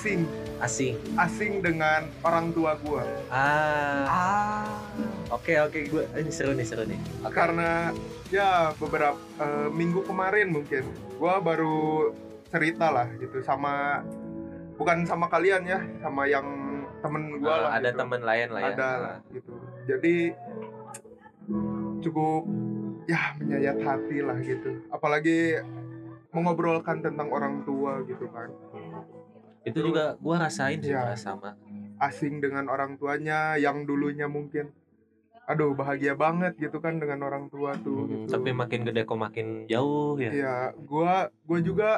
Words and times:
asing. 0.00 0.24
Asing. 0.64 0.96
Asing 1.20 1.52
dengan 1.60 2.08
orang 2.24 2.56
tua 2.56 2.72
gue 2.80 3.04
ah. 3.28 4.08
Ah. 4.08 4.64
oke 5.28 5.52
oke 5.68 5.76
gue 5.92 6.04
ini 6.16 6.32
seru 6.32 6.56
nih 6.56 6.64
seru 6.64 6.88
nih. 6.88 6.96
Oke. 7.20 7.36
Karena 7.36 7.92
ya 8.32 8.72
beberapa 8.80 9.20
eh, 9.44 9.68
minggu 9.68 10.00
kemarin 10.08 10.56
mungkin. 10.56 10.88
Gue 11.20 11.34
baru 11.44 12.08
cerita 12.48 12.88
lah 12.88 13.12
gitu 13.20 13.44
sama 13.44 14.00
bukan 14.80 15.04
sama 15.04 15.28
kalian 15.28 15.68
ya 15.68 15.84
sama 16.00 16.24
yang 16.24 16.48
temen 17.04 17.36
gue 17.36 17.52
Ah, 17.52 17.68
lah 17.68 17.70
ada 17.76 17.92
gitu. 17.92 18.00
teman 18.00 18.20
lain 18.24 18.48
lah 18.56 18.60
ya. 18.64 18.68
Ada 18.72 18.88
lah 19.04 19.16
gitu. 19.36 19.52
Jadi 19.84 20.16
cukup 22.00 22.48
ya 23.04 23.36
menyayat 23.36 23.76
hati 23.84 24.24
lah 24.24 24.40
gitu. 24.40 24.80
Apalagi 24.88 25.60
mengobrolkan 26.32 27.04
tentang 27.04 27.28
orang 27.28 27.66
tua 27.68 28.00
gitu 28.08 28.24
kan 28.32 28.48
itu 29.64 29.78
juga 29.80 30.16
gue 30.16 30.36
rasain 30.36 30.80
sih. 30.80 30.94
Mas, 30.94 31.20
sama 31.20 31.56
asing 32.00 32.40
dengan 32.40 32.64
orang 32.72 32.96
tuanya 32.96 33.60
yang 33.60 33.84
dulunya 33.84 34.24
mungkin 34.24 34.72
aduh 35.44 35.74
bahagia 35.74 36.14
banget 36.16 36.56
gitu 36.56 36.78
kan 36.80 36.96
dengan 36.96 37.26
orang 37.26 37.50
tua 37.52 37.74
tuh 37.76 38.06
Hmm, 38.06 38.24
gitu. 38.24 38.38
tapi 38.38 38.54
makin 38.54 38.86
gede 38.86 39.02
kok 39.04 39.18
makin 39.18 39.66
jauh 39.66 40.14
ya 40.16 40.30
Iya, 40.30 40.56
gua 40.78 41.28
gua 41.44 41.58
juga 41.60 41.90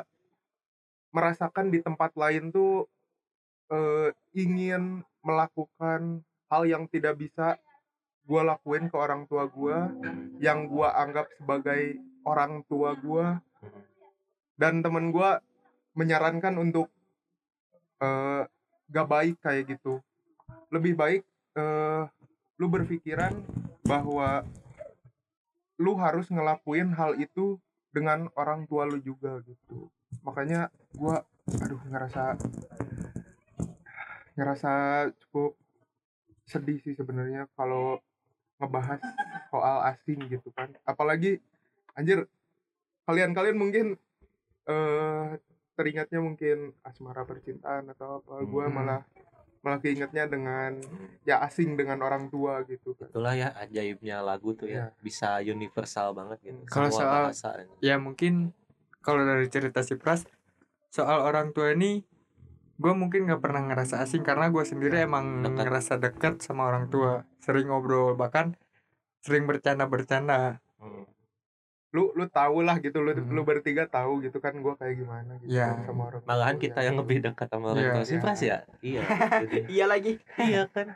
merasakan 1.13 1.69
di 1.69 1.79
tempat 1.85 2.17
lain 2.17 2.49
tuh 2.49 2.89
eh, 3.69 4.11
ingin 4.33 5.05
melakukan 5.21 6.25
hal 6.49 6.63
yang 6.65 6.89
tidak 6.89 7.21
bisa 7.21 7.61
gua 8.25 8.57
lakuin 8.57 8.89
ke 8.89 8.97
orang 8.97 9.29
tua 9.29 9.45
gua 9.47 9.93
yang 10.41 10.67
gua 10.67 10.97
anggap 10.97 11.29
sebagai 11.37 12.01
orang 12.25 12.65
tua 12.67 12.97
gua 12.97 13.39
dan 14.57 14.81
temen 14.81 15.13
gua 15.13 15.39
menyarankan 15.93 16.57
untuk 16.57 16.89
eh, 18.03 18.43
gak 18.91 19.09
baik 19.09 19.37
kayak 19.39 19.79
gitu. 19.79 20.03
Lebih 20.75 20.99
baik 20.99 21.23
eh, 21.57 22.03
lu 22.59 22.67
berpikiran 22.69 23.33
bahwa 23.87 24.47
lu 25.81 25.99
harus 25.99 26.31
ngelakuin 26.31 26.95
hal 26.95 27.19
itu 27.19 27.59
dengan 27.91 28.31
orang 28.39 28.67
tua 28.67 28.87
lu 28.87 28.99
juga 29.03 29.43
gitu. 29.43 29.91
Makanya 30.23 30.71
gua 30.95 31.27
aduh 31.59 31.81
ngerasa 31.91 32.39
ngerasa 34.39 34.73
cukup 35.27 35.59
sedih 36.47 36.79
sih 36.81 36.95
sebenarnya 36.97 37.51
kalau 37.59 38.01
ngebahas 38.63 39.01
soal 39.51 39.83
asing 39.91 40.23
gitu 40.31 40.55
kan. 40.55 40.71
Apalagi 40.87 41.43
anjir 41.99 42.31
kalian-kalian 43.05 43.59
mungkin 43.59 43.87
eh 44.71 45.29
teringatnya 45.73 46.19
mungkin 46.19 46.77
asmara 46.83 47.23
percintaan 47.23 47.89
atau 47.89 48.21
apa 48.21 48.45
gua 48.45 48.67
Hmm. 48.67 48.75
malah 48.75 49.01
malah 49.61 49.79
keingetnya 49.79 50.27
dengan 50.27 50.75
ya 51.23 51.39
asing 51.41 51.75
dengan 51.75 52.03
orang 52.03 52.27
tua 52.27 52.61
gitu 52.65 52.93
kan 52.93 53.07
itulah 53.09 53.31
ya 53.33 53.55
ajaibnya 53.57 54.19
lagu 54.19 54.53
tuh 54.53 54.67
ya. 54.67 54.91
Bisa 54.99 55.39
universal 55.39 56.13
banget 56.13 56.43
gitu. 56.43 56.61
Kalau 56.67 56.91
Semua 56.91 56.99
soal- 56.99 57.27
bahasa 57.31 57.49
Ya 57.79 57.95
mungkin 57.97 58.51
kalau 58.99 59.23
dari 59.23 59.47
cerita 59.47 59.81
si 59.81 59.95
Pras 59.95 60.27
soal 60.89 61.23
orang 61.23 61.51
tua 61.51 61.71
ini 61.71 62.03
gue 62.75 62.91
mungkin 62.93 63.25
nggak 63.25 63.39
pernah 63.39 63.63
ngerasa 63.63 64.03
asing 64.03 64.21
karena 64.21 64.51
gue 64.51 64.63
sendiri 64.63 64.99
emang 65.01 65.41
Dekat. 65.41 65.55
ngerasa 65.63 65.93
dekat 65.97 66.35
sama 66.43 66.67
orang 66.67 66.91
tua. 66.91 67.23
Sering 67.39 67.71
ngobrol 67.71 68.13
bahkan 68.13 68.59
sering 69.21 69.47
bercanda 69.47 69.87
bercanda 69.87 70.59
Hmm. 70.77 71.07
Lu 71.93 72.09
lu 72.13 72.25
tahu 72.27 72.65
lah 72.65 72.77
gitu 72.79 72.99
lu 72.99 73.13
Hmm. 73.13 73.29
lu 73.31 73.43
bertiga 73.43 73.85
tahu 73.85 74.21
gitu 74.21 74.37
kan 74.37 74.57
gua 74.59 74.75
kayak 74.75 74.97
gimana 74.97 75.37
gitu 75.39 75.53
Iya. 75.53 75.77
kan 75.77 75.85
sama 75.85 76.03
orang 76.09 76.23
malahan 76.25 76.57
kita 76.57 76.81
ya. 76.81 76.89
yang 76.89 76.97
lebih 76.97 77.21
dekat 77.21 77.47
sama 77.47 77.67
orang 77.71 77.85
Iya, 77.85 77.93
tua 77.93 78.03
sih 78.03 78.17
iya. 78.17 78.23
Pras 78.23 78.41
ya 78.43 78.57
iya 78.81 79.01
iya 79.77 79.85
lagi 79.87 80.13
iya 80.41 80.63
kan 80.67 80.87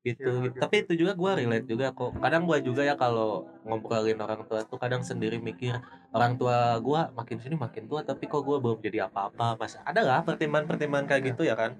gitu, 0.00 0.22
Iya, 0.22 0.30
gitu. 0.30 0.32
gitu. 0.46 0.58
tapi 0.58 0.74
itu 0.80 0.92
juga 0.94 1.12
gue 1.12 1.30
relate 1.36 1.66
juga 1.66 1.86
kok 1.90 2.10
kadang 2.16 2.46
gue 2.46 2.58
juga 2.62 2.82
ya 2.82 2.94
kalau 2.94 3.30
ngobrolin 3.62 4.14
orang 4.16 4.46
tua 4.46 4.62
tuh 4.62 4.78
kadang 4.78 5.02
sendiri 5.02 5.36
mikir 5.36 5.74
orang 6.08 6.38
tua 6.38 6.78
gue 6.78 7.00
makin 7.12 7.36
sini 7.36 7.56
makin 7.56 7.84
tua 7.84 8.00
tapi 8.00 8.24
kok 8.24 8.40
gue 8.40 8.56
belum 8.56 8.78
jadi 8.78 9.10
apa-apa 9.10 9.58
mas 9.58 9.74
ada 9.76 10.00
lah 10.00 10.22
pertimbangan-pertimbangan 10.22 11.06
kayak 11.08 11.22
gitu 11.28 11.42
ya 11.42 11.54
kan 11.54 11.74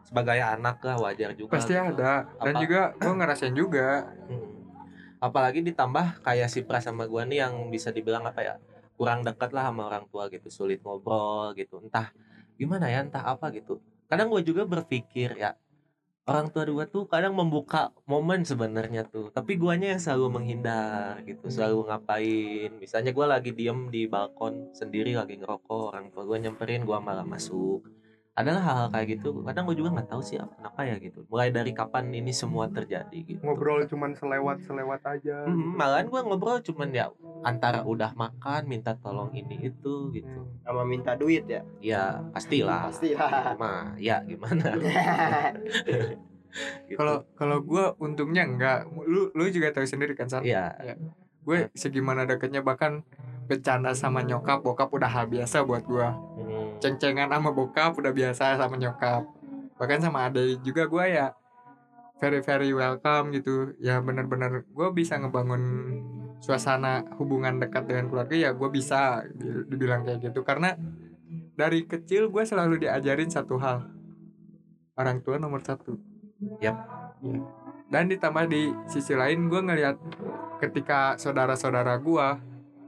sebagai 0.00 0.40
anak 0.40 0.80
lah 0.80 0.96
wajar 0.98 1.36
juga 1.36 1.60
pasti 1.60 1.76
gitu. 1.76 1.84
ada 1.94 2.24
dan 2.40 2.54
Apa? 2.56 2.62
juga 2.64 2.80
gue 2.96 3.12
ngerasain 3.14 3.52
juga. 3.52 4.08
Apalagi 5.18 5.60
ditambah 5.66 6.22
kayak 6.22 6.48
si 6.50 6.62
Pras 6.62 6.86
sama 6.86 7.06
gue 7.10 7.22
nih 7.26 7.38
yang 7.46 7.54
bisa 7.68 7.90
dibilang 7.90 8.26
apa 8.26 8.40
ya 8.42 8.54
kurang 8.98 9.22
dekat 9.22 9.54
lah 9.54 9.70
sama 9.70 9.86
orang 9.86 10.10
tua 10.10 10.26
gitu 10.30 10.50
sulit 10.50 10.82
ngobrol 10.82 11.54
gitu. 11.54 11.78
Entah 11.78 12.10
gimana 12.58 12.90
ya 12.90 13.06
entah 13.06 13.22
apa 13.22 13.50
gitu. 13.54 13.78
Kadang 14.10 14.30
gue 14.34 14.42
juga 14.42 14.66
berpikir 14.66 15.38
ya 15.38 15.54
orang 16.28 16.52
tua 16.52 16.68
gue 16.68 16.86
tuh 16.92 17.08
kadang 17.08 17.32
membuka 17.32 17.88
momen 18.04 18.44
sebenarnya 18.44 19.08
tuh 19.08 19.32
tapi 19.32 19.56
guanya 19.56 19.96
yang 19.96 20.02
selalu 20.02 20.26
menghindar 20.38 21.24
gitu 21.24 21.48
selalu 21.48 21.88
ngapain. 21.88 22.70
Misalnya 22.76 23.10
gue 23.16 23.26
lagi 23.26 23.50
diem 23.54 23.88
di 23.88 24.04
balkon 24.04 24.74
sendiri 24.76 25.16
lagi 25.16 25.40
ngerokok 25.40 25.82
orang 25.94 26.06
tua 26.12 26.22
gue 26.28 26.38
nyamperin 26.44 26.84
gue 26.84 26.98
malah 27.00 27.24
masuk 27.24 27.97
adalah 28.38 28.62
hal-hal 28.62 28.88
kayak 28.88 29.06
gitu 29.12 29.42
kadang 29.42 29.66
gue 29.66 29.74
juga 29.74 29.90
nggak 29.92 30.08
tahu 30.08 30.22
sih 30.22 30.36
apa- 30.36 30.54
kenapa 30.54 30.80
ya 30.84 30.94
gitu 30.96 31.26
mulai 31.26 31.50
dari 31.50 31.72
kapan 31.72 32.06
ini 32.12 32.30
semua 32.30 32.68
terjadi 32.68 33.18
gitu 33.26 33.42
ngobrol 33.42 33.82
cuman 33.84 34.14
selewat 34.14 34.62
selewat 34.62 35.02
aja 35.02 35.42
Hmm, 35.42 35.74
malahan 35.74 36.06
gue 36.06 36.20
ngobrol 36.20 36.58
cuman 36.60 36.88
ya 36.88 37.10
antara 37.40 37.82
udah 37.82 38.14
makan 38.14 38.62
minta 38.64 38.94
tolong 38.94 39.30
ini 39.32 39.58
itu 39.64 39.94
gitu. 40.12 40.30
Hmm. 40.30 40.62
sama 40.62 40.82
minta 40.84 41.12
duit 41.12 41.44
ya 41.46 41.66
Ya 41.80 42.22
pastilah. 42.30 42.86
pastilah 42.86 43.56
Mah 43.56 43.98
ya 43.98 44.22
gimana? 44.22 44.70
Gitu. 46.78 46.94
kalau 46.94 47.26
kalau 47.34 47.60
gue 47.60 47.84
untungnya 47.98 48.42
enggak 48.42 48.78
lu 49.04 49.28
lu 49.30 49.44
juga 49.48 49.68
tahu 49.70 49.84
sendiri 49.84 50.14
kan 50.14 50.26
Sar 50.26 50.40
Iya. 50.40 50.72
gue 51.40 51.58
segimana 51.72 52.22
deketnya 52.22 52.60
bahkan 52.60 53.02
bercanda 53.48 53.96
sama 53.96 54.20
nyokap 54.20 54.60
bokap 54.60 54.92
udah 54.92 55.08
hal 55.08 55.24
biasa 55.26 55.64
buat 55.64 55.82
gue 55.82 56.08
Hmm. 56.38 56.76
ceng-cengan 56.78 57.32
sama 57.32 57.50
bokap 57.50 57.96
udah 57.96 58.12
biasa 58.12 58.54
sama 58.54 58.76
nyokap 58.76 59.24
bahkan 59.74 59.98
sama 59.98 60.28
ade 60.28 60.60
juga 60.60 60.84
gue 60.86 61.04
ya 61.08 61.32
very 62.18 62.42
very 62.42 62.70
welcome 62.70 63.30
gitu 63.32 63.72
ya 63.78 63.98
bener-bener 63.98 64.66
gue 64.66 64.88
bisa 64.92 65.16
ngebangun 65.16 65.62
suasana 66.38 67.02
hubungan 67.18 67.58
dekat 67.58 67.86
dengan 67.86 68.06
keluarga 68.06 68.34
ya 68.34 68.50
gue 68.52 68.68
bisa 68.68 69.22
di- 69.32 69.66
dibilang 69.66 70.04
kayak 70.04 70.30
gitu 70.30 70.42
karena 70.42 70.74
dari 71.54 71.82
kecil 71.84 72.30
gue 72.30 72.42
selalu 72.42 72.86
diajarin 72.86 73.26
satu 73.26 73.58
hal 73.58 73.86
orang 74.94 75.22
tua 75.22 75.38
nomor 75.38 75.62
satu 75.62 75.98
Yap. 76.62 76.76
Ya. 77.18 77.42
dan 77.90 78.06
ditambah 78.06 78.46
di 78.46 78.70
sisi 78.86 79.14
lain 79.14 79.50
gue 79.50 79.58
ngelihat 79.58 79.98
ketika 80.58 81.18
saudara-saudara 81.18 81.98
gue 81.98 82.26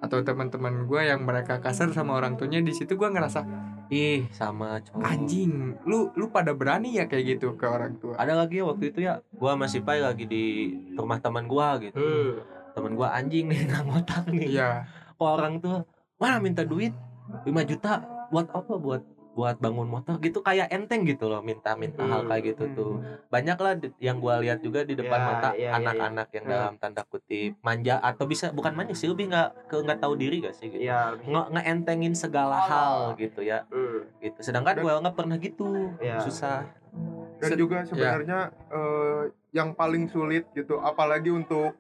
atau 0.00 0.19
teman-teman 0.25 0.88
gue 0.88 1.00
yang 1.05 1.22
mereka 1.22 1.61
kasar 1.61 1.93
sama 1.93 2.16
orang 2.16 2.34
tuanya 2.34 2.61
di 2.61 2.72
situ 2.72 2.97
gue 2.97 3.09
ngerasa 3.09 3.44
Ih 3.91 4.31
sama 4.31 4.78
cowok. 4.78 5.03
anjing 5.03 5.75
lu 5.83 6.15
lu 6.15 6.31
pada 6.31 6.55
berani 6.55 6.94
ya 6.94 7.11
kayak 7.11 7.37
gitu 7.37 7.59
ke 7.59 7.66
orang 7.66 7.99
tua 7.99 8.15
Ada 8.15 8.38
lagi 8.38 8.62
waktu 8.62 8.94
itu 8.94 9.03
ya, 9.03 9.19
gua 9.34 9.59
masih 9.59 9.83
pai 9.83 9.99
lagi 9.99 10.31
di 10.31 10.71
rumah 10.94 11.19
teman 11.19 11.50
gua 11.50 11.75
gitu. 11.83 11.99
Hmm. 11.99 12.38
Teman 12.71 12.94
gua 12.94 13.11
anjing 13.19 13.50
nih 13.50 13.61
nggak 13.66 13.83
ngotak 13.91 14.31
nih. 14.31 14.47
iya 14.47 14.87
Kok 15.19 15.27
orang 15.27 15.59
tuh 15.59 15.83
mana 16.22 16.38
minta 16.38 16.62
duit 16.62 16.94
5 17.43 17.50
juta 17.67 17.99
buat 18.31 18.47
apa? 18.55 18.79
Buat 18.79 19.02
buat 19.31 19.56
bangun 19.56 19.87
motor 19.87 20.19
gitu 20.19 20.41
kayak 20.41 20.69
enteng 20.69 21.06
gitu 21.06 21.25
loh 21.25 21.38
minta-minta 21.41 22.03
hal 22.03 22.27
kayak 22.27 22.50
gitu 22.50 22.65
tuh. 22.73 22.93
banyak 23.29 23.55
lah 23.55 23.73
yang 23.99 24.19
gua 24.19 24.38
lihat 24.38 24.59
juga 24.59 24.82
di 24.82 24.93
depan 24.93 25.17
Ya, 25.17 25.25
mata 25.25 25.49
iya, 25.53 25.62
iya, 25.62 25.71
anak-anak 25.73 26.29
yang 26.31 26.44
Hmm. 26.44 26.53
dalam 26.53 26.75
tanda 26.77 27.03
kutip 27.05 27.55
manja 27.61 28.00
atau 28.00 28.27
bisa 28.27 28.50
bukan 28.50 28.75
manja 28.75 28.91
sih 28.93 29.06
lebih 29.06 29.31
nggak 29.31 29.71
ke 29.71 29.77
nggak 29.79 29.99
tahu 29.99 30.15
diri 30.15 30.43
gak 30.43 30.53
sih 30.53 30.67
gitu. 30.69 30.82
Ya 30.82 31.15
nge 31.17 31.43
ngeentengin 31.49 32.12
segala 32.12 32.59
hal 32.61 33.15
gitu 33.17 33.41
ya. 33.41 33.62
Hmm. 33.69 34.03
gitu. 34.19 34.38
Sedangkan 34.41 34.75
Dan- 34.75 34.82
gue 34.82 34.93
nggak 34.99 35.17
pernah 35.17 35.37
gitu. 35.37 35.69
Susah. 36.21 36.67
Dan 37.38 37.50
juga 37.55 37.87
sebenarnya 37.87 38.41
eh, 38.69 39.23
yang 39.53 39.73
paling 39.73 40.06
sulit 40.06 40.50
gitu 40.53 40.76
apalagi 40.76 41.31
untuk 41.31 41.73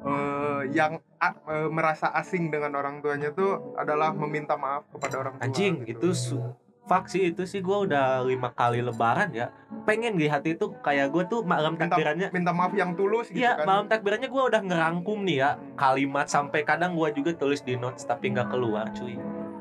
eh, 0.00 0.62
yang 0.70 0.96
a- 1.16 1.40
eh, 1.46 1.68
merasa 1.68 2.08
asing 2.10 2.48
dengan 2.48 2.72
orang 2.74 3.00
tuanya 3.00 3.28
tuh 3.30 3.72
adalah 3.74 4.12
meminta 4.12 4.54
maaf 4.54 4.84
kepada 4.90 5.16
orang 5.18 5.34
tua 5.34 5.44
anjing 5.44 5.74
gitu. 5.82 6.00
itu 6.00 6.08
su 6.12 6.40
fuck 6.90 7.06
sih 7.06 7.30
itu 7.30 7.46
sih 7.46 7.62
gue 7.62 7.78
udah 7.86 8.26
lima 8.26 8.50
kali 8.50 8.82
lebaran 8.82 9.30
ya 9.30 9.54
pengen 9.86 10.18
di 10.18 10.26
hati 10.26 10.58
itu 10.58 10.74
kayak 10.82 11.14
gue 11.14 11.22
tuh 11.30 11.46
malam 11.46 11.78
minta, 11.78 11.86
takbirannya 11.86 12.34
minta 12.34 12.50
maaf 12.50 12.74
yang 12.74 12.98
tulus 12.98 13.30
gitu 13.30 13.46
Iya, 13.46 13.62
kan 13.62 13.66
malam 13.70 13.86
takbirannya 13.86 14.26
gue 14.26 14.42
udah 14.50 14.58
ngerangkum 14.66 15.22
nih 15.22 15.38
ya 15.38 15.50
kalimat 15.78 16.26
sampai 16.26 16.66
kadang 16.66 16.98
gue 16.98 17.06
juga 17.14 17.30
tulis 17.38 17.62
di 17.62 17.78
notes 17.78 18.02
tapi 18.02 18.34
nggak 18.34 18.50
keluar 18.50 18.90
cuy 18.90 19.14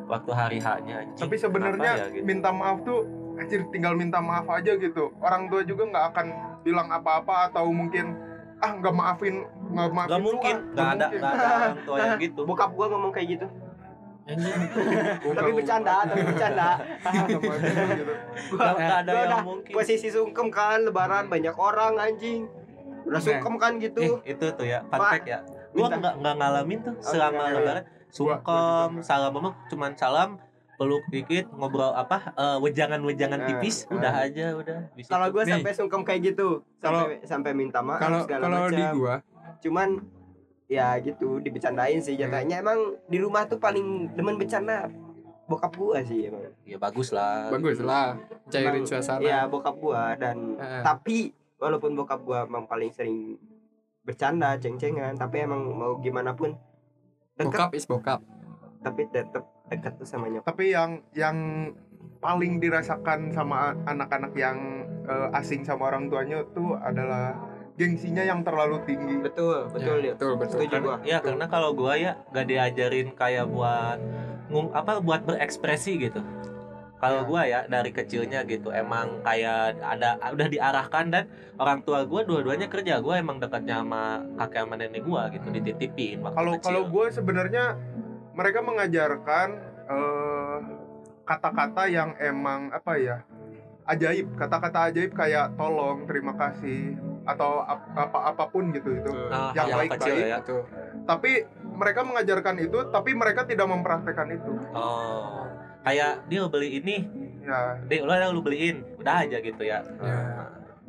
waktu 0.10 0.32
hari 0.34 0.58
haknya 0.58 1.06
tapi 1.22 1.38
sebenarnya 1.38 1.92
ya, 1.94 2.06
gitu? 2.10 2.26
minta 2.26 2.50
maaf 2.50 2.82
tuh 2.82 3.06
anjir 3.38 3.62
tinggal 3.70 3.94
minta 3.94 4.18
maaf 4.18 4.50
aja 4.50 4.74
gitu 4.74 5.14
orang 5.22 5.54
tua 5.54 5.62
juga 5.62 5.86
nggak 5.86 6.06
akan 6.18 6.28
bilang 6.66 6.90
apa-apa 6.90 7.54
atau 7.54 7.70
mungkin 7.70 8.18
ah 8.60 8.74
nggak 8.74 8.92
maafin 8.92 9.46
nggak 9.70 9.90
maafin 9.94 10.12
Gak 10.12 10.24
mungkin, 10.26 10.56
ah." 10.58 10.74
gak 10.76 10.88
ada, 10.98 11.06
mungkin. 11.08 11.22
gak 11.22 11.32
ada 11.38 11.46
orang 11.48 11.78
tua 11.86 11.96
yang 12.02 12.20
gitu. 12.26 12.42
bokap 12.44 12.72
gua 12.74 12.88
ngomong 12.90 13.12
kayak 13.14 13.28
gitu 13.38 13.48
tapi 15.30 15.52
bercanda 15.52 16.06
tapi 16.06 16.22
bercanda. 16.24 16.70
Gua, 18.50 18.68
Nggak 18.76 18.98
ada 19.02 19.12
gua 19.12 19.24
yang 19.26 19.46
mungkin. 19.46 19.72
posisi 19.74 20.08
sungkem 20.08 20.48
kan 20.50 20.84
lebaran 20.84 21.26
banyak 21.28 21.56
orang 21.56 21.98
anjing. 21.98 22.46
Udah 23.04 23.18
sungkem 23.18 23.56
kan 23.56 23.78
gitu. 23.78 24.22
Eh, 24.22 24.34
itu 24.34 24.46
tuh 24.54 24.66
ya, 24.66 24.86
fun 24.86 25.00
fact 25.00 25.26
ya. 25.26 25.40
Gua 25.72 25.88
nggak 25.90 26.14
nggak 26.20 26.36
ngalamin 26.36 26.80
tuh 26.82 26.94
selama 27.00 27.34
ngalamin. 27.40 27.56
lebaran. 27.58 27.84
Sungkem, 28.10 28.92
salam 29.00 29.32
mama, 29.32 29.54
cuman 29.70 29.94
salam, 29.94 30.42
peluk 30.76 31.06
dikit, 31.08 31.46
ngobrol 31.54 31.94
apa, 31.94 32.34
eh, 32.34 32.58
wejangan-wejangan 32.58 33.38
Nah, 33.38 33.48
tipis, 33.48 33.86
nah. 33.86 34.02
udah 34.02 34.14
aja, 34.26 34.46
udah. 34.58 34.78
Bisa 34.98 35.10
kalau 35.10 35.28
gue 35.30 35.44
sampai 35.46 35.74
sungkem 35.74 36.02
kayak 36.02 36.34
gitu 36.34 36.66
sampai 36.78 37.22
sampai 37.22 37.52
minta 37.54 37.86
maaf 37.86 38.02
kalau 38.02 38.26
segala 38.26 38.42
kalau 38.50 38.66
di 38.68 38.82
macam. 38.82 38.98
gua 38.98 39.16
cuman 39.60 39.90
ya 40.70 40.96
gitu. 41.02 41.42
Dibecandain 41.42 42.00
sih 42.00 42.16
jatuhnya. 42.16 42.62
Emang 42.62 42.96
di 43.10 43.18
rumah 43.18 43.50
tuh 43.50 43.58
paling 43.58 44.14
demen 44.14 44.38
bercanda 44.38 44.88
bokap 45.50 45.74
gua 45.74 46.00
sih 46.06 46.30
emang. 46.30 46.46
Ya 46.64 46.78
bagus 46.78 47.10
lah. 47.10 47.50
bagus 47.50 47.82
lah. 47.82 48.16
Cairin 48.54 48.86
Emang, 48.86 48.88
suasana. 48.88 49.26
ya 49.26 49.50
bokap 49.50 49.76
gua. 49.82 50.14
Dan 50.14 50.56
Heeh. 50.62 50.84
tapi 50.86 51.18
walaupun 51.58 51.98
bokap 51.98 52.22
gua 52.22 52.46
emang 52.46 52.70
paling 52.70 52.94
sering 52.94 53.36
bercanda 54.06 54.56
ceng-cengan 54.62 55.18
tapi 55.18 55.44
emang 55.44 55.66
mau 55.74 55.98
gimana 55.98 56.38
pun 56.38 56.54
deket. 57.34 57.50
Bokap 57.50 57.72
is 57.74 57.90
bokap. 57.90 58.22
Tapi 58.80 59.10
tetep 59.10 59.44
deket 59.68 59.98
tuh 59.98 60.06
sama 60.06 60.30
nyokap. 60.30 60.54
Tapi 60.54 60.72
yang 60.72 61.02
yang 61.18 61.38
paling 62.22 62.62
dirasakan 62.62 63.34
sama 63.34 63.74
anak-anak 63.90 64.32
yang 64.38 64.86
eh, 65.10 65.38
asing 65.40 65.66
sama 65.66 65.90
orang 65.90 66.14
tuanya 66.14 66.46
tuh 66.54 66.78
adalah 66.78 67.36
gengsinya 67.80 68.20
yang 68.20 68.44
terlalu 68.44 68.84
tinggi 68.84 69.16
betul 69.24 69.72
betul 69.72 70.04
Ya, 70.04 70.12
ya, 70.12 70.14
betul 70.20 70.32
betul 70.36 70.60
setuju 70.68 70.76
gua 70.84 70.96
Ya 71.08 71.18
karena 71.24 71.48
kalau 71.48 71.72
gua 71.72 71.96
ya 71.96 72.20
gak 72.36 72.52
diajarin 72.52 73.16
kayak 73.16 73.48
buat 73.48 73.96
ngung 74.52 74.76
apa 74.76 75.00
buat 75.00 75.24
berekspresi 75.24 75.96
gitu. 75.96 76.20
Kalau 77.00 77.24
Ya. 77.24 77.28
gua 77.32 77.42
ya 77.48 77.60
dari 77.72 77.96
kecilnya 77.96 78.44
gitu 78.44 78.76
emang 78.76 79.24
kayak 79.24 79.80
ada 79.80 80.20
udah 80.20 80.48
diarahkan 80.52 81.06
dan 81.08 81.24
orang 81.56 81.80
tua 81.88 82.04
gua 82.04 82.28
dua-duanya 82.28 82.68
kerja. 82.68 83.00
Gua 83.00 83.16
emang 83.16 83.40
dekatnya 83.40 83.80
sama 83.80 84.28
kakek 84.36 84.60
sama 84.68 84.76
nenek 84.76 85.08
gua 85.08 85.32
gitu 85.32 85.48
dititipin 85.48 86.20
waktu 86.20 86.36
kalau 86.36 86.52
kecil. 86.60 86.66
kalau 86.68 86.84
gue 86.92 87.06
sebenarnya 87.16 87.64
mereka 88.36 88.60
mengajarkan 88.60 89.48
eh, 89.88 90.58
kata-kata 91.24 91.84
yang 91.88 92.12
emang 92.20 92.76
apa 92.76 92.94
ya 93.00 93.18
ajaib 93.86 94.36
kata-kata 94.36 94.92
ajaib 94.92 95.16
kayak 95.16 95.56
tolong 95.56 96.04
terima 96.06 96.34
kasih 96.36 96.98
atau 97.24 97.62
ap- 97.62 97.90
apa 97.92 98.20
apa 98.30 98.44
pun 98.48 98.70
gitu 98.70 98.94
itu 98.94 99.12
Ah, 99.30 99.52
yang 99.54 99.68
baik-baik. 99.70 100.28
ya. 100.28 100.40
tapi 101.04 101.44
mereka 101.70 102.02
mengajarkan 102.02 102.56
itu 102.60 102.80
tapi 102.90 103.12
mereka 103.14 103.44
tidak 103.44 103.66
mempraktekkan 103.66 104.30
itu 104.32 104.52
Oh. 104.72 105.44
Kayak 105.80 106.28
dia 106.28 106.44
beli 106.46 106.76
ini, 106.76 107.08
ya 107.42 107.80
deh 107.82 108.04
lu 108.04 108.12
lu 108.12 108.42
beliin, 108.44 108.84
udah 109.00 109.24
aja 109.24 109.40
gitu 109.40 109.64
ya. 109.64 109.80
Ya. 109.98 110.20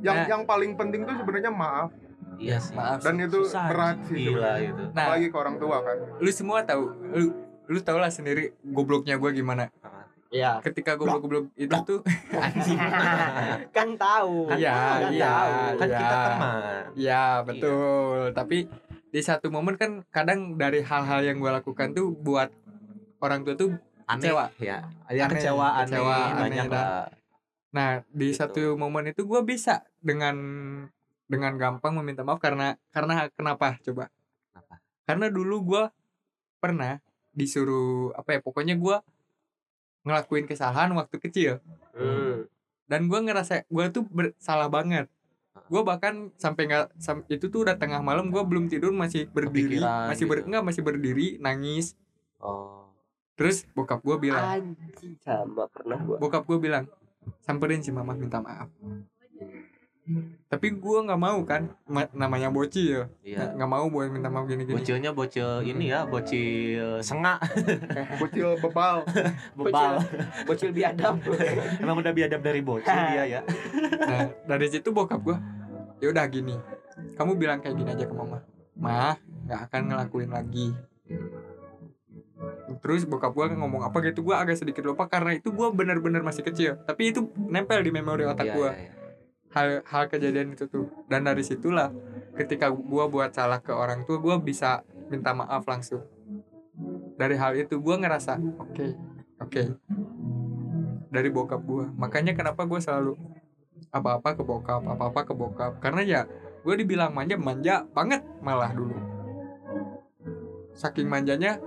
yang 0.00 0.16
Nah. 0.16 0.26
yang 0.28 0.42
paling 0.44 0.74
penting 0.74 1.04
tuh 1.04 1.14
sebenarnya 1.14 1.48
maaf 1.48 1.92
Iya 2.36 2.56
sih. 2.58 2.72
maaf 2.72 2.98
dan 3.00 3.20
itu 3.20 3.44
Susah, 3.44 3.68
berat 3.68 3.98
sih 4.08 4.16
Gila 4.26 4.52
gitu. 4.58 4.82
nah 4.90 5.04
apalagi 5.06 5.28
ke 5.28 5.36
orang 5.36 5.56
tua 5.60 5.76
kan 5.84 5.96
lu 6.16 6.30
semua 6.32 6.64
tahu 6.64 6.84
lu 7.06 7.24
lu 7.68 7.78
tau 7.78 8.00
lah 8.00 8.08
sendiri 8.08 8.56
gobloknya 8.64 9.14
gua 9.14 9.28
gimana 9.30 9.68
ya 10.30 10.62
ketika 10.62 10.94
goblok-goblok 10.94 11.50
itu 11.54 11.74
tuh 11.82 12.00
anjing 12.38 12.78
kan 13.76 13.88
tahu 13.94 14.46
Iya, 14.54 14.74
kan 15.02 15.10
iya. 15.10 15.34
Kan 15.74 15.88
kita 15.90 16.14
Iya. 16.14 16.24
teman. 16.24 16.82
ya 16.94 17.24
betul 17.42 18.30
tapi 18.30 18.58
di 19.10 19.20
satu 19.20 19.50
momen 19.50 19.74
kan 19.74 20.06
kadang 20.08 20.54
dari 20.54 20.80
hal-hal 20.80 21.20
yang 21.20 21.36
gua 21.36 21.58
lakukan 21.58 21.90
tuh 21.90 22.14
buat 22.14 22.54
orang 23.18 23.42
tua 23.42 23.54
tuh 23.54 23.70
Aneh 24.06 24.26
Kecewa. 24.26 24.44
ya. 24.58 24.78
Aneh, 25.06 25.26
kecewa, 25.28 25.66
aneh, 25.72 25.86
kecewa, 25.86 26.14
aneh, 26.14 26.40
banyak 26.42 26.66
lah. 26.66 26.86
Nah, 27.70 27.90
di 28.10 28.30
Gitu. 28.30 28.38
satu 28.42 28.62
momen 28.74 29.06
itu 29.06 29.22
gue 29.22 29.38
bisa 29.42 29.86
dengan 30.02 30.34
dengan 31.26 31.54
gampang 31.54 31.94
meminta 31.94 32.26
maaf 32.26 32.42
karena 32.42 32.74
karena 32.90 33.30
kenapa 33.30 33.78
coba? 33.78 34.10
Kenapa? 34.50 34.74
Karena 35.06 35.26
dulu 35.30 35.56
gue 35.64 35.82
pernah 36.58 36.98
disuruh 37.30 38.10
apa 38.12 38.34
ya 38.34 38.40
pokoknya 38.42 38.74
gue 38.74 38.96
ngelakuin 40.02 40.44
kesalahan 40.44 40.90
waktu 40.92 41.16
kecil 41.18 41.52
Hmm. 41.90 42.46
dan 42.86 43.04
gue 43.04 43.18
ngerasa 43.18 43.64
gue 43.64 43.84
tuh 43.88 44.04
ber- 44.04 44.34
salah 44.36 44.66
banget. 44.66 45.06
Gue 45.66 45.82
bahkan 45.82 46.30
sampai 46.34 46.64
nggak 46.64 46.94
sam- 46.96 47.26
itu 47.26 47.46
tuh 47.46 47.62
udah 47.62 47.74
tengah 47.74 48.00
malam 48.00 48.28
gue 48.28 48.38
belum 48.40 48.66
tidur 48.66 48.90
masih 48.90 49.26
berdiri 49.26 49.76
Kepikiran 49.76 50.08
masih 50.08 50.24
ber, 50.24 50.36
gitu. 50.36 50.46
enggak 50.46 50.64
masih 50.64 50.82
berdiri 50.82 51.28
nangis 51.36 51.94
Oh. 52.38 52.88
terus 53.34 53.66
bokap 53.68 54.00
gue 54.00 54.16
bilang 54.20 54.40
anjing 54.40 55.14
sama 55.18 55.66
pernah 55.66 55.98
gua 55.98 56.16
bokap 56.16 56.44
gue 56.44 56.58
bilang 56.58 56.84
samperin 57.40 57.78
si 57.78 57.90
mama 57.90 58.12
minta 58.12 58.38
maaf 58.38 58.70
tapi 60.50 60.74
gue 60.74 60.98
nggak 61.06 61.20
mau 61.20 61.38
kan 61.46 61.70
Ma- 61.86 62.10
namanya 62.10 62.50
bocil. 62.50 63.06
Iya. 63.22 63.54
nggak 63.54 63.70
mau 63.70 63.86
buat 63.86 64.10
minta 64.10 64.26
maaf 64.26 64.50
gini 64.50 64.66
gini 64.66 64.74
Bocilnya 64.82 65.14
bocil 65.14 65.62
ini 65.62 65.94
ya, 65.94 66.02
bocil 66.10 66.98
sengak, 67.00 67.38
bocil 68.20 68.58
bebal. 68.58 69.06
Bebal. 69.58 70.02
bocil 70.44 70.74
biadab. 70.74 71.22
Emang 71.82 72.02
udah 72.02 72.10
biadab 72.10 72.42
dari 72.42 72.60
bocil 72.60 72.90
dia 72.90 73.38
ya. 73.38 73.40
nah 74.00 74.26
dari 74.48 74.66
situ 74.66 74.90
bokap 74.90 75.22
gue 75.22 75.36
ya 76.02 76.10
udah 76.10 76.24
gini 76.26 76.58
kamu 77.14 77.36
bilang 77.36 77.62
kayak 77.62 77.76
gini 77.78 77.90
aja 77.94 78.04
ke 78.08 78.14
mama. 78.16 78.42
Mah 78.74 79.16
nggak 79.46 79.60
akan 79.70 79.82
ngelakuin 79.86 80.30
lagi. 80.34 80.74
Terus 82.80 83.04
bokap 83.04 83.36
gue 83.36 83.46
ngomong 83.54 83.84
apa 83.84 84.00
gitu 84.02 84.24
gue 84.24 84.32
agak 84.34 84.56
sedikit 84.56 84.82
lupa 84.82 85.04
karena 85.06 85.36
itu 85.36 85.52
gue 85.52 85.68
bener-bener 85.70 86.24
masih 86.24 86.42
kecil. 86.42 86.80
Tapi 86.82 87.12
itu 87.14 87.28
nempel 87.36 87.84
di 87.84 87.92
memori 87.92 88.24
otak 88.24 88.46
Iya, 88.48 88.54
gue 88.56 88.70
iya, 88.72 88.82
iya. 88.88 88.92
Hal 89.50 89.82
hal 89.86 90.04
kejadian 90.06 90.54
itu 90.54 90.66
tuh. 90.70 90.86
Dan 91.10 91.26
dari 91.26 91.42
situlah 91.42 91.90
ketika 92.38 92.70
gua 92.70 93.10
buat 93.10 93.34
salah 93.34 93.58
ke 93.58 93.74
orang 93.74 94.06
tua 94.06 94.22
gua 94.22 94.38
bisa 94.38 94.86
minta 95.10 95.34
maaf 95.34 95.66
langsung. 95.66 96.02
Dari 97.18 97.36
hal 97.36 97.58
itu 97.58 97.76
gua 97.82 97.98
ngerasa 97.98 98.38
oke 98.38 98.86
oke. 99.42 99.62
Dari 101.10 101.28
bokap 101.28 101.60
gua. 101.66 101.90
Makanya 101.98 102.32
kenapa 102.38 102.62
gua 102.64 102.78
selalu 102.78 103.18
apa-apa 103.90 104.38
ke 104.38 104.42
bokap 104.46 104.82
apa-apa 104.86 105.20
ke 105.26 105.32
bokap. 105.34 105.72
Karena 105.82 106.02
ya 106.06 106.20
gue 106.60 106.74
dibilang 106.76 107.10
manja 107.16 107.40
manja 107.40 107.88
banget 107.96 108.20
malah 108.44 108.70
dulu. 108.70 108.94
Saking 110.76 111.08
manjanya 111.08 111.58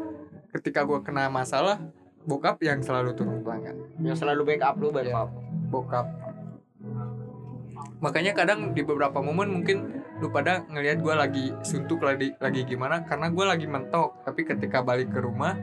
ketika 0.54 0.86
gua 0.86 1.02
kena 1.02 1.28
masalah 1.28 1.82
bokap 2.24 2.62
yang 2.64 2.80
selalu 2.80 3.12
turun 3.18 3.44
tangan. 3.44 3.76
Yang 4.00 4.24
selalu 4.24 4.56
backup 4.56 4.80
lu 4.80 4.90
Iya. 4.94 4.96
backup 4.96 5.30
bokap 5.74 6.06
makanya 8.04 8.36
kadang 8.36 8.76
di 8.76 8.84
beberapa 8.84 9.18
momen 9.18 9.48
mungkin 9.54 9.78
lu 10.20 10.28
pada 10.28 10.68
ngelihat 10.68 11.00
gue 11.00 11.14
lagi 11.14 11.46
suntuk 11.64 12.04
lagi 12.04 12.36
lagi 12.38 12.62
gimana 12.64 13.02
karena 13.02 13.32
gue 13.32 13.46
lagi 13.46 13.64
mentok 13.64 14.20
tapi 14.22 14.44
ketika 14.44 14.84
balik 14.84 15.08
ke 15.08 15.18
rumah 15.18 15.56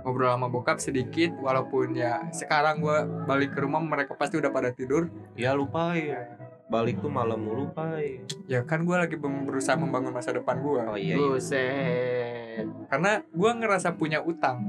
ngobrol 0.00 0.32
sama 0.32 0.48
bokap 0.48 0.80
sedikit 0.80 1.36
walaupun 1.36 1.92
ya 1.92 2.24
sekarang 2.30 2.80
gue 2.80 2.96
balik 3.24 3.52
ke 3.52 3.60
rumah 3.60 3.78
mereka 3.78 4.14
pasti 4.14 4.34
udah 4.34 4.48
pada 4.48 4.72
tidur 4.72 5.12
Ya 5.36 5.52
lupa 5.52 5.92
ya. 5.92 6.24
Balik 6.68 7.00
tuh 7.00 7.08
malam 7.08 7.40
mulu, 7.40 7.72
Pai. 7.72 8.20
ya 8.44 8.60
kan 8.60 8.84
gue 8.84 8.92
lagi 8.92 9.16
berusaha 9.16 9.72
membangun 9.74 10.12
masa 10.12 10.32
depan 10.32 10.60
gue 10.60 10.80
Oh 10.82 10.96
iya. 10.96 11.12
iya. 11.12 11.16
buset 11.16 12.64
karena 12.88 13.20
gue 13.26 13.50
ngerasa 13.54 13.92
punya 13.92 14.20
utang 14.20 14.64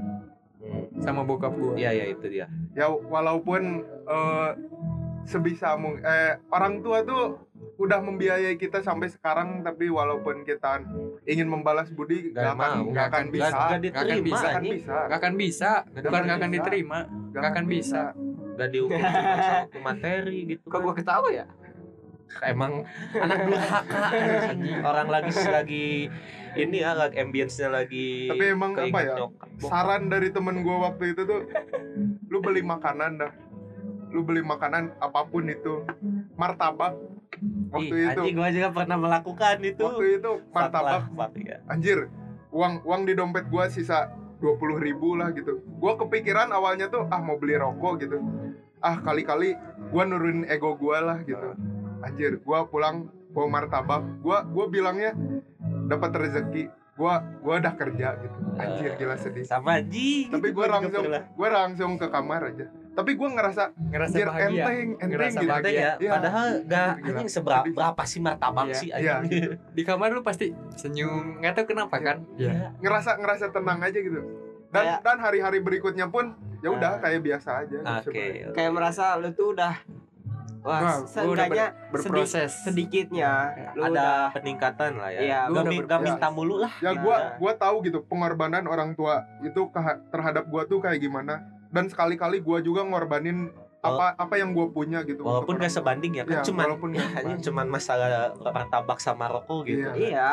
Hmm. 0.59 0.91
sama 0.99 1.23
bokap 1.23 1.55
gue 1.55 1.79
Iya, 1.79 1.95
iya 1.95 2.05
itu 2.11 2.25
dia. 2.27 2.45
ya 2.75 2.91
walaupun 2.91 3.79
eh, 4.05 4.49
sebisa 5.23 5.75
mungkin 5.75 6.01
eh, 6.01 6.37
orang 6.49 6.79
tua 6.79 7.01
tuh 7.01 7.37
udah 7.75 7.99
membiayai 7.99 8.55
kita 8.55 8.79
sampai 8.79 9.07
sekarang 9.07 9.61
tapi 9.61 9.87
walaupun 9.87 10.43
kita 10.43 10.83
ingin 11.23 11.47
membalas 11.47 11.87
budi 11.89 12.29
Gak 12.29 12.35
nggak 12.35 12.53
akan 12.53 12.71
mau. 12.73 12.85
nggak 12.89 13.05
akan 13.07 13.25
bisa 13.29 13.47
Gak, 13.47 13.59
akan 13.61 13.79
diterima 13.79 14.19
bisa, 14.21 14.35
nggak 14.37 14.51
akan 14.51 14.63
bisa 14.65 14.95
gak 14.99 15.17
akan 15.17 15.33
bisa 15.35 15.71
Nggak 15.85 16.03
bukan 16.03 16.13
akan 16.15 16.25
gak 16.25 16.37
akan 16.37 16.51
diterima 16.51 16.99
Nggak 17.07 17.31
gak 17.35 17.49
akan 17.49 17.65
bisa 17.65 18.03
Gak 18.51 18.69
dihukum 18.69 18.99
hukum 18.99 19.81
materi 19.87 20.37
gitu. 20.45 20.63
kok 20.63 20.71
kan. 20.71 20.81
gua 20.81 20.93
ketawa 20.93 21.29
ya 21.29 21.45
Emang 22.39 22.85
anak 23.11 23.41
durhaka 23.41 23.99
anjing. 24.13 24.61
Orang 24.79 25.09
lagi 25.09 25.33
lagi 25.49 25.85
ini 26.51 26.77
ya, 26.77 26.93
lagi 26.93 27.17
ambience-nya 27.17 27.69
lagi 27.71 28.27
Tapi 28.27 28.45
emang 28.49 28.71
apa 28.75 28.99
ya, 28.99 29.13
nyokap. 29.17 29.49
saran 29.59 30.09
dari 30.09 30.29
temen 30.29 30.61
gue 30.61 30.77
waktu 30.79 31.03
itu 31.09 31.21
tuh 31.23 31.41
lu 32.25 32.37
beli 32.39 32.61
makanan 32.61 33.17
dah 33.17 33.33
lu 34.09 34.25
beli 34.25 34.41
makanan 34.41 34.93
apa 34.99 35.25
pun 35.29 35.45
itu. 35.49 35.85
Martabak. 36.35 36.97
Waktu 37.71 37.95
Ih, 37.95 38.05
itu. 38.11 38.19
anjing 38.19 38.35
gua 38.35 38.49
juga 38.51 38.69
pernah 38.73 38.97
melakukan 38.99 39.55
itu. 39.63 39.85
waktu 39.85 40.05
itu 40.19 40.31
martabak. 40.51 41.07
Fuck 41.07 41.15
lah, 41.15 41.29
fuck 41.29 41.39
ya. 41.39 41.57
anjir 41.71 42.09
uang 42.49 42.83
uang 42.83 43.01
di 43.05 43.13
dompet 43.15 43.45
gua 43.47 43.69
sisa 43.69 44.11
dua 44.41 44.57
puluh 44.57 44.81
ribu 44.81 45.15
lah 45.15 45.31
gitu. 45.31 45.61
Gua 45.79 45.95
kepikiran 45.95 46.51
awalnya 46.51 46.89
tuh 46.89 47.07
ah 47.07 47.21
mau 47.21 47.37
beli 47.37 47.55
rokok 47.55 48.03
gitu. 48.03 48.17
Ah 48.83 48.99
kali-kali 48.99 49.55
gua 49.93 50.03
nurunin 50.03 50.49
ego 50.49 50.75
gua 50.75 50.99
lah 50.99 51.19
gitu. 51.23 51.55
Anjir 52.03 52.41
gua 52.43 52.67
pulang 52.67 53.07
bawa 53.31 53.47
martabak. 53.47 54.01
Gua 54.19 54.43
gua 54.43 54.65
bilangnya 54.67 55.13
dapat 55.87 56.11
rezeki. 56.17 56.67
Gua 56.99 57.23
gua 57.39 57.63
udah 57.63 57.73
kerja 57.77 58.19
gitu. 58.19 58.37
Anjir 58.59 58.91
gila 58.99 59.15
sedih. 59.15 59.45
sama 59.47 59.79
Ji 59.79 60.27
tapi 60.27 60.51
gitu, 60.51 60.59
gua 60.59 60.67
langsung 60.81 61.05
gua 61.37 61.49
langsung 61.53 61.91
ke 61.95 62.07
kamar 62.11 62.51
aja 62.51 62.67
tapi 62.91 63.11
gua 63.13 63.29
ngerasa 63.29 63.63
ngerasa 63.75 64.11
anjir 64.13 64.27
bahagia 64.27 64.47
enteng 64.59 64.87
enteng 64.93 65.09
Ngerasa 65.09 65.37
gitu 65.37 65.49
bahagia. 65.49 65.71
Ya, 65.71 65.91
Iya. 65.95 66.11
padahal 66.11 66.47
gak 66.61 66.89
Gila. 66.95 67.07
anjing 67.09 67.29
seberapa 67.29 67.65
berapa 67.69 68.03
sih 68.03 68.19
martabak 68.19 68.65
Iya. 68.65 68.75
sih 68.75 68.89
Iya, 68.91 69.15
di 69.71 69.83
kamar 69.83 70.09
lu 70.09 70.21
pasti 70.21 70.45
senyum 70.73 71.39
nggak 71.39 71.53
tahu 71.53 71.65
kenapa 71.69 71.95
kan 71.97 72.17
Iya. 72.35 72.75
ngerasa 72.77 73.15
ngerasa 73.15 73.45
tenang 73.49 73.79
aja 73.79 73.97
gitu 73.97 74.19
dan 74.69 74.83
Kayak- 74.85 75.01
dan 75.01 75.17
hari-hari 75.17 75.59
berikutnya 75.59 76.07
pun 76.07 76.33
ya 76.59 76.69
udah 76.69 76.91
Ah. 76.91 77.01
kayak 77.01 77.21
biasa 77.21 77.49
aja 77.59 77.77
Oke. 77.79 78.03
sebenarnya. 78.05 78.47
kayak 78.51 78.71
merasa 78.71 79.03
lu 79.15 79.29
tuh 79.31 79.53
udah 79.53 79.73
Wah, 80.59 80.99
udah 80.99 81.07
seenggaknya 81.07 81.71
berproses 81.89 82.51
sedikitnya 82.61 83.31
lu 83.73 83.83
ada 83.85 83.89
udah 83.89 84.11
peningkatan 84.35 84.91
lah 84.93 85.07
ya. 85.09 85.19
Iya, 85.21 85.39
udah 85.47 85.63
mi- 85.63 85.79
ber- 85.79 85.87
gak 85.87 85.97
ya. 85.97 86.05
minta 86.05 86.27
mulu 86.29 86.55
lah. 86.59 86.73
ya 86.77 86.91
Iya. 86.91 86.99
gua 86.99 87.17
gua 87.39 87.53
tahu 87.55 87.75
gitu 87.81 88.03
pengorbanan 88.03 88.67
orang 88.67 88.91
tua 88.91 89.23
itu 89.39 89.71
terhadap 90.09 90.43
gua 90.45 90.63
tuh 90.65 90.79
kayak 90.79 90.99
gimana 90.99 91.47
dan 91.69 91.85
sekali-kali 91.89 92.41
gua 92.41 92.59
juga 92.59 92.81
ngorbanin 92.85 93.53
apa 93.79 94.11
apa 94.19 94.35
yang 94.35 94.51
gua 94.51 94.67
punya 94.67 95.07
gitu 95.07 95.23
Walaupun 95.23 95.55
gak 95.55 95.71
sebanding 95.71 96.19
ya 96.19 96.23
kan 96.27 96.43
Iya, 96.43 96.47
cuman 96.51 96.65
walaupun 96.67 96.89
ya, 96.99 97.05
cuman 97.47 97.65
masalah 97.71 98.35
martabak 98.35 98.99
sama 98.99 99.31
rokok 99.31 99.69
gitu. 99.71 99.87
Iya. 99.87 99.93
iya 99.95 100.31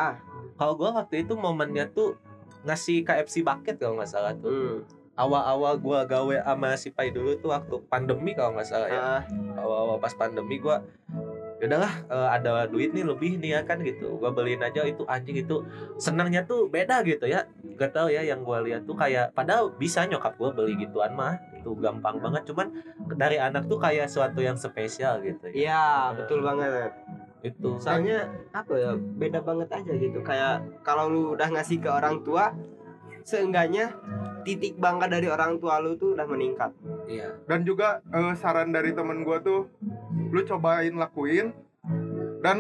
Kalau 0.59 0.75
gua 0.75 0.91
waktu 0.99 1.23
itu 1.23 1.39
momennya 1.39 1.93
tuh 1.95 2.19
ngasih 2.67 3.07
KFC 3.07 3.47
bucket 3.47 3.79
kalau 3.79 4.01
nggak 4.01 4.11
salah 4.11 4.35
tuh. 4.35 4.51
hmm. 4.51 4.79
Awal-awal 5.17 5.81
gua 5.81 6.05
gawe 6.05 6.45
sama 6.45 6.77
si 6.77 6.93
Pai 6.93 7.09
dulu 7.09 7.41
tuh 7.41 7.49
waktu 7.49 7.81
pandemi 7.89 8.37
kalau 8.37 8.53
nggak 8.53 8.69
salah 8.69 8.89
ya. 8.91 9.01
Ah, 9.01 9.23
awal-awal 9.57 9.97
pas 9.97 10.13
pandemi 10.13 10.61
gua 10.61 10.83
ya 10.83 11.36
udahlah 11.57 11.93
eh, 12.13 12.29
ada 12.37 12.69
duit 12.69 12.93
nih 12.93 13.05
lebih 13.07 13.41
nih 13.41 13.51
ya 13.57 13.61
kan 13.65 13.81
gitu. 13.81 14.21
Gua 14.21 14.33
beliin 14.33 14.61
aja 14.61 14.85
itu 14.85 15.03
anjing 15.09 15.41
itu 15.41 15.65
senangnya 15.97 16.45
tuh 16.45 16.69
beda 16.69 17.01
gitu 17.09 17.25
ya. 17.25 17.49
Gak 17.77 17.97
tahu 17.97 18.13
ya 18.13 18.21
yang 18.21 18.45
gua 18.45 18.61
lihat 18.61 18.85
tuh 18.85 18.97
kayak 18.97 19.33
padahal 19.33 19.73
bisa 19.73 20.05
nyokap 20.05 20.37
gua 20.37 20.53
beli 20.53 20.77
gituan 20.77 21.17
mah 21.17 21.41
itu 21.57 21.73
gampang 21.81 22.21
banget. 22.21 22.43
Cuman 22.53 22.69
dari 23.17 23.41
anak 23.41 23.67
tuh 23.67 23.81
kayak 23.81 24.13
suatu 24.13 24.45
yang 24.45 24.61
spesial 24.61 25.25
gitu 25.25 25.49
ya. 25.51 25.55
Iya 25.57 25.85
betul 26.21 26.45
banget. 26.45 26.93
Itu. 27.41 27.79
Soalnya 27.81 28.29
apa 28.53 28.75
ya 28.77 28.93
beda 28.97 29.41
banget 29.41 29.69
aja 29.73 29.93
gitu. 29.97 30.21
Kayak 30.21 30.67
kalau 30.85 31.09
lu 31.09 31.23
udah 31.39 31.49
ngasih 31.49 31.81
ke 31.81 31.89
orang 31.89 32.21
tua 32.21 32.53
seenggaknya 33.27 33.91
titik 34.47 34.79
bangga 34.79 35.11
dari 35.11 35.27
orang 35.27 35.59
tua 35.59 35.83
lu 35.83 35.99
tuh 35.99 36.15
udah 36.15 36.27
meningkat 36.31 36.71
iya. 37.07 37.29
Dan 37.47 37.67
juga 37.67 38.03
eh, 38.11 38.35
saran 38.39 38.71
dari 38.71 38.93
temen 38.93 39.23
gua 39.23 39.41
tuh 39.41 39.71
lu 40.31 40.41
cobain 40.45 40.95
lakuin 40.95 41.55
dan 42.43 42.59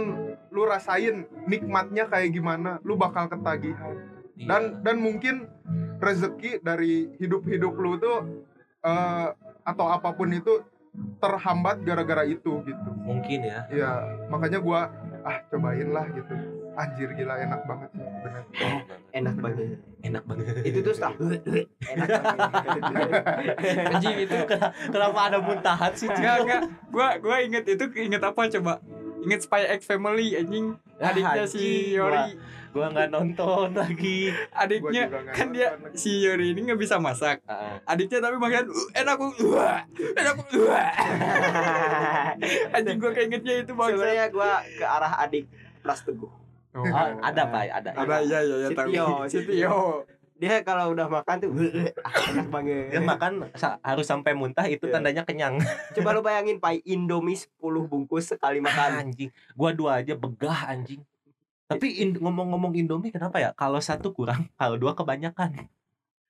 lu 0.50 0.62
rasain 0.64 1.28
nikmatnya 1.44 2.08
kayak 2.08 2.32
gimana 2.32 2.80
lu 2.82 2.96
bakal 2.96 3.28
ketagihan. 3.30 3.94
Iya. 4.36 4.52
dan 4.52 4.62
dan 4.84 4.96
mungkin 5.00 5.48
rezeki 5.96 6.60
dari 6.60 7.08
hidup-hidup 7.16 7.72
lu 7.76 7.96
tuh 7.96 8.44
eh, 8.84 9.28
atau 9.64 9.86
apa 9.88 10.12
pun 10.12 10.28
itu 10.32 10.60
terhambat 11.20 11.84
gara-gara 11.84 12.24
itu 12.24 12.64
gitu. 12.64 12.90
Mungkin 13.04 13.40
ya. 13.44 13.68
Ya 13.68 13.90
makanya 14.32 14.60
gua 14.60 14.92
ah 15.26 15.42
cobain 15.50 15.90
lah 15.90 16.06
gitu 16.14 16.55
anjir 16.76 17.08
gila 17.16 17.34
enak 17.40 17.60
banget. 17.64 17.90
Bener. 17.96 18.42
Enak 19.16 19.36
banget. 19.40 19.80
enak 20.04 20.22
banget. 20.28 20.44
Itu 20.62 20.78
tuh 20.84 20.92
setelah 20.92 21.16
enak 21.16 22.08
banget. 22.08 23.22
Anjing 23.96 24.16
itu 24.28 24.36
kenapa 24.92 25.20
ada 25.32 25.38
muntahan 25.40 25.92
sih 25.96 26.06
enggak 26.06 26.36
enggak. 26.44 26.62
Gua 26.92 27.16
gua 27.18 27.36
inget 27.40 27.64
itu 27.64 27.84
inget 27.96 28.22
apa 28.22 28.46
coba? 28.60 28.84
Inget 29.24 29.40
Spy 29.48 29.64
X 29.80 29.88
Family 29.88 30.36
anjing. 30.36 30.76
Ah, 31.00 31.12
adiknya 31.12 31.44
si 31.48 31.96
Yori. 31.96 32.36
gua 32.76 32.92
nggak 32.92 33.08
nonton 33.08 33.72
lagi. 33.72 34.28
Adiknya 34.52 35.08
kan 35.32 35.48
dia 35.56 35.80
lagi. 35.80 35.96
si 35.96 36.20
Yori 36.20 36.52
ini 36.52 36.68
nggak 36.68 36.80
bisa 36.80 37.00
masak. 37.00 37.40
Ah, 37.48 37.80
adiknya 37.88 38.20
tapi 38.20 38.36
makan 38.36 38.68
uh, 38.68 38.88
enak 38.92 39.16
uh, 39.16 39.80
enak 40.12 40.34
uh. 40.44 40.76
anjing 42.76 43.00
gua 43.00 43.10
keingetnya 43.16 43.64
itu 43.64 43.72
banget 43.72 43.96
sebenarnya 43.96 44.26
gua 44.28 44.60
ke 44.60 44.84
arah 44.84 45.12
adik 45.24 45.48
Pras 45.80 46.04
Teguh 46.04 46.45
oh, 46.76 46.84
ah, 46.86 47.16
ada 47.20 47.42
pak 47.52 47.62
ada. 47.72 47.90
Ada 47.92 48.16
iya 48.20 48.38
iya 48.40 48.56
ya 48.58 48.68
tahu. 48.70 48.88
Sitio, 48.92 49.06
Sitio. 49.26 49.78
dia 50.36 50.60
kalau 50.60 50.92
udah 50.92 51.08
makan 51.08 51.36
tuh 51.40 51.48
ah, 52.04 52.12
enak 52.28 52.46
banget. 52.46 52.92
Dia 52.92 53.00
makan 53.00 53.32
sa- 53.54 53.80
harus 53.80 54.04
sampai 54.04 54.32
muntah 54.32 54.64
itu 54.64 54.84
Iya. 54.84 54.94
tandanya 54.94 55.22
kenyang. 55.22 55.56
Coba 55.96 56.12
lu 56.12 56.20
bayangin 56.20 56.56
pai 56.56 56.84
Indomie 56.84 57.34
10 57.34 57.56
bungkus 57.82 58.28
sekali 58.28 58.60
makan. 58.60 59.00
anjing. 59.02 59.32
Gua 59.52 59.72
dua 59.72 59.98
aja 59.98 60.12
begah 60.12 60.68
anjing. 60.68 61.00
Tapi 61.66 61.98
in- 61.98 62.14
ngomong-ngomong 62.14 62.76
Indomie 62.76 63.08
kenapa 63.08 63.40
ya? 63.40 63.50
Kalau 63.52 63.80
satu 63.80 64.12
kurang 64.12 64.52
kalau 64.54 64.76
dua 64.76 64.92
kebanyakan. 64.92 65.56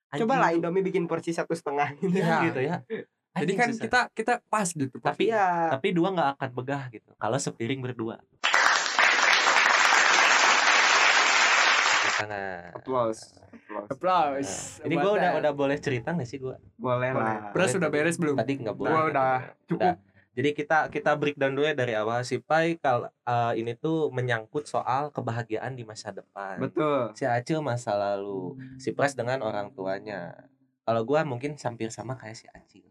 Anjing. 0.07 0.23
Coba 0.23 0.39
lah 0.39 0.51
Indomie 0.51 0.81
bikin 0.81 1.05
porsi 1.05 1.35
satu 1.35 1.53
setengah. 1.53 1.99
Iya 1.99 2.15
Iya. 2.15 2.37
gitu 2.47 2.61
ya. 2.63 2.77
Jadi 3.37 3.53
kan 3.53 3.69
susah. 3.69 3.85
kita 3.85 4.01
kita 4.17 4.33
pas 4.49 4.65
gitu 4.65 4.97
pas. 4.97 5.13
tapi 5.13 5.29
iya. 5.29 5.69
tapi 5.69 5.93
dua 5.93 6.09
nggak 6.09 6.41
akan 6.41 6.51
begah 6.55 6.89
gitu. 6.89 7.11
Kalau 7.19 7.37
sepiring 7.37 7.85
berdua 7.85 8.17
Tangan. 12.17 12.73
applause 12.73 13.21
applause 13.53 13.89
applause 13.91 14.53
Nah, 14.81 14.87
ini 14.87 14.95
gua 14.97 15.13
udah 15.15 15.31
udah 15.37 15.53
boleh 15.53 15.77
cerita 15.77 16.11
nggak 16.11 16.25
sih 16.25 16.39
gua? 16.39 16.57
Boleh 16.75 17.13
lah. 17.13 17.53
Beras 17.53 17.73
sudah 17.73 17.89
beres 17.89 18.17
belum? 18.17 18.35
Tadi 18.35 18.53
nggak 18.59 18.73
boleh. 18.75 18.91
gua 18.91 19.03
udah. 19.07 19.35
cukup. 19.67 19.95
Jadi 20.33 20.51
kita 20.53 20.79
kita 20.89 21.11
breakdown 21.13 21.53
dulu 21.53 21.65
ya 21.65 21.73
dari 21.73 21.93
awal. 21.93 22.21
Si 22.21 22.37
Pai 22.39 22.77
kalau 22.77 23.09
eh, 23.09 23.53
ini 23.57 23.73
tuh 23.73 24.09
menyangkut 24.09 24.65
soal 24.65 25.09
kebahagiaan 25.09 25.73
di 25.73 25.85
masa 25.85 26.09
depan. 26.11 26.57
betul. 26.57 27.13
Si 27.13 27.25
Acil 27.25 27.61
masa 27.61 27.93
lalu, 27.93 28.53
si 28.77 28.93
Pres 28.93 29.13
dengan 29.13 29.41
orang 29.41 29.73
tuanya. 29.73 30.37
Kalau 30.83 31.03
gua 31.03 31.21
mungkin 31.21 31.57
hampir 31.57 31.89
sama 31.89 32.15
kayak 32.15 32.37
si 32.37 32.47
Acil. 32.51 32.85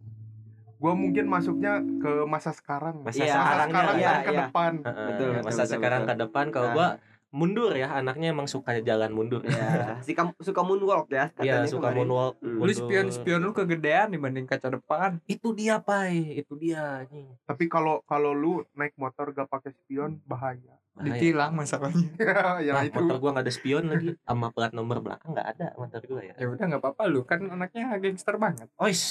gua 0.75 0.91
mungkin 0.93 1.25
masuknya 1.25 1.79
ke 1.81 2.27
masa 2.27 2.51
sekarang. 2.51 3.01
Masa 3.01 3.23
Iya, 3.23 3.31
masa 3.31 3.63
sekarang 3.65 3.69
iya, 3.95 4.05
dan 4.05 4.19
ke 4.21 4.31
iya. 4.31 4.39
depan. 4.43 4.73
Heeh, 4.81 5.07
Betul, 5.07 5.27
betul, 5.31 5.41
masa 5.41 5.55
betul, 5.57 5.71
sekarang 5.71 6.01
betul. 6.01 6.09
ke 6.11 6.21
depan. 6.21 6.45
Kalau 6.51 6.67
Nah. 6.67 6.75
gua 6.75 6.87
mundur 7.35 7.75
ya 7.75 7.99
anaknya 7.99 8.31
emang 8.31 8.47
suka 8.47 8.79
jalan 8.79 9.11
mundur. 9.11 9.43
ya 9.43 9.99
suka 10.07 10.31
suka 10.39 10.61
moonwalk 10.63 11.11
ya 11.11 11.27
Iya 11.35 11.59
katanya 11.59 11.67
suka 11.67 11.91
kemarin. 11.91 11.97
moonwalk. 12.07 12.35
Hmm. 12.39 12.63
lu 12.63 12.71
spion 12.71 13.07
spion 13.11 13.41
lu 13.43 13.51
kegedean 13.51 14.07
dibanding 14.15 14.47
kaca 14.47 14.71
depan 14.71 15.19
Itu 15.27 15.51
dia 15.51 15.83
Pai, 15.83 16.39
itu 16.39 16.55
dia 16.55 17.03
anjing. 17.03 17.27
tapi 17.43 17.67
kalau 17.67 17.99
kalau 18.07 18.31
lu 18.31 18.63
naik 18.79 18.95
motor 18.95 19.35
gak 19.35 19.51
pakai 19.51 19.75
spion 19.75 20.23
bahaya 20.23 20.79
ditilang 20.95 21.51
masalahnya 21.51 22.07
ya 22.63 22.71
Nah, 22.71 22.87
itu 22.87 22.95
motor 22.95 23.19
gua 23.19 23.29
nggak 23.35 23.43
ada 23.43 23.51
spion 23.51 23.83
lagi 23.91 24.15
sama 24.23 24.47
plat 24.55 24.71
nomor 24.71 25.03
belakang 25.03 25.35
nggak 25.35 25.47
ada 25.59 25.67
motor 25.75 25.99
gua 26.07 26.23
ya. 26.23 26.33
ya 26.39 26.47
udah 26.47 26.65
nggak 26.71 26.79
apa-apa 26.79 27.03
lu 27.11 27.27
kan 27.27 27.43
anaknya 27.51 27.91
gangster 27.99 28.39
banget 28.39 28.71
Ois. 28.79 29.03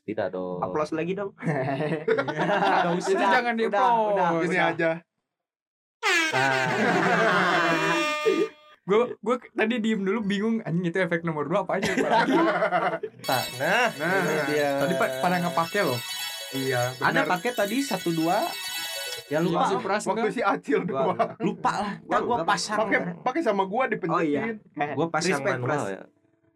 Tidak 0.00 0.32
dong. 0.32 0.64
applause 0.64 0.96
lagi 0.96 1.12
dong 1.12 1.36
Nggak 1.44 2.92
usah. 2.96 3.12
Itu 3.12 3.20
jangan 3.20 3.52
di 3.52 3.68
udah, 3.68 3.84
udah, 4.40 4.64
aja 4.72 4.90
gue 8.82 9.02
gue 9.14 9.36
tadi 9.52 9.74
diem 9.78 10.00
dulu 10.00 10.20
bingung 10.20 10.56
anjing 10.60 10.84
itu 10.84 10.98
efek 10.98 11.22
nomor 11.22 11.44
dua 11.44 11.62
apa 11.62 11.78
aja 11.78 11.92
Pak? 11.92 12.10
tak. 13.22 13.44
Nah, 13.56 13.86
Nah, 13.94 14.14
ini 14.18 14.36
dia. 14.50 14.68
tadi 14.78 14.94
pa- 14.96 15.16
pada 15.20 15.36
ngepake 15.38 15.80
loh 15.80 16.00
iya 16.50 16.90
ada 16.98 17.22
paket 17.24 17.54
tadi 17.54 17.76
satu 17.80 18.10
dua. 18.10 18.42
Ya 19.30 19.38
lupa, 19.38 19.62
Masih 19.62 19.78
peras 19.78 20.02
waktu 20.02 20.26
enggak? 20.26 20.34
si 20.34 20.42
Acil 20.42 20.80
Gua- 20.82 21.06
doang 21.06 21.18
lupa 21.38 21.72
lah. 21.78 21.92
Gua 22.02 22.10
Kan 22.10 22.20
gua 22.20 22.34
enggak 22.34 22.48
pasang. 22.50 22.78
pakai 22.80 22.98
pakai 23.22 23.40
sama 23.40 23.62
gua 23.62 23.82
dipencetin 23.86 24.10
oh 24.10 24.22
iya 24.26 24.42
Gua 24.90 25.06
pasang 25.06 25.38
Respect, 25.38 25.54
manual 25.56 25.70
Pras. 25.70 25.82
ya. 25.88 26.02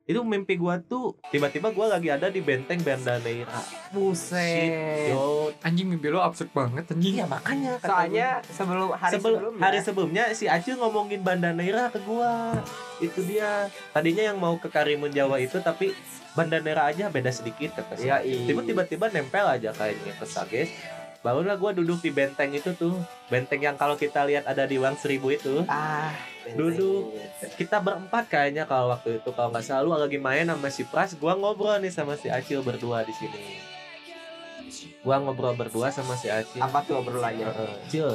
Itu 0.04 0.20
mimpi 0.20 0.54
gua 0.54 0.76
tuh 0.78 1.16
tiba-tiba 1.28 1.72
gua 1.72 1.88
lagi 1.90 2.08
ada 2.08 2.28
di 2.28 2.38
benteng 2.38 2.76
Bandaneira. 2.78 3.56
buset 3.88 5.10
Yo, 5.10 5.48
anjing 5.60 5.88
mimpi 5.88 6.08
lo 6.08 6.20
absurd 6.20 6.50
banget 6.50 6.84
anjing 6.86 7.14
iya 7.14 7.24
makanya 7.24 7.80
soalnya 7.80 8.28
sebelum 8.46 8.86
gua. 8.86 8.96
hari 8.98 9.12
Sebelum- 9.14 9.40
sebelumnya 9.40 9.62
hari 9.62 9.78
sebelumnya 9.80 10.24
si 10.30 10.44
Acil 10.46 10.76
ngomongin 10.76 11.20
Bandaneira 11.20 11.88
ke 11.88 12.00
gua. 12.00 12.52
Itu 12.98 13.22
dia. 13.22 13.72
Tadinya 13.90 14.22
yang 14.24 14.36
mau 14.36 14.54
ke 14.54 14.68
Karimun 14.68 15.08
Jawa 15.08 15.38
itu 15.38 15.56
tapi 15.58 15.96
Bandaneira 16.32 16.84
aja 16.84 17.08
beda 17.08 17.30
sedikit 17.30 17.72
kata. 17.72 17.96
Tiba- 17.96 18.60
tiba-tiba 18.62 19.08
nempel 19.08 19.46
aja 19.46 19.72
kayaknya 19.72 20.12
ke 20.14 20.24
Sages. 20.24 20.68
Barulah 21.20 21.56
gua 21.56 21.72
duduk 21.72 21.98
di 21.98 22.10
benteng 22.10 22.52
itu 22.52 22.74
tuh. 22.74 22.92
Benteng 23.26 23.56
yang 23.58 23.74
kalau 23.74 23.96
kita 23.96 24.20
lihat 24.22 24.44
ada 24.44 24.68
di 24.68 24.76
Wang 24.76 24.94
Seribu 24.94 25.32
itu. 25.32 25.64
ah 25.64 26.12
Duduk. 26.46 27.16
kita 27.56 27.80
berempat 27.80 28.28
kayaknya 28.28 28.64
kalau 28.64 28.92
waktu 28.92 29.16
itu. 29.16 29.30
Kalau 29.30 29.48
nggak 29.48 29.64
salah 29.64 29.80
lu 29.80 29.96
lagi 29.96 30.18
main 30.18 30.44
sama 30.44 30.68
si 30.68 30.84
Pras 30.84 31.16
gua 31.16 31.32
ngobrol 31.32 31.80
nih 31.80 31.88
sama 31.88 32.14
si 32.14 32.28
Acil 32.28 32.60
berdua 32.60 33.00
di 33.00 33.16
sini. 33.16 33.40
Gua 35.00 35.16
ngobrol 35.18 35.54
berdua 35.54 35.88
sama 35.88 36.12
si 36.14 36.28
Acil. 36.28 36.60
Apa 36.60 36.84
tuh 36.84 37.00
obrolannya? 37.00 37.48
Heeh. 37.48 37.72
Cil 37.88 38.08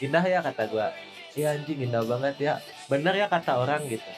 indah 0.00 0.20
ya 0.20 0.42
kata 0.42 0.66
gua. 0.66 0.90
Iya 1.32 1.54
anjing 1.54 1.78
indah 1.80 2.02
banget 2.02 2.34
ya. 2.40 2.52
Bener 2.86 3.14
ya 3.14 3.26
kata 3.26 3.56
orang 3.56 3.86
gitu. 3.86 4.10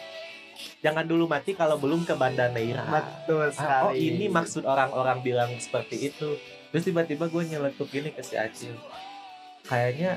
Jangan 0.81 1.05
dulu 1.05 1.29
mati 1.29 1.53
kalau 1.53 1.77
belum 1.77 2.05
ke 2.05 2.17
Banda 2.17 2.49
Neira. 2.49 2.85
Betul 2.85 3.53
Ah, 3.55 3.85
oh 3.85 3.93
sekali. 3.93 4.09
ini 4.09 4.27
maksud 4.29 4.65
orang-orang 4.65 5.21
bilang 5.21 5.53
seperti 5.57 6.09
itu. 6.09 6.37
Terus 6.73 6.83
tiba-tiba 6.83 7.29
gue 7.29 7.43
nyeletuk 7.47 7.89
gini 7.89 8.09
ke 8.09 8.21
si 8.21 8.37
Acil. 8.37 8.73
Kayaknya 9.65 10.17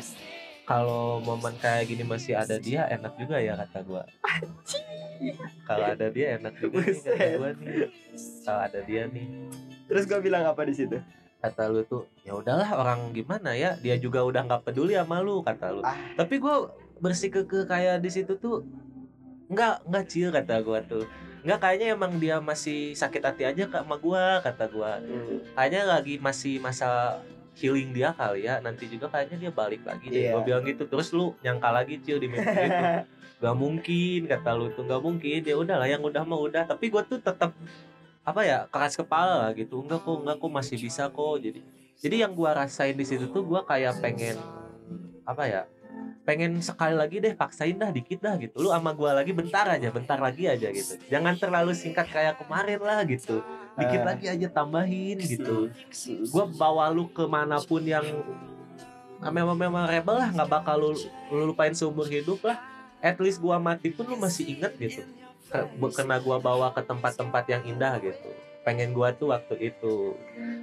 kalau 0.70 1.18
momen 1.26 1.58
kayak 1.58 1.90
gini 1.90 2.06
masih 2.06 2.38
ada 2.38 2.62
dia 2.62 2.86
enak 2.94 3.18
juga 3.18 3.42
ya 3.42 3.58
kata 3.58 3.82
gua. 3.82 4.06
Kalau 5.66 5.86
ada 5.90 6.08
dia 6.14 6.38
enak 6.38 6.54
juga 6.62 6.86
nih 6.86 7.02
kata 7.02 7.26
gua 7.42 7.50
nih. 7.58 7.68
Kalau 8.46 8.62
ada 8.62 8.80
dia 8.86 9.04
nih. 9.10 9.28
Terus 9.90 10.06
gue 10.06 10.20
bilang 10.22 10.46
apa 10.46 10.62
di 10.70 10.78
situ? 10.78 11.02
kata 11.40 11.72
lu 11.72 11.88
tuh 11.88 12.04
ya 12.28 12.36
udahlah 12.36 12.68
orang 12.76 13.16
gimana 13.16 13.56
ya? 13.56 13.80
Dia 13.80 13.96
juga 13.96 14.22
udah 14.28 14.44
nggak 14.46 14.70
peduli 14.70 14.94
sama 14.94 15.24
lu 15.24 15.42
kata 15.42 15.72
lu. 15.72 15.82
Ah. 15.82 15.96
tapi 16.20 16.38
gua 16.38 16.70
bersikeke 17.00 17.64
kayak 17.64 18.04
di 18.04 18.12
situ 18.12 18.36
tuh 18.36 18.62
nggak 19.48 19.88
nggak 19.88 20.06
chill 20.06 20.30
kata 20.30 20.62
gua 20.62 20.84
tuh. 20.84 21.08
Nggak 21.48 21.60
kayaknya 21.64 21.96
emang 21.96 22.20
dia 22.20 22.44
masih 22.44 22.92
sakit 22.92 23.24
hati 23.24 23.44
aja 23.48 23.64
kak 23.72 23.88
sama 23.88 23.96
gua 23.98 24.44
kata 24.44 24.68
gua. 24.68 25.00
Hmm. 25.00 25.40
kayaknya 25.56 25.82
lagi 25.88 26.20
masih 26.20 26.60
masa 26.60 27.24
healing 27.60 27.92
dia 27.92 28.16
kali 28.16 28.48
ya. 28.48 28.64
Nanti 28.64 28.88
juga 28.88 29.12
kayaknya 29.12 29.38
dia 29.48 29.52
balik 29.52 29.84
lagi 29.84 30.08
deh. 30.08 30.22
Iya. 30.26 30.32
gua 30.34 30.42
bilang 30.48 30.64
gitu 30.64 30.88
terus 30.88 31.12
lu 31.12 31.36
nyangka 31.44 31.70
lagi 31.76 32.00
chill 32.00 32.18
di 32.18 32.32
mimpi 32.32 32.48
gitu 32.48 32.88
gak 33.44 33.56
mungkin 33.56 34.20
kata 34.28 34.52
lu 34.56 34.72
tuh. 34.72 34.88
Gak 34.88 35.02
mungkin. 35.04 35.40
Ya 35.44 35.56
udahlah 35.60 35.88
yang 35.92 36.00
udah 36.00 36.24
mah 36.24 36.40
udah. 36.40 36.64
Tapi 36.64 36.88
gua 36.88 37.04
tuh 37.04 37.20
tetap 37.20 37.52
apa 38.24 38.42
ya 38.48 38.58
keras 38.72 38.96
kepala 38.96 39.48
lah 39.48 39.52
gitu. 39.52 39.84
Enggak 39.84 40.08
kok 40.08 40.16
enggak 40.24 40.38
kok 40.40 40.52
masih 40.52 40.78
bisa 40.80 41.12
kok. 41.12 41.36
Jadi 41.44 41.60
jadi 42.00 42.16
yang 42.24 42.32
gua 42.32 42.56
rasain 42.56 42.96
di 42.96 43.04
situ 43.04 43.28
tuh 43.28 43.44
gua 43.44 43.68
kayak 43.68 44.00
pengen 44.00 44.40
apa 45.28 45.46
ya 45.46 45.62
pengen 46.26 46.62
sekali 46.62 46.94
lagi 46.94 47.18
deh 47.18 47.34
paksain 47.34 47.74
dah 47.76 47.92
dikit 47.92 48.24
dah 48.24 48.40
gitu. 48.40 48.56
Lu 48.64 48.72
sama 48.72 48.96
gua 48.96 49.20
lagi 49.20 49.36
bentar 49.36 49.68
aja 49.68 49.92
bentar 49.92 50.16
lagi 50.16 50.48
aja 50.48 50.72
gitu. 50.72 50.96
Jangan 51.12 51.36
terlalu 51.36 51.76
singkat 51.76 52.08
kayak 52.08 52.40
kemarin 52.40 52.80
lah 52.80 53.04
gitu 53.04 53.44
dikit 53.80 54.02
Ah. 54.04 54.08
lagi 54.14 54.26
aja 54.28 54.48
tambahin 54.52 55.18
gitu. 55.18 55.72
Gua 56.30 56.46
bawa 56.46 56.92
lu 56.92 57.08
ke 57.08 57.24
mana 57.24 57.58
pun 57.64 57.82
yang 57.82 58.04
ah, 59.20 59.32
memang 59.32 59.56
memorable 59.56 60.16
lah 60.16 60.30
nggak 60.30 60.50
bakal 60.50 60.76
lu, 60.78 60.92
lu 61.32 61.50
lupain 61.50 61.72
seumur 61.72 62.06
hidup 62.06 62.44
lah. 62.44 62.60
At 63.00 63.16
least 63.18 63.40
gua 63.40 63.56
mati 63.58 63.90
pun 63.90 64.04
lu 64.04 64.20
masih 64.20 64.60
inget 64.60 64.76
gitu. 64.76 65.02
Kena 65.96 66.20
gua 66.20 66.38
bawa 66.38 66.76
ke 66.76 66.84
tempat-tempat 66.84 67.44
yang 67.48 67.64
indah 67.64 67.96
gitu. 68.04 68.30
Pengen 68.68 68.92
gua 68.92 69.16
tuh 69.16 69.32
waktu 69.32 69.72
itu. 69.72 70.14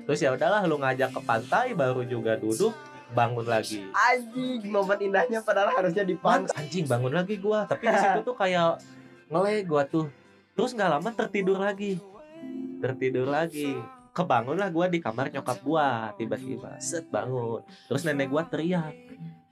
Terus 0.04 0.20
ya 0.20 0.30
udahlah 0.36 0.62
lu 0.68 0.76
ngajak 0.76 1.16
ke 1.16 1.20
pantai 1.24 1.72
baru 1.72 2.04
juga 2.04 2.36
duduk 2.36 2.76
bangun 3.06 3.46
lagi. 3.46 3.86
Anjing, 3.94 4.66
momen 4.66 4.98
indahnya 4.98 5.38
padahal 5.40 5.70
harusnya 5.70 6.02
di 6.02 6.18
pantai. 6.18 6.52
anjing 6.58 6.84
bangun 6.84 7.14
lagi 7.14 7.38
gua. 7.40 7.64
Tapi 7.64 7.86
di 7.86 7.96
situ 7.96 8.20
tuh 8.20 8.36
kayak 8.36 8.82
ngelek 9.32 9.64
gua 9.64 9.82
tuh. 9.88 10.06
Terus 10.56 10.72
nggak 10.72 10.90
lama 10.90 11.10
tertidur 11.12 11.60
lagi 11.60 12.00
tertidur 12.78 13.28
lagi. 13.28 13.76
Kebangunlah 14.16 14.72
gua 14.72 14.88
di 14.88 14.98
kamar 15.00 15.28
nyokap 15.28 15.60
gua 15.60 16.12
tiba-tiba. 16.16 16.80
Set 16.80 17.08
bangun. 17.12 17.60
Terus 17.88 18.02
nenek 18.08 18.32
gua 18.32 18.48
teriak 18.48 18.96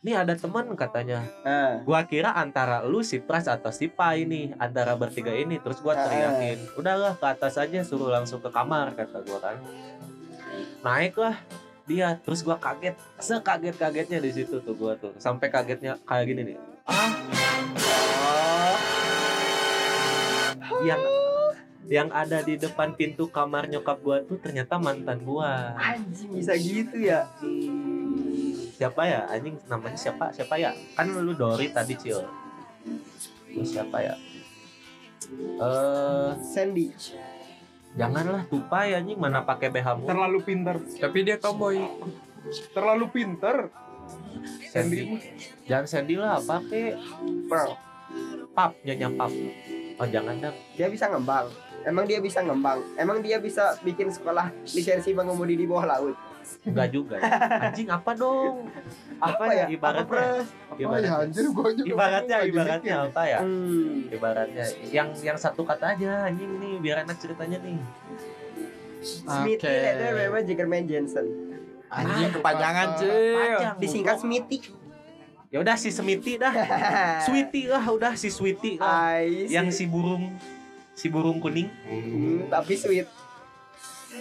nih 0.05 0.21
ada 0.21 0.37
teman 0.37 0.69
katanya. 0.77 1.25
Ah. 1.49 1.81
gua 1.81 2.05
kira 2.05 2.37
antara 2.37 2.85
lu 2.85 3.01
si 3.01 3.25
Pras 3.25 3.49
atau 3.49 3.73
si 3.73 3.89
Pai 3.89 4.29
nih 4.29 4.53
antara 4.61 4.93
bertiga 5.01 5.33
ini. 5.33 5.57
Terus 5.57 5.81
gua 5.81 5.97
teriakin 5.97 6.77
udahlah 6.77 7.17
ke 7.17 7.25
atas 7.25 7.57
aja 7.57 7.81
suruh 7.81 8.13
langsung 8.13 8.45
ke 8.45 8.53
kamar 8.53 8.93
kata 8.93 9.25
gua 9.25 9.41
kan. 9.41 9.57
Naiklah 10.85 11.41
dia 11.89 12.21
terus 12.21 12.45
gua 12.45 12.61
kaget. 12.61 13.01
Sekaget 13.17 13.81
kagetnya 13.81 14.21
di 14.21 14.31
situ 14.31 14.61
tuh 14.61 14.77
gua 14.77 14.93
tuh. 15.01 15.17
Sampai 15.17 15.49
kagetnya 15.49 15.97
kayak 16.05 16.29
gini 16.29 16.53
nih. 16.53 16.57
Ah. 16.85 17.17
Yang 20.85 21.24
yang 21.89 22.09
ada 22.09 22.41
di 22.41 22.57
depan 22.57 22.97
pintu 22.97 23.29
kamar 23.29 23.69
nyokap 23.69 24.01
gua 24.01 24.25
tuh 24.25 24.41
ternyata 24.41 24.81
mantan 24.81 25.21
gua. 25.21 25.77
Anjing 25.77 26.33
bisa 26.33 26.57
gitu 26.57 26.97
ya. 26.97 27.29
siapa 28.75 29.07
ya? 29.07 29.29
Anjing 29.29 29.55
namanya 29.69 29.99
siapa? 29.99 30.33
Siapa 30.33 30.57
ya? 30.57 30.73
Kan 30.97 31.13
lu 31.13 31.37
Dori 31.37 31.69
tadi 31.71 31.95
cil. 31.95 32.25
Terus 33.53 33.69
siapa 33.69 33.97
ya? 34.01 34.15
Eh 35.39 36.31
Sandy. 36.41 36.89
janganlah 37.95 38.45
tupai 38.51 38.97
anjing. 38.97 39.21
Mana 39.21 39.45
pakai 39.45 39.71
BH 39.71 39.89
mulu. 40.01 40.09
Terlalu 40.09 40.39
pinter. 40.43 40.77
Tapi 40.81 41.19
dia 41.23 41.37
tomboy. 41.37 41.79
terlalu 42.77 43.07
pinter. 43.13 43.71
Sandy. 44.73 45.21
Jangan 45.69 45.87
Sandy 45.87 46.15
lah 46.17 46.41
pakai. 46.41 46.97
Pearl. 47.49 47.73
pap 48.55 48.79
nyonya 48.87 49.11
pap. 49.19 49.33
Oh 49.99 50.07
jangan 50.07 50.39
dong 50.39 50.55
Dia 50.79 50.87
bisa 50.87 51.11
ngembang. 51.11 51.51
Emang 51.85 52.05
dia 52.05 52.19
bisa 52.19 52.41
ngembang. 52.41 52.81
Emang 52.95 53.21
dia 53.21 53.37
bisa 53.39 53.77
bikin 53.81 54.09
sekolah 54.09 54.49
lisensi 54.67 55.13
mengemudi 55.13 55.55
di 55.55 55.65
bawah 55.65 55.87
laut. 55.89 56.17
enggak 56.61 56.89
juga 56.91 57.17
ya. 57.17 57.33
anjing 57.63 57.89
apa 57.89 58.13
dong 58.13 58.69
Apa, 59.17 59.49
ya? 59.49 59.65
ibaratnya 59.67 60.05
Apa, 60.05 60.13
Pres? 60.13 60.45
apa 60.45 60.77
Ibarat- 60.77 61.01
ya 61.03 61.13
anjir 61.19 61.45
gua 61.49 61.69
juga 61.73 61.89
ibaratnya 61.89 62.37
ibaratnya 62.43 62.95
apa 63.03 63.23
ya 63.25 63.39
Hmm. 63.41 64.05
ibaratnya 64.07 64.65
yang 64.87 65.09
yang 65.19 65.39
satu 65.39 65.65
kata 65.65 65.97
aja 65.97 66.29
anjing 66.29 66.61
nih 66.61 66.77
biar 66.79 67.01
enak 67.01 67.17
ceritanya 67.17 67.57
nih 67.59 67.81
Smithy 69.01 69.57
Oke. 69.59 69.73
ada 69.91 70.07
memang 70.15 70.43
Jiggerman 70.43 70.85
Jensen. 70.85 71.27
Anjing 71.89 72.29
Ah, 72.29 72.33
kepanjangan. 72.35 72.89
Panjang. 73.01 73.75
Disingkat 73.79 74.17
Smithy. 74.19 74.59
ya 75.49 75.63
udah 75.63 75.77
si 75.79 75.89
Semiti 75.89 76.35
dah 76.35 76.51
Sweetie 77.25 77.71
lah 77.71 77.85
udah 77.87 78.13
si 78.13 78.27
Sweetie 78.27 78.75
lah 78.77 79.17
Ais. 79.17 79.49
yang 79.49 79.71
si 79.71 79.87
burung 79.87 80.35
si 80.95 81.11
burung 81.11 81.43
kuning. 81.43 81.69
Hmm, 81.85 82.47
tapi 82.49 82.79
sweet. 82.79 83.11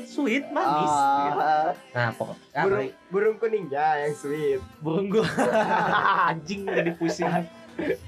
sweet 0.09 0.49
manis. 0.49 0.89
Ah, 0.89 1.69
nah 1.93 2.09
pokok 2.17 2.33
ah, 2.57 2.65
burung, 2.65 2.89
burung 3.13 3.37
kuningnya 3.37 4.01
yang 4.01 4.13
sweet. 4.17 4.57
burung 4.81 5.05
gua. 5.13 5.21
Anjing 6.33 6.65
jadi 6.65 6.97
pusing. 6.97 7.29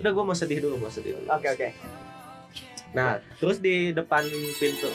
Udah 0.01 0.11
gua 0.11 0.25
mau 0.25 0.33
sedih 0.33 0.65
dulu 0.65 0.81
mau 0.81 0.89
sedih 0.89 1.13
dulu. 1.13 1.29
Oke 1.29 1.47
oke. 1.53 1.69
nah 2.95 3.21
terus 3.37 3.61
di 3.61 3.93
depan 3.93 4.25
pintu. 4.57 4.89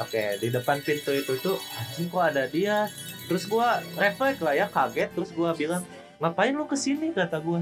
Oke 0.00 0.40
di 0.40 0.48
depan 0.48 0.80
pintu 0.80 1.12
itu 1.12 1.36
tuh 1.44 1.60
anjing 1.76 2.08
kok 2.08 2.24
ada 2.24 2.48
dia? 2.48 2.88
Terus 3.28 3.44
gua 3.44 3.84
refleks 4.00 4.40
lah 4.40 4.56
ya 4.56 4.66
kaget. 4.72 5.12
Terus 5.12 5.28
gua 5.36 5.52
bilang 5.52 5.84
ngapain 6.24 6.56
lu 6.56 6.64
ke 6.64 6.72
sini? 6.72 7.12
kata 7.12 7.36
gua. 7.36 7.60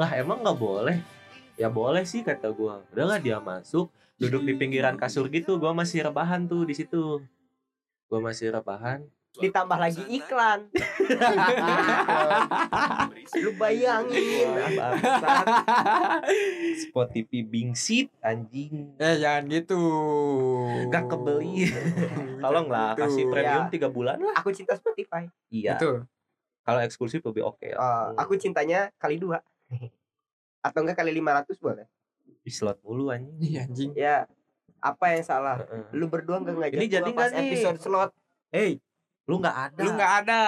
Lah 0.00 0.08
emang 0.16 0.40
nggak 0.40 0.56
boleh 0.56 1.19
ya 1.60 1.68
boleh 1.68 2.02
sih 2.02 2.24
kata 2.24 2.48
gua 2.50 2.80
udahlah 2.88 3.20
dia 3.20 3.36
masuk 3.38 3.92
duduk 4.16 4.42
di 4.42 4.56
pinggiran 4.56 4.96
kasur 4.96 5.28
gitu 5.28 5.56
gua 5.56 5.70
masih 5.70 6.00
rebahan 6.02 6.44
tuh 6.44 6.64
di 6.64 6.72
situ 6.72 7.20
gua 8.06 8.20
masih 8.22 8.48
rebahan 8.50 9.04
Ditambah 9.30 9.78
lagi 9.78 10.02
iklan. 10.10 10.66
Lu 13.36 13.50
bayangin. 13.54 14.50
Bangsat. 14.74 15.46
Spotify 16.76 17.38
bingsit 17.40 18.10
anjing 18.20 18.90
Eh 18.98 19.22
jangan 19.22 19.46
gitu. 19.46 19.78
Gak 20.90 21.06
kebeli 21.06 21.70
Tolonglah 22.42 22.92
Gitu. 22.92 23.02
kasih 23.06 23.24
premium 23.30 23.64
Ya. 23.66 23.70
tiga 23.70 23.86
bulan 23.86 24.18
lah 24.18 24.34
Aku 24.34 24.50
cinta 24.50 24.74
Spotify. 24.74 25.30
Iya 25.46 25.78
Betul. 25.78 26.10
Kalau 26.60 26.80
eksklusif 26.82 27.22
lebih 27.22 27.46
oke 27.46 27.66
ya 27.66 27.78
Eh, 27.78 28.06
aku 28.18 28.34
cintanya 28.34 28.90
kali 28.98 29.14
dua. 29.14 29.38
Atau 30.60 30.84
enggak 30.84 31.00
kali 31.00 31.12
500 31.16 31.56
boleh. 31.60 31.86
Di 32.40 32.52
slot 32.52 32.80
mulu 32.80 33.12
anjing 33.12 33.36
Iya 33.40 33.60
anjing. 33.68 33.90
Ya. 33.96 34.24
Apa 34.80 35.12
yang 35.12 35.24
salah? 35.24 35.60
Heeh. 35.60 35.84
Lu 35.92 36.08
berdua 36.08 36.40
enggak 36.40 36.56
ngajak 36.56 36.76
Ini 36.80 36.86
gua 36.88 36.94
jadi 36.96 37.10
pas 37.12 37.28
nggak 37.28 37.36
nih? 37.36 37.50
episode 37.52 37.78
slot. 37.80 38.10
Hey 38.50 38.70
Lu 39.28 39.38
gak 39.38 39.56
ada 39.70 39.80
Lu 39.84 39.90
nggak 39.94 40.12
ada. 40.24 40.40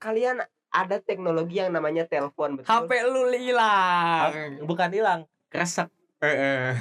Kalian 0.00 0.36
ada 0.74 0.96
teknologi 0.98 1.62
yang 1.62 1.70
namanya 1.70 2.02
telepon 2.08 2.58
betul. 2.58 2.66
HP 2.66 2.90
lu 3.06 3.30
hilang. 3.30 4.58
Bukan 4.66 4.90
hilang 4.90 5.20
Kresek 5.46 5.86
Eh, 6.18 6.26
eh. 6.26 6.72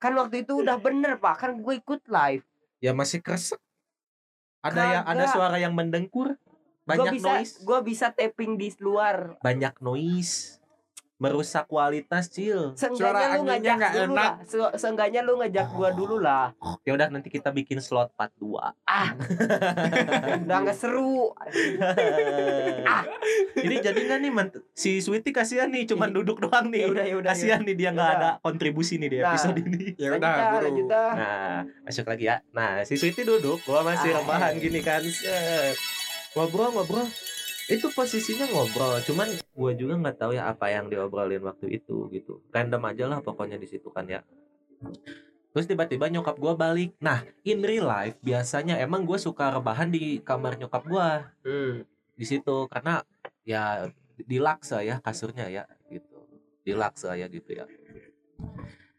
Kan 0.00 0.16
waktu 0.16 0.42
itu 0.44 0.64
udah 0.64 0.80
bener, 0.80 1.20
Pak. 1.20 1.36
Kan 1.36 1.60
gue 1.60 1.74
ikut 1.76 2.00
live. 2.08 2.44
Ya 2.80 2.92
masih 2.96 3.20
kresek 3.24 3.60
Ada 4.64 4.80
yang 4.80 5.04
ada 5.08 5.24
suara 5.32 5.56
yang 5.60 5.72
mendengkur 5.76 6.36
Gue 6.84 6.92
Banyak 7.00 7.12
bisa 7.16 7.28
noise 7.32 7.54
gua 7.64 7.80
bisa 7.80 8.12
tapping 8.12 8.60
di 8.60 8.68
luar. 8.76 9.40
Banyak 9.40 9.80
noise 9.80 10.60
Merusak 11.14 11.66
kualitas 11.66 12.26
cil 12.26 12.74
Suara 12.74 12.90
Seenggaknya 12.90 13.30
lu 13.30 13.42
ngajak 13.44 13.74
nggak 13.76 13.92
dulu 13.94 14.04
enak. 14.04 14.18
lah. 14.18 14.32
Se- 14.44 14.74
Seenggaknya 14.76 15.20
lu 15.22 15.32
ngajak 15.38 15.66
gua 15.70 15.88
dulu 15.90 16.16
lah. 16.18 16.50
Ya 16.82 16.92
udah 16.92 17.06
nanti 17.08 17.28
kita 17.28 17.48
bikin 17.48 17.78
slot 17.78 18.10
part 18.12 18.34
2 18.36 18.50
Udah 20.44 20.58
nggak 20.60 20.74
seru. 20.74 21.30
ah. 22.84 23.02
Ini 23.54 23.74
jadi 23.78 23.94
nggak 23.96 24.18
nih 24.20 24.32
si 24.72 24.98
Sweetie 24.98 25.30
kasihan 25.30 25.70
nih 25.70 25.86
cuman 25.86 26.10
duduk 26.10 26.40
doang 26.40 26.68
nih. 26.68 26.82
Ya 26.82 26.88
udah 26.90 27.04
ya 27.04 27.14
udah. 27.16 27.30
Kasihan 27.30 27.62
nih 27.62 27.74
dia 27.74 27.90
nggak 27.90 28.10
Yaudah. 28.10 28.32
ada 28.34 28.42
kontribusi 28.42 28.98
nih 28.98 29.08
di 29.08 29.18
Nah. 29.18 29.30
episode 29.30 29.56
ini. 29.56 29.94
Ya 29.96 30.08
udah, 30.12 30.34
lanjut. 30.60 30.86
Nah, 30.90 31.58
masuk 31.82 32.06
lagi 32.06 32.24
ya. 32.26 32.36
Nah, 32.50 32.82
si 32.82 32.94
Sweetie 32.94 33.22
duduk, 33.22 33.62
gua 33.62 33.80
masih 33.82 34.10
Ah. 34.10 34.18
rebahan 34.18 34.58
gini 34.58 34.80
kan. 34.80 35.00
Ngobrol 36.34 36.74
ngobrol. 36.74 37.06
Itu 37.64 37.88
posisinya 37.92 38.44
ngobrol, 38.50 39.00
cuman 39.08 39.28
gua 39.56 39.72
juga 39.72 39.96
nggak 39.96 40.16
tahu 40.20 40.32
ya 40.36 40.52
apa 40.52 40.68
yang 40.68 40.92
diobrolin 40.92 41.40
waktu 41.40 41.80
itu 41.80 42.12
gitu. 42.12 42.44
Random 42.52 42.82
aja 42.84 43.04
lah 43.08 43.18
pokoknya 43.24 43.56
di 43.56 43.64
situ 43.64 43.88
kan 43.88 44.04
ya. 44.04 44.20
Terus 45.54 45.64
tiba-tiba 45.70 46.10
nyokap 46.12 46.36
gua 46.36 46.58
balik. 46.58 46.92
Nah, 47.00 47.24
in 47.46 47.64
real 47.64 47.88
life 47.88 48.20
biasanya 48.20 48.76
emang 48.82 49.06
gue 49.08 49.16
suka 49.16 49.54
rebahan 49.54 49.88
di 49.88 50.20
kamar 50.20 50.60
nyokap 50.60 50.82
gua 50.84 51.30
Hmm. 51.46 51.88
di 52.14 52.24
situ 52.26 52.68
karena 52.70 53.02
ya 53.42 53.90
di 54.14 54.38
laksa 54.38 54.84
ya 54.86 55.02
kasurnya 55.02 55.50
ya 55.50 55.66
relax 56.64 57.04
lah 57.04 57.16
ya 57.18 57.26
gitu 57.28 57.50
ya 57.52 57.64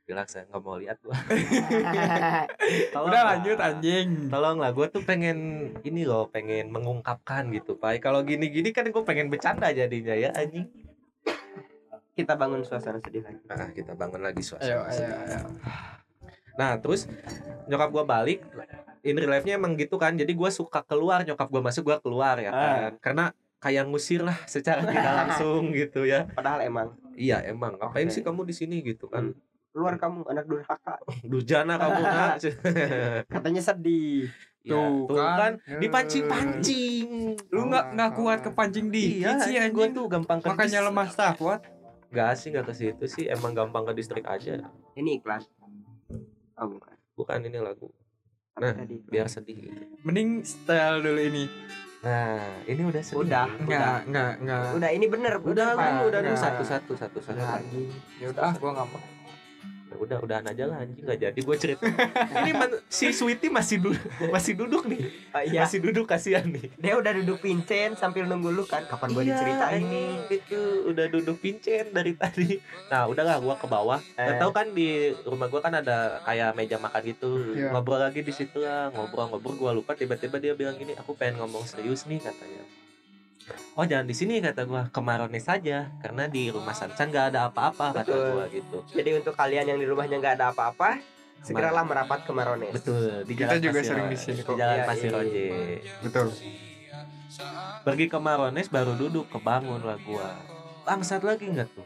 relax 0.05 0.37
ya 0.37 0.45
nggak 0.45 0.61
mau 0.61 0.77
lihat 0.77 0.97
gua. 1.01 1.17
Tolong 2.93 3.09
Udah 3.09 3.21
lanjut 3.25 3.57
anjing. 3.57 4.29
tolong 4.29 4.57
lah 4.61 4.69
gue 4.69 4.87
tuh 4.87 5.01
pengen 5.01 5.37
ini 5.81 6.05
loh 6.05 6.29
pengen 6.29 6.69
mengungkapkan 6.69 7.49
gitu 7.49 7.73
pak 7.75 7.97
kalau 7.99 8.21
gini-gini 8.21 8.69
kan 8.69 8.85
gue 8.85 9.03
pengen 9.03 9.27
bercanda 9.27 9.69
jadinya 9.69 10.13
ya 10.13 10.29
anjing. 10.31 10.69
Kita 12.15 12.39
bangun 12.39 12.63
suasana 12.63 13.01
sedih 13.01 13.25
lagi. 13.25 13.43
Nah 13.43 13.69
kita 13.69 13.91
bangun 13.91 14.23
lagi 14.23 14.39
Ayo, 14.39 14.47
suasana 14.47 14.87
ayo, 14.87 14.93
sedih. 14.93 15.17
ayo. 15.35 15.47
nah 16.55 16.79
terus 16.79 17.11
nyokap 17.67 17.91
gue 17.91 18.03
balik 18.07 18.39
in 19.03 19.19
real 19.19 19.27
life-nya 19.27 19.59
emang 19.59 19.75
gitu 19.75 19.97
kan. 19.97 20.15
Jadi 20.15 20.31
gue 20.31 20.49
suka 20.49 20.79
keluar 20.81 21.25
nyokap 21.25 21.49
gue 21.49 21.61
masuk 21.61 21.83
gue 21.83 21.97
keluar 21.99 22.39
ya 22.39 22.51
kan. 22.51 22.91
Karena 23.03 23.25
kayak 23.59 23.89
ngusir 23.89 24.21
lah 24.21 24.37
secara 24.45 24.85
tidak 24.85 25.13
langsung 25.25 25.69
gitu 25.75 26.05
ya. 26.05 26.23
Padahal 26.31 26.63
emang. 26.63 26.93
Iya 27.17 27.43
emang. 27.43 27.75
Ngapain 27.75 28.07
Oke. 28.07 28.13
sih 28.13 28.23
kamu 28.23 28.45
di 28.45 28.53
sini 28.55 28.79
gitu 28.79 29.09
kan 29.09 29.35
luar 29.75 29.99
kamu 29.99 30.23
anak 30.25 30.47
durhaka. 30.47 30.95
Durjana 31.29 31.75
kamu 31.75 31.99
nak 32.07 32.39
katanya 33.27 33.61
sedih. 33.61 34.31
Ya, 34.65 34.81
Tuh, 34.81 35.05
tuh 35.05 35.21
kan. 35.21 35.61
kan 35.61 35.77
dipancing-pancing 35.77 37.37
Lu 37.53 37.69
nggak 37.69 37.93
nggak 37.93 38.11
kuat 38.17 38.39
kepancing 38.41 38.89
iya 38.89 39.37
dikit 39.37 39.37
sih 39.45 39.55
anjing, 39.61 39.93
tuh 39.93 40.05
gampang 40.09 40.41
ke 40.41 40.49
Makanya 40.49 40.79
dis- 40.81 40.87
lemah 40.89 41.07
kuat. 41.37 41.61
Gak 42.09 42.33
sih 42.33 42.49
gak 42.49 42.65
ke 42.65 42.73
situ 42.73 43.05
sih. 43.05 43.25
Emang 43.27 43.53
gampang 43.53 43.85
ke 43.85 43.93
distrik 43.93 44.25
aja. 44.25 44.65
Ini 44.95 45.21
iklan. 45.21 45.43
Oh 46.55 46.65
bukan. 46.65 46.95
Bukan 47.13 47.37
ini 47.43 47.59
lagu. 47.59 47.91
Nah, 48.55 48.71
tadi? 48.71 49.03
biar 49.05 49.27
sedih. 49.27 49.53
Gitu 49.59 49.83
Mending 50.01 50.41
style 50.41 51.03
dulu 51.03 51.19
ini. 51.19 51.45
nah 52.01 52.39
ini 52.65 52.81
udah 52.85 53.01
sedih. 53.03 53.21
Udah. 53.21 53.45
Enggak, 53.61 54.07
enggak, 54.07 54.31
enggak. 54.39 54.61
udah 54.77 54.89
ini 54.89 55.05
bener 55.09 55.33
udah 55.41 55.67
udah 56.07 56.19
Enggak. 56.23 56.37
satu 56.39 56.63
satu 56.63 56.93
satu 56.95 57.19
satu. 57.19 57.35
Enggak, 57.35 57.59
anjing. 57.61 57.89
Ya 58.17 58.27
udah, 58.31 58.41
ah, 58.45 58.53
gua 58.55 58.69
enggak 58.73 58.87
mau. 58.89 59.14
Ya 59.95 60.03
udah 60.03 60.17
udahan 60.19 60.43
aja 60.43 60.63
lah 60.67 60.83
anjing. 60.83 61.07
Nggak 61.07 61.19
jadi 61.23 61.39
gue 61.39 61.55
cerita. 61.55 61.83
Ini 62.43 62.51
man- 62.51 62.83
si 62.91 63.15
Sweety 63.15 63.47
masih 63.47 63.79
duduk 63.79 64.03
masih 64.27 64.53
duduk 64.59 64.83
nih. 64.91 65.07
Oh, 65.31 65.39
iya. 65.39 65.63
Masih 65.63 65.79
duduk 65.79 66.03
kasihan 66.03 66.43
nih. 66.43 66.67
Dia 66.75 66.99
udah 66.99 67.15
duduk 67.15 67.39
pincen 67.39 67.95
sambil 67.95 68.27
nunggu 68.27 68.51
lu 68.51 68.67
kan. 68.67 68.83
Kapan 68.83 69.15
gua 69.15 69.23
diceritain 69.23 69.79
ini 69.79 70.19
itu 70.27 70.59
udah 70.91 71.07
duduk 71.07 71.39
pincen 71.39 71.95
dari 71.95 72.11
tadi. 72.11 72.59
Nah 72.91 73.07
udahlah 73.07 73.39
gua 73.39 73.55
ke 73.55 73.67
bawah. 73.71 74.03
Eh. 74.19 74.27
Gak 74.27 74.43
tau 74.43 74.51
kan 74.51 74.67
di 74.75 75.15
rumah 75.23 75.47
gua 75.47 75.63
kan 75.63 75.71
ada 75.71 76.19
kayak 76.27 76.51
meja 76.59 76.75
makan 76.75 77.01
gitu. 77.07 77.31
Iya. 77.55 77.71
ngobrol 77.71 78.03
lagi 78.03 78.19
di 78.19 78.35
situ 78.35 78.59
lah 78.59 78.91
ngobrol-ngobrol. 78.91 79.55
Gua 79.55 79.71
lupa 79.71 79.95
tiba-tiba 79.95 80.43
dia 80.43 80.51
bilang 80.51 80.75
gini 80.75 80.91
aku 80.91 81.15
pengen 81.15 81.39
ngomong 81.39 81.63
serius 81.63 82.03
nih 82.03 82.19
katanya 82.19 82.84
oh 83.77 83.85
jangan 83.85 84.05
di 84.09 84.15
sini 84.17 84.41
kata 84.41 84.65
gua 84.65 84.89
ke 84.89 84.99
Marones 85.01 85.45
saja 85.45 85.91
karena 86.01 86.25
di 86.25 86.49
rumah 86.49 86.73
Sansan 86.73 87.13
gak 87.13 87.33
ada 87.33 87.51
apa-apa 87.51 88.01
kata 88.01 88.15
gua 88.33 88.45
gitu. 88.49 88.81
Jadi 88.91 89.09
untuk 89.21 89.33
kalian 89.37 89.75
yang 89.75 89.79
di 89.79 89.85
rumahnya 89.85 90.17
nggak 90.17 90.35
ada 90.41 90.55
apa-apa 90.55 90.97
segeralah 91.45 91.85
merapat 91.85 92.25
ke 92.25 92.31
Marones. 92.33 92.73
Betul 92.73 93.21
di 93.27 93.33
Kita 93.37 93.53
jalan 93.53 93.61
juga 93.61 93.79
Pasir 93.79 93.89
sering 93.93 94.07
di 94.09 94.17
sini 94.17 94.41
di 94.41 94.43
kok. 94.43 94.57
jalan 94.57 94.77
Iya, 94.77 94.85
Pasir 94.89 95.09
iya. 95.09 95.15
Roje 95.15 95.47
Betul. 96.01 96.27
pergi 97.85 98.05
ke 98.09 98.17
Marones 98.17 98.67
baru 98.71 98.93
duduk 98.97 99.29
kebangun 99.29 99.81
lah 99.85 99.99
gua. 100.01 100.29
Bangsat 100.87 101.21
lagi 101.21 101.45
nggak 101.51 101.69
tuh? 101.69 101.85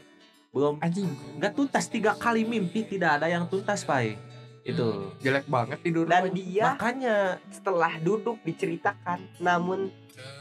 Belum. 0.50 0.74
Anjing, 0.82 1.06
nggak 1.38 1.52
tuntas 1.54 1.86
tiga 1.86 2.16
kali 2.18 2.42
mimpi 2.42 2.82
tidak 2.82 3.20
ada 3.20 3.26
yang 3.30 3.46
tuntas 3.46 3.86
pai. 3.86 4.18
Itu. 4.60 5.14
Jelek 5.24 5.48
banget 5.48 5.78
tidur 5.80 6.04
dan 6.04 6.28
dia 6.30 6.76
makanya 6.76 7.40
setelah 7.48 7.96
duduk 8.02 8.36
diceritakan 8.44 9.24
namun 9.40 9.88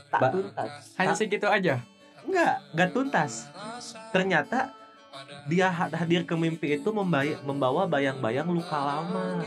tak 0.10 0.20
Ba- 0.20 0.34
tuntas. 0.34 0.72
Hanya 0.98 1.16
segitu 1.16 1.48
aja. 1.48 1.82
nggak 2.20 2.56
nggak 2.76 2.90
tuntas. 2.92 3.48
Ternyata 4.12 4.76
dia 5.48 5.72
ha- 5.72 5.90
hadir 5.90 6.28
ke 6.28 6.36
mimpi 6.36 6.78
itu 6.78 6.90
membawa 7.42 7.88
bayang-bayang 7.90 8.50
luka 8.52 8.76
lama. 8.76 9.42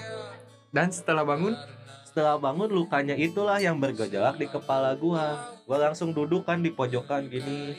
Dan 0.72 0.88
setelah 0.88 1.22
bangun, 1.22 1.52
setelah 2.08 2.40
bangun 2.40 2.72
lukanya 2.72 3.12
itulah 3.14 3.60
yang 3.60 3.76
bergejolak 3.76 4.40
di 4.40 4.48
kepala 4.48 4.96
gua. 4.96 5.52
Gua 5.68 5.78
langsung 5.78 6.16
duduk 6.16 6.48
kan 6.48 6.64
di 6.64 6.72
pojokan 6.72 7.28
gini. 7.28 7.76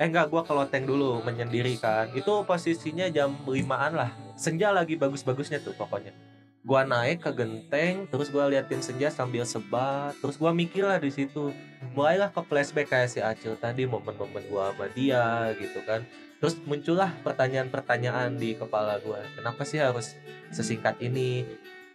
Eh 0.00 0.08
enggak 0.08 0.32
gua 0.32 0.40
ke 0.42 0.50
loteng 0.56 0.88
dulu 0.88 1.20
menyendiri 1.20 1.76
kan. 1.76 2.08
Itu 2.16 2.42
posisinya 2.48 3.12
jam 3.12 3.36
limaan 3.44 3.92
lah. 3.92 4.10
Senja 4.40 4.72
lagi 4.72 4.96
bagus-bagusnya 4.96 5.60
tuh 5.60 5.76
pokoknya 5.76 6.29
gua 6.60 6.84
naik 6.84 7.24
ke 7.24 7.30
genteng 7.32 8.04
terus 8.12 8.28
gua 8.28 8.48
liatin 8.48 8.84
senja 8.84 9.08
sambil 9.08 9.48
sebat. 9.48 10.12
Terus 10.20 10.36
gua 10.36 10.52
mikir 10.52 10.84
lah 10.84 11.00
di 11.00 11.08
situ. 11.08 11.52
Mulailah 11.96 12.28
ke 12.28 12.40
flashback 12.44 12.92
kayak 12.92 13.08
si 13.08 13.18
Acil 13.24 13.56
tadi 13.56 13.88
momen-momen 13.88 14.44
gua 14.52 14.72
sama 14.72 14.86
dia 14.92 15.56
gitu 15.56 15.80
kan. 15.88 16.04
Terus 16.40 16.56
muncullah 16.64 17.12
pertanyaan-pertanyaan 17.24 18.36
di 18.36 18.56
kepala 18.56 19.00
gua. 19.00 19.24
Kenapa 19.36 19.64
sih 19.64 19.80
harus 19.80 20.16
sesingkat 20.52 21.00
ini? 21.00 21.44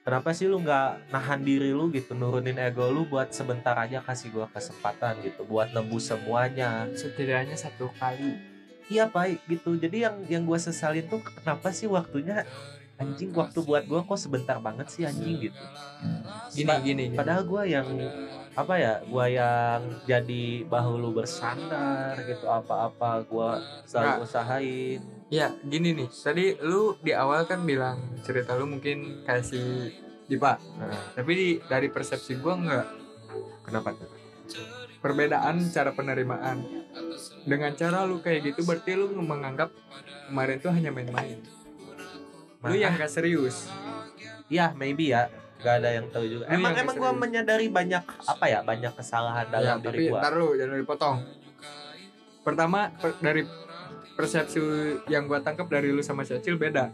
Kenapa 0.06 0.38
sih 0.38 0.46
lu 0.46 0.62
nggak 0.62 1.10
nahan 1.10 1.42
diri 1.42 1.74
lu 1.74 1.90
gitu 1.90 2.14
nurunin 2.14 2.62
ego 2.62 2.86
lu 2.94 3.10
buat 3.10 3.34
sebentar 3.34 3.74
aja 3.74 4.06
kasih 4.06 4.30
gua 4.30 4.46
kesempatan 4.54 5.18
gitu 5.26 5.46
buat 5.46 5.74
nembus 5.74 6.14
semuanya? 6.14 6.90
Setidaknya 6.94 7.58
satu 7.58 7.90
kali. 7.98 8.58
iya 8.86 9.10
pak 9.10 9.42
gitu. 9.50 9.74
Jadi 9.82 10.06
yang 10.06 10.22
yang 10.30 10.44
gua 10.46 10.62
sesalin 10.62 11.10
tuh 11.10 11.18
kenapa 11.26 11.74
sih 11.74 11.90
waktunya 11.90 12.46
anjing 12.96 13.32
waktu 13.36 13.60
buat 13.60 13.84
gua 13.86 14.02
kok 14.04 14.16
sebentar 14.18 14.58
banget 14.60 14.88
sih 14.88 15.04
anjing 15.04 15.52
gitu 15.52 15.64
Gini, 16.56 16.68
Pa- 16.70 16.80
gini, 16.80 17.04
gini. 17.12 17.18
padahal 17.18 17.44
gua 17.44 17.64
yang 17.68 17.88
apa 18.56 18.74
ya 18.80 18.94
gua 19.04 19.26
yang 19.28 19.82
jadi 20.08 20.64
bahu 20.64 20.92
lu 20.96 21.10
bersandar 21.12 22.16
gitu 22.24 22.48
apa-apa 22.48 23.28
gua 23.28 23.60
selalu 23.84 24.24
usahain 24.24 25.02
Ya, 25.26 25.50
gini 25.66 25.98
nih. 25.98 26.06
Tadi 26.06 26.54
lu 26.62 26.94
di 27.02 27.10
awal 27.10 27.50
kan 27.50 27.66
bilang 27.66 27.98
cerita 28.22 28.54
lu 28.54 28.70
mungkin 28.70 29.26
kasih 29.26 29.90
Dipa. 30.30 30.62
Nah, 30.78 30.94
Tapi 31.18 31.32
di, 31.34 31.48
dari 31.66 31.90
persepsi 31.90 32.38
gua 32.38 32.54
enggak 32.54 32.88
kenapa 33.66 33.98
tuh 33.98 34.10
perbedaan 35.02 35.66
cara 35.70 35.92
penerimaan. 35.92 36.62
Dengan 37.42 37.74
cara 37.74 38.06
lu 38.06 38.22
kayak 38.22 38.54
gitu 38.54 38.66
berarti 38.66 38.94
lu 38.94 39.10
menganggap 39.18 39.74
kemarin 40.30 40.58
tuh 40.58 40.72
hanya 40.72 40.90
main-main. 40.90 41.42
Lu 42.66 42.76
yang 42.76 42.94
gak 42.94 43.10
serius. 43.10 43.70
Iya, 44.46 44.74
maybe 44.74 45.10
ya. 45.10 45.30
Gak 45.58 45.82
ada 45.82 45.90
yang 45.92 46.06
tahu 46.10 46.26
juga. 46.28 46.46
Lu 46.46 46.54
Emang 46.54 46.74
emang 46.74 46.96
gua 46.96 47.10
serius. 47.10 47.22
menyadari 47.22 47.68
banyak 47.68 48.04
apa 48.06 48.46
ya? 48.46 48.60
Banyak 48.62 48.94
kesalahan 48.94 49.46
Ya, 49.48 49.52
dalam 49.52 49.78
tapi 49.80 49.88
diri 49.92 50.06
gua. 50.08 50.20
ntar 50.20 50.34
lu 50.36 50.50
jangan 50.54 50.78
dipotong. 50.78 51.18
Pertama 52.42 52.80
per- 52.92 53.18
dari 53.20 53.42
persepsi 54.14 54.60
yang 55.08 55.26
gua 55.26 55.42
tangkap 55.42 55.66
dari 55.66 55.90
lu 55.90 56.00
sama 56.00 56.22
si 56.22 56.34
Acil 56.34 56.56
beda. 56.56 56.94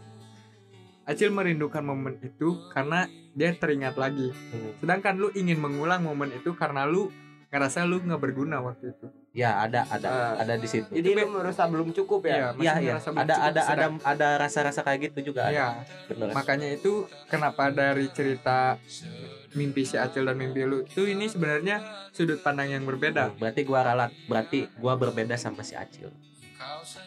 Acil 1.02 1.28
merindukan 1.28 1.82
momen 1.82 2.16
itu 2.18 2.56
karena 2.70 3.04
dia 3.32 3.52
teringat 3.52 3.96
lagi. 3.96 4.30
Hmm. 4.30 4.72
Sedangkan 4.78 5.18
lu 5.18 5.28
ingin 5.32 5.58
mengulang 5.58 6.00
momen 6.00 6.30
itu 6.30 6.54
karena 6.54 6.86
lu 6.86 7.10
ngerasa 7.48 7.84
lu 7.84 8.00
nggak 8.00 8.16
berguna 8.18 8.60
waktu 8.60 8.90
itu. 8.90 9.06
Ya, 9.32 9.64
ada 9.64 9.88
ada 9.88 10.36
Ah. 10.36 10.44
ada 10.44 10.54
di 10.54 10.68
situ. 10.68 10.92
jadi 10.92 11.16
lu 11.16 11.32
merasa 11.32 11.64
belum 11.64 11.88
cukup 11.90 12.20
ya 12.22 12.52
Iya, 12.52 12.76
iya. 12.76 12.92
ngerasa 12.92 13.08
belum 13.10 13.24
Ada 13.24 13.32
cukup, 13.32 13.40
ada 13.42 13.48
ada 13.48 13.62
sedang- 13.64 14.00
ada 14.04 14.28
rasa-rasa 14.36 14.80
kayak 14.82 15.00
gitu 15.08 15.32
juga 15.32 15.48
ada. 15.48 15.52
Iya, 15.52 15.68
Bener. 16.06 16.28
makanya 16.30 16.68
itu 16.68 16.92
kenapa 17.26 17.72
dari 17.72 18.12
cerita 18.12 18.76
mimpi 19.52 19.82
si 19.82 19.96
Acil 19.96 20.22
dan 20.22 20.36
mimpi 20.36 20.60
lu 20.62 20.80
itu 20.82 21.04
ini 21.06 21.26
sebenarnya 21.26 21.80
sudut 22.10 22.40
pandang 22.40 22.68
yang 22.70 22.84
berbeda. 22.84 23.32
Berarti 23.34 23.60
gua 23.62 23.80
ralat. 23.82 24.12
Berarti 24.26 24.68
gua 24.76 24.96
berbeda 24.96 25.32
sama 25.34 25.60
si 25.60 25.72
Acil. 25.74 26.12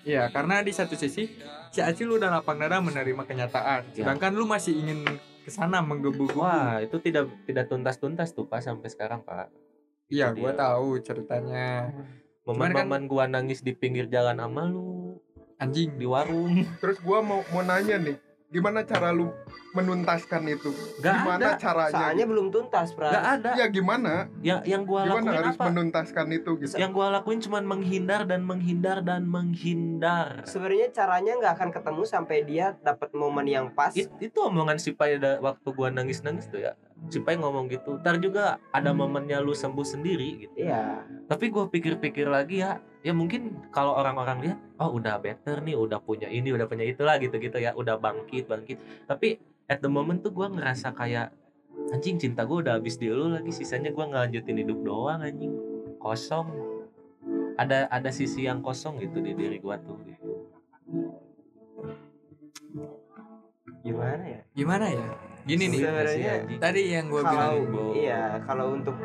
Iya, 0.01 0.29
karena 0.29 0.59
di 0.59 0.69
satu 0.69 0.93
sisi 0.93 1.29
si 1.69 1.79
Acil 1.79 2.09
udah 2.09 2.29
lapang 2.31 2.57
dada 2.57 2.77
menerima 2.79 3.21
kenyataan, 3.23 3.85
Ya. 3.91 4.01
sedangkan 4.01 4.33
lu 4.33 4.45
masih 4.45 4.73
ingin 4.73 5.05
ke 5.41 5.49
sana 5.49 5.77
menggebu-gebu. 5.79 6.37
Wah, 6.37 6.81
itu 6.81 6.97
tidak 6.99 7.29
tidak 7.45 7.65
tuntas-tuntas 7.67 8.31
tuh 8.31 8.45
Pak 8.45 8.61
sampai 8.61 8.89
sekarang, 8.89 9.21
Pak. 9.21 9.64
Iya, 10.07 10.31
gua 10.31 10.51
dia. 10.51 10.59
tahu 10.59 10.87
ceritanya. 11.01 11.67
Kan- 11.89 12.23
Momen-momen 12.45 13.09
gua 13.09 13.25
nangis 13.25 13.59
di 13.59 13.73
pinggir 13.73 14.05
jalan 14.05 14.37
sama 14.37 14.69
lu 14.69 15.17
Anjing. 15.57 15.97
di 15.97 16.05
warung. 16.05 16.53
Terus 16.81 17.01
gua 17.01 17.19
mau 17.19 17.41
mau 17.49 17.61
nanya 17.61 17.97
nih, 17.97 18.21
gimana 18.47 18.85
cara 18.85 19.09
lu 19.09 19.33
menuntaskan 19.73 20.45
itu? 20.45 20.69
Gak 21.01 21.25
gimana 21.25 21.41
ada. 21.49 21.57
caranya? 21.57 21.97
soalnya 22.05 22.25
belum 22.25 22.47
tuntas 22.47 22.93
Pras 22.93 23.11
Gak 23.11 23.25
ada. 23.35 23.51
Ya 23.57 23.65
gimana? 23.65 24.29
Yang 24.39 24.61
yang 24.63 24.83
gua 24.85 25.01
Gimana 25.03 25.25
lakuin 25.25 25.37
harus 25.41 25.55
apa? 25.57 25.65
menuntaskan 25.67 26.27
itu 26.31 26.51
gitu? 26.61 26.75
Yang 26.77 26.91
gua 26.93 27.07
lakuin 27.11 27.39
cuman 27.41 27.63
menghindar 27.65 28.21
dan 28.23 28.41
menghindar 28.45 28.97
dan 29.01 29.25
menghindar. 29.25 30.45
sebenarnya 30.45 30.93
caranya 30.93 31.33
nggak 31.35 31.53
akan 31.57 31.69
ketemu 31.73 32.01
sampai 32.05 32.37
dia 32.45 32.77
dapat 32.79 33.09
momen 33.11 33.45
yang 33.45 33.67
pas 33.71 33.89
It- 33.91 34.13
itu 34.21 34.37
omongan 34.37 34.77
si 34.77 34.93
Pai 34.93 35.17
waktu 35.17 35.67
gua 35.67 35.89
nangis-nangis 35.89 36.45
tuh 36.45 36.61
ya. 36.61 36.77
Si 37.11 37.19
Pai 37.21 37.37
ngomong 37.37 37.69
gitu. 37.69 37.99
Ntar 38.01 38.17
juga 38.23 38.57
ada 38.71 38.95
momennya 38.95 39.43
lu 39.43 39.51
sembuh 39.51 39.85
sendiri 39.85 40.47
gitu. 40.47 40.55
iya 40.57 41.03
Tapi 41.29 41.51
gua 41.51 41.67
pikir-pikir 41.67 42.25
lagi 42.25 42.63
ya, 42.63 42.81
ya 43.05 43.11
mungkin 43.11 43.67
kalau 43.69 43.93
orang-orang 43.93 44.37
lihat, 44.41 44.59
oh 44.79 44.95
udah 44.95 45.19
better 45.19 45.61
nih, 45.61 45.75
udah 45.75 45.99
punya 46.01 46.31
ini, 46.31 46.55
udah 46.55 46.65
punya 46.65 46.87
itulah 46.87 47.19
gitu-gitu 47.21 47.59
ya, 47.59 47.75
udah 47.75 47.99
bangkit, 47.99 48.47
bangkit. 48.47 48.79
Tapi 49.05 49.37
at 49.69 49.83
the 49.83 49.91
moment 49.91 50.23
tuh 50.23 50.31
gua 50.31 50.49
ngerasa 50.49 50.95
kayak 50.95 51.35
anjing 51.91 52.17
cinta 52.17 52.47
gua 52.47 52.65
udah 52.65 52.73
habis 52.79 52.97
di 52.97 53.11
lu 53.11 53.29
lagi, 53.29 53.51
sisanya 53.51 53.91
gua 53.91 54.09
ngelanjutin 54.09 54.57
hidup 54.65 54.79
doang 54.81 55.21
anjing. 55.21 55.53
Kosong. 56.01 56.47
Ada 57.55 57.87
ada 57.87 58.11
sisi 58.11 58.43
yang 58.43 58.59
kosong 58.59 58.99
gitu 58.99 59.23
di 59.23 59.31
diri 59.31 59.63
gua 59.63 59.79
tuh 59.79 59.95
gitu. 60.03 60.35
gimana 63.85 64.25
ya 64.25 64.41
gimana 64.57 64.85
ya 64.89 65.34
gini 65.45 65.63
nih 65.67 65.79
Sulit 65.79 65.87
Sebenarnya 65.87 66.33
anjing. 66.41 66.59
tadi 66.59 66.81
yang 66.89 67.05
gue 67.07 67.21
bilang 67.21 67.53
iya 67.93 68.23
kalau 68.43 68.65
untuk 68.73 68.97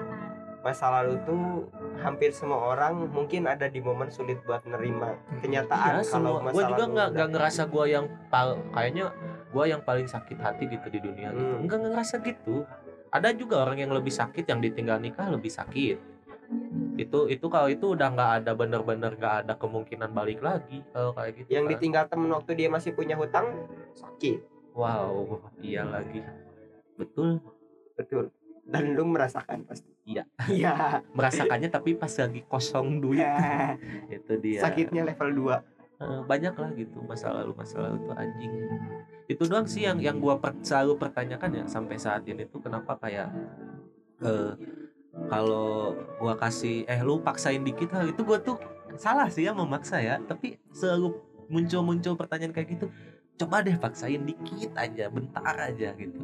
masa 0.60 0.92
lalu 0.92 1.16
tuh 1.24 1.64
hampir 1.96 2.32
semua 2.32 2.76
orang 2.76 3.08
mungkin 3.08 3.44
ada 3.44 3.64
di 3.64 3.80
momen 3.80 4.08
sulit 4.08 4.40
buat 4.44 4.60
nerima 4.64 5.16
kenyataan 5.40 6.00
Iya, 6.00 6.04
kalau 6.04 6.04
semua. 6.04 6.38
masa 6.42 6.52
Gue 6.52 6.64
juga 6.66 6.76
lalu 6.80 6.92
nggak 6.92 7.08
nggak 7.12 7.28
ngerasa 7.32 7.62
gue 7.64 7.84
yang 7.86 8.06
pal 8.28 8.48
kayaknya 8.70 9.04
gue 9.50 9.64
yang 9.66 9.80
paling 9.80 10.04
sakit 10.04 10.36
hati 10.36 10.64
gitu 10.66 10.86
di 10.86 11.00
dunia 11.00 11.32
gitu. 11.32 11.40
Hmm. 11.42 11.62
Enggak 11.64 11.78
ngerasa 11.80 12.14
gitu. 12.20 12.56
Ada 13.10 13.32
juga 13.32 13.64
orang 13.64 13.80
yang 13.80 13.90
lebih 13.90 14.12
sakit 14.12 14.44
yang 14.46 14.60
ditinggal 14.60 15.00
nikah 15.00 15.26
lebih 15.26 15.48
sakit. 15.48 15.96
Itu 16.94 17.24
itu 17.26 17.46
kalau 17.46 17.66
itu 17.66 17.96
udah 17.96 18.08
nggak 18.10 18.30
ada 18.42 18.52
bener-bener 18.52 19.16
nggak 19.16 19.34
ada 19.46 19.54
kemungkinan 19.56 20.12
balik 20.12 20.44
lagi 20.44 20.84
kalau 20.92 21.16
kayak 21.16 21.40
gitu. 21.40 21.48
yang 21.50 21.64
kan. 21.64 21.72
ditinggal 21.72 22.04
temen 22.06 22.30
waktu 22.30 22.52
dia 22.54 22.68
masih 22.68 22.92
punya 22.92 23.16
hutang 23.16 23.64
sakit 23.94 24.49
Wow, 24.74 25.42
iya 25.60 25.82
lagi. 25.84 26.22
Betul. 26.96 27.40
betul. 27.98 28.30
Dan 28.64 28.94
lu 28.94 29.04
merasakan 29.08 29.66
pasti. 29.66 29.90
Iya. 30.06 30.24
iya. 30.46 30.74
Merasakannya 31.16 31.68
tapi 31.68 31.98
pas 31.98 32.10
lagi 32.10 32.40
kosong 32.46 33.02
duit. 33.02 33.20
Ya, 33.20 33.74
itu 34.16 34.32
dia. 34.38 34.60
sakitnya 34.62 35.02
level 35.06 35.30
2 35.34 35.56
Eh, 36.00 36.20
banyak 36.24 36.56
lah 36.56 36.72
gitu 36.80 36.96
masa 37.04 37.28
lalu 37.28 37.52
masa 37.52 37.76
lalu 37.76 38.08
tuh 38.08 38.16
anjing. 38.16 38.52
Itu 39.28 39.44
doang 39.44 39.68
sih 39.68 39.84
yang 39.84 40.00
yang 40.00 40.16
gua 40.16 40.40
per- 40.40 40.56
selalu 40.64 40.96
pertanyakan 40.96 41.60
ya 41.60 41.64
sampai 41.68 42.00
saat 42.00 42.24
ini 42.24 42.48
tuh 42.48 42.64
kenapa 42.64 42.96
kayak 42.96 43.28
eh 44.24 44.56
kalau 45.28 45.92
gua 46.16 46.40
kasih 46.40 46.88
eh 46.88 47.04
lu 47.04 47.20
paksain 47.20 47.60
dikit 47.60 47.92
lah. 47.92 48.08
Itu 48.08 48.24
gua 48.24 48.40
tuh 48.40 48.56
salah 48.96 49.28
sih 49.28 49.44
ya 49.44 49.52
memaksa 49.52 50.00
ya. 50.00 50.16
Tapi 50.24 50.56
selalu 50.72 51.20
muncul-muncul 51.52 52.16
pertanyaan 52.16 52.56
kayak 52.56 52.80
gitu 52.80 52.88
coba 53.40 53.64
deh 53.64 53.76
paksain 53.80 54.20
dikit 54.28 54.76
aja 54.76 55.08
bentar 55.08 55.56
aja 55.56 55.96
gitu. 55.96 56.18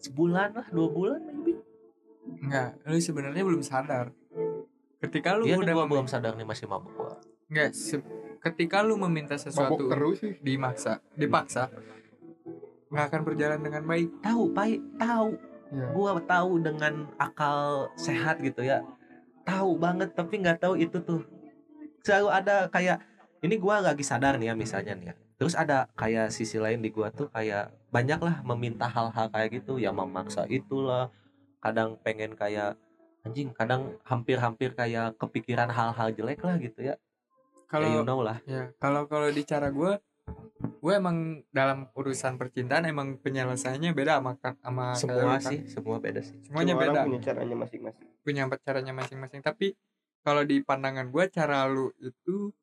Sebulan 0.00 0.56
lah 0.56 0.66
dua 0.72 0.88
bulan 0.88 1.20
maybe. 1.20 1.60
Enggak, 2.40 2.80
lu 2.88 2.96
sebenarnya 2.96 3.44
belum 3.44 3.60
sadar. 3.60 4.08
Ketika 5.04 5.36
lu 5.36 5.44
nih 5.44 5.60
udah 5.60 5.74
gua 5.76 5.86
belum 5.86 6.08
sadar 6.08 6.32
nih 6.32 6.48
masih 6.48 6.64
mabuk 6.64 6.96
gua. 6.96 7.20
Enggak, 7.52 7.76
ketika 8.40 8.80
lu 8.80 8.96
meminta 8.96 9.36
mabuk 9.36 9.44
sesuatu 9.44 9.82
terus 9.92 10.16
sih. 10.24 10.32
dimaksa, 10.40 11.04
dipaksa 11.12 11.68
nggak 12.92 13.08
akan 13.08 13.20
berjalan 13.24 13.60
dengan 13.64 13.82
baik. 13.88 14.08
tahu 14.20 14.52
pai 14.52 14.76
tahu. 15.00 15.32
Iya. 15.72 15.88
gua 15.96 16.20
tahu 16.20 16.60
dengan 16.60 17.08
akal 17.16 17.88
sehat 17.96 18.44
gitu 18.44 18.60
ya. 18.60 18.84
Tahu 19.48 19.80
banget 19.80 20.12
tapi 20.12 20.44
nggak 20.44 20.60
tahu 20.60 20.76
itu 20.76 21.00
tuh. 21.00 21.24
Selalu 22.04 22.28
ada 22.28 22.68
kayak 22.68 23.00
ini 23.40 23.56
gua 23.56 23.80
lagi 23.80 24.04
sadar 24.04 24.36
nih 24.36 24.52
ya 24.52 24.54
misalnya 24.56 24.92
nih 24.92 25.08
ya 25.08 25.14
terus 25.42 25.58
ada 25.58 25.90
kayak 25.98 26.30
sisi 26.30 26.62
lain 26.62 26.78
di 26.78 26.94
gua 26.94 27.10
tuh 27.10 27.26
kayak 27.34 27.74
banyak 27.90 28.22
lah 28.22 28.46
meminta 28.46 28.86
hal-hal 28.86 29.26
kayak 29.26 29.58
gitu. 29.58 29.74
Ya 29.74 29.90
memaksa 29.90 30.46
itulah. 30.46 31.10
Kadang 31.58 31.98
pengen 31.98 32.38
kayak 32.38 32.78
anjing 33.26 33.50
kadang 33.50 33.98
hampir-hampir 34.06 34.70
kayak 34.78 35.18
kepikiran 35.18 35.66
hal-hal 35.66 36.14
jelek 36.14 36.46
lah 36.46 36.62
gitu 36.62 36.78
ya. 36.78 36.94
Kalau 37.66 37.90
ya 37.90 37.94
you 37.98 38.06
know 38.06 38.22
lah. 38.22 38.38
Ya, 38.46 38.70
kalau 38.78 39.10
kalau 39.10 39.34
di 39.34 39.42
cara 39.42 39.74
gue, 39.74 39.98
gue 40.78 40.92
emang 40.94 41.42
dalam 41.50 41.90
urusan 41.98 42.38
percintaan 42.38 42.86
emang 42.86 43.18
penyelesaiannya 43.18 43.90
beda 43.98 44.22
sama 44.22 44.38
sama 44.62 44.86
semua 44.94 45.42
kan. 45.42 45.50
sih 45.50 45.66
semua 45.66 45.98
beda 45.98 46.22
sih. 46.22 46.38
Semuanya 46.46 46.78
Semua 46.78 46.86
orang 46.86 46.94
beda, 46.94 47.02
punya 47.10 47.20
caranya 47.26 47.56
masing-masing. 47.58 48.06
Punya 48.22 48.42
caranya 48.62 48.92
masing-masing. 48.94 49.40
Tapi 49.42 49.74
kalau 50.22 50.46
di 50.46 50.62
pandangan 50.62 51.10
gue, 51.10 51.24
cara 51.34 51.66
lu 51.66 51.90
itu 51.98 52.54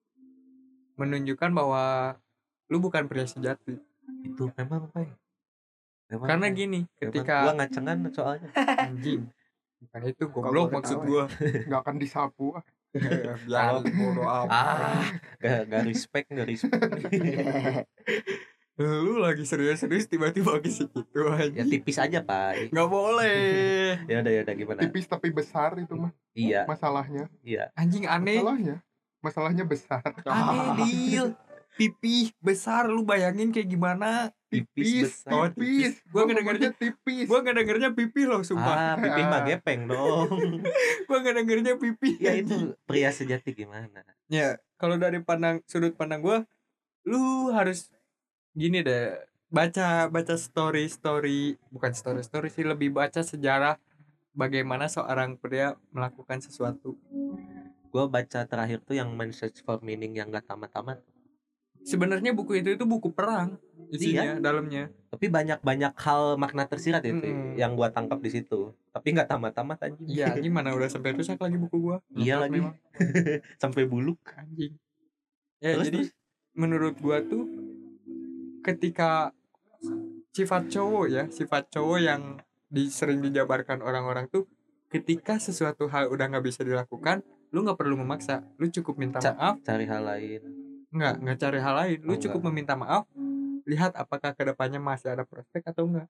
menunjukkan 0.96 1.52
bahwa 1.52 2.16
lu 2.70 2.78
bukan 2.80 3.06
pria 3.06 3.26
sejati. 3.26 3.76
itu 4.22 4.44
memang 4.56 4.88
apa 4.88 5.00
ya 5.02 5.14
Memang, 6.10 6.26
Karena 6.26 6.48
Pai. 6.48 6.56
gini, 6.56 6.80
Memang. 6.82 7.02
ketika 7.06 7.36
gua 7.40 7.54
ngacengan 7.56 7.98
soalnya 8.10 8.50
anjing, 8.80 9.22
bukan 9.80 10.02
itu 10.04 10.24
Kalau 10.26 10.42
goblok 10.44 10.70
maksud 10.74 10.98
gue. 11.04 11.24
nggak 11.66 11.82
akan 11.82 11.96
disapu 11.98 12.46
ah. 12.58 12.66
Biar 12.90 13.38
bodo 13.86 14.26
amat. 14.26 14.50
ah 14.50 15.06
gak, 15.38 15.60
gak 15.68 15.84
respect 15.86 16.26
gak 16.28 16.48
respect 16.48 16.82
Lu 18.80 19.20
lagi 19.20 19.44
serius-serius 19.44 20.08
tiba-tiba 20.08 20.56
ke 20.58 20.72
situ 20.72 21.04
ya 21.12 21.36
aja. 21.38 21.62
tipis 21.64 22.00
aja 22.00 22.20
pak 22.20 22.72
Nggak 22.72 22.88
boleh. 22.88 23.38
ya 24.10 24.24
udah 24.24 24.32
ya 24.32 24.42
udah 24.42 24.56
gimana 24.56 24.80
tipis 24.82 25.06
tapi 25.06 25.30
besar 25.30 25.76
itu 25.76 25.94
mah 25.94 26.10
iya 26.34 26.64
masalahnya 26.64 27.30
iya 27.44 27.70
Anjing 27.76 28.08
aneh. 28.08 28.40
masalahnya 28.40 28.76
masalahnya 29.20 29.64
besar 29.64 30.02
Aneh 30.24 30.80
deal. 30.80 31.28
Pipi 31.80 32.36
besar 32.38 32.86
lu 32.86 33.02
bayangin 33.02 33.50
kayak 33.50 33.70
gimana? 33.70 34.36
tipis 34.50 35.06
besar 35.24 35.32
Oh, 35.32 35.46
tipis 35.48 36.02
Gua 36.06 36.26
gua 36.26 36.34
ngedengernya- 36.34 36.74
ngomongnya 36.74 36.82
tipis 36.82 37.26
Gua 37.26 37.40
nggak 37.40 37.56
dengernya 37.56 37.90
pipi 37.94 38.22
loh 38.26 38.42
sumpah. 38.42 38.76
ah 38.76 38.96
pipih 38.98 39.24
mah 39.24 39.42
gepeng 39.46 39.82
dong 39.86 40.28
Gua 41.08 41.18
nggak 41.22 41.36
dengernya 41.38 41.74
pipi. 41.78 42.18
ya 42.18 42.34
itu 42.34 42.74
pria 42.84 43.10
sejati 43.10 43.54
gimana 43.56 44.04
Ya, 44.28 44.58
kalau 44.76 44.94
dari 44.96 45.22
pandang 45.22 45.62
sudut 45.66 45.94
pandang 45.94 46.20
gua, 46.20 46.46
lu 47.02 47.50
harus 47.50 47.90
gini 48.52 48.82
deh, 48.82 49.18
baca 49.48 50.06
baca 50.08 50.36
story 50.36 50.86
story 50.86 51.58
bukan 51.70 51.94
story 51.94 52.22
story 52.22 52.50
sih 52.50 52.62
lebih 52.62 52.92
baca 52.92 53.22
sejarah 53.22 53.78
bagaimana 54.32 54.86
seorang 54.86 55.34
pria 55.34 55.74
melakukan 55.90 56.38
sesuatu. 56.40 56.94
gue 57.90 58.06
baca 58.06 58.46
terakhir 58.46 58.82
tuh 58.84 58.94
yang 58.94 59.10
Men 59.12 59.30
Search 59.30 59.62
for 59.62 59.82
Meaning 59.82 60.14
yang 60.14 60.30
gak 60.30 60.46
tamat-tamat 60.46 61.02
Sebenarnya 61.82 62.32
buku 62.32 62.56
itu 62.56 62.70
itu 62.72 62.84
buku 62.84 63.10
perang 63.10 63.58
isinya 63.90 64.24
Iya. 64.24 64.34
dalamnya. 64.38 64.84
tapi 65.10 65.26
banyak 65.26 65.58
banyak 65.60 65.98
hal 65.98 66.38
makna 66.38 66.64
tersirat 66.64 67.02
itu 67.02 67.18
Mm-mm. 67.18 67.58
yang 67.58 67.74
gua 67.74 67.90
tangkap 67.90 68.18
di 68.18 68.30
situ 68.30 68.70
tapi 68.88 69.10
nggak 69.10 69.26
tamat-tamat 69.28 69.82
anjing 69.82 70.06
Iya, 70.06 70.38
gimana 70.38 70.70
udah 70.72 70.86
sampai 70.86 71.12
rusak 71.12 71.36
lagi 71.36 71.58
buku 71.58 71.82
gua. 71.82 71.98
Iya 72.12 72.38
lagi. 72.40 72.54
memang. 72.56 72.78
sampai 73.58 73.84
buluk 73.84 74.22
anjing. 74.32 74.78
Ya, 75.58 75.74
Terus, 75.74 75.86
jadi 75.88 76.00
terus? 76.04 76.10
menurut 76.54 76.96
gua 76.96 77.20
tuh 77.20 77.50
ketika 78.62 79.34
sifat 80.30 80.70
cowok 80.70 81.06
ya, 81.10 81.24
sifat 81.28 81.68
cowok 81.70 82.00
yang 82.00 82.22
di, 82.66 82.86
sering 82.88 83.20
dijabarkan 83.20 83.82
orang-orang 83.82 84.30
tuh 84.30 84.46
ketika 84.88 85.38
sesuatu 85.38 85.86
hal 85.88 86.06
udah 86.08 86.30
nggak 86.30 86.46
bisa 86.46 86.62
dilakukan, 86.62 87.26
lu 87.50 87.62
nggak 87.62 87.76
perlu 87.76 87.98
memaksa, 87.98 88.46
lu 88.56 88.70
cukup 88.70 88.96
minta 88.96 89.18
Ca- 89.18 89.34
maaf, 89.34 89.56
cari 89.60 89.86
hal 89.86 90.04
lain 90.04 90.42
nggak 90.90 91.14
nggak 91.22 91.38
cari 91.38 91.60
hal 91.62 91.76
lain, 91.78 92.00
lu 92.02 92.14
Oh, 92.14 92.20
cukup 92.20 92.42
meminta 92.50 92.74
maaf, 92.74 93.06
lihat 93.70 93.94
apakah 93.94 94.34
ke 94.34 94.42
depannya 94.42 94.82
masih 94.82 95.14
ada 95.14 95.22
prospek 95.22 95.62
atau 95.70 95.86
enggak. 95.86 96.10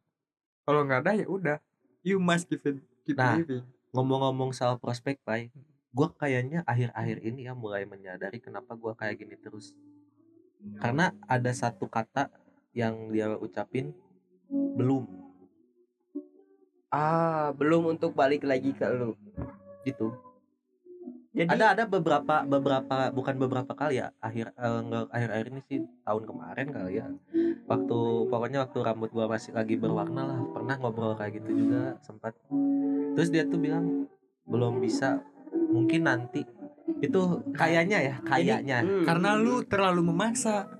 Kalau 0.63 0.81
nggak 0.87 0.99
ada 1.03 1.11
ya 1.19 1.27
udah, 1.27 1.57
you 2.05 2.15
must 2.15 2.47
give 2.47 2.63
it, 2.63 2.79
keep 3.03 3.19
Nah. 3.19 3.35
living. 3.39 3.65
ngomong-ngomong 3.89 4.53
soal 4.53 4.77
prospek 4.77 5.17
pai 5.25 5.49
gua 5.89 6.13
kayaknya 6.13 6.61
akhir-akhir 6.69 7.25
ini 7.25 7.49
ya 7.49 7.57
mulai 7.57 7.89
menyadari 7.89 8.37
kenapa 8.37 8.77
gua 8.77 8.93
kayak 8.93 9.17
gini 9.17 9.33
terus. 9.33 9.73
Karena 10.77 11.09
ada 11.25 11.49
satu 11.49 11.89
kata 11.89 12.29
yang 12.77 13.09
dia 13.09 13.33
ucapin 13.33 13.89
belum. 14.45 15.09
Ah 16.93 17.49
belum 17.57 17.97
untuk 17.97 18.13
balik 18.13 18.45
lagi 18.45 18.77
ke 18.77 18.85
lu. 18.93 19.17
Gitu 19.81 20.28
jadi 21.39 21.55
ada 21.55 21.65
ada 21.71 21.83
beberapa 21.87 22.43
beberapa 22.43 22.95
bukan 23.15 23.35
beberapa 23.39 23.71
kali 23.71 24.03
ya 24.03 24.11
akhir 24.19 24.51
eh, 24.51 24.79
nggak 24.83 25.03
akhir-akhir 25.07 25.47
ini 25.55 25.61
sih 25.71 25.79
tahun 26.03 26.23
kemarin 26.27 26.67
kali 26.75 26.91
ya 26.99 27.07
waktu 27.63 27.99
pokoknya 28.27 28.67
waktu 28.67 28.77
rambut 28.83 29.09
gua 29.15 29.31
masih 29.31 29.55
lagi 29.55 29.79
berwarna 29.79 30.27
lah 30.27 30.39
pernah 30.51 30.75
ngobrol 30.75 31.15
kayak 31.15 31.39
gitu 31.39 31.63
juga 31.63 31.95
sempat 32.03 32.35
terus 33.15 33.31
dia 33.31 33.47
tuh 33.47 33.55
bilang 33.55 34.03
belum 34.43 34.83
bisa 34.83 35.23
mungkin 35.71 36.03
nanti 36.11 36.43
itu 36.99 37.21
kayaknya 37.55 37.97
ya 38.01 38.15
kayaknya 38.25 38.77
Hmm. 38.81 39.05
Karena 39.05 39.37
lu 39.37 39.61
terlalu 39.63 40.01
memaksa. 40.09 40.78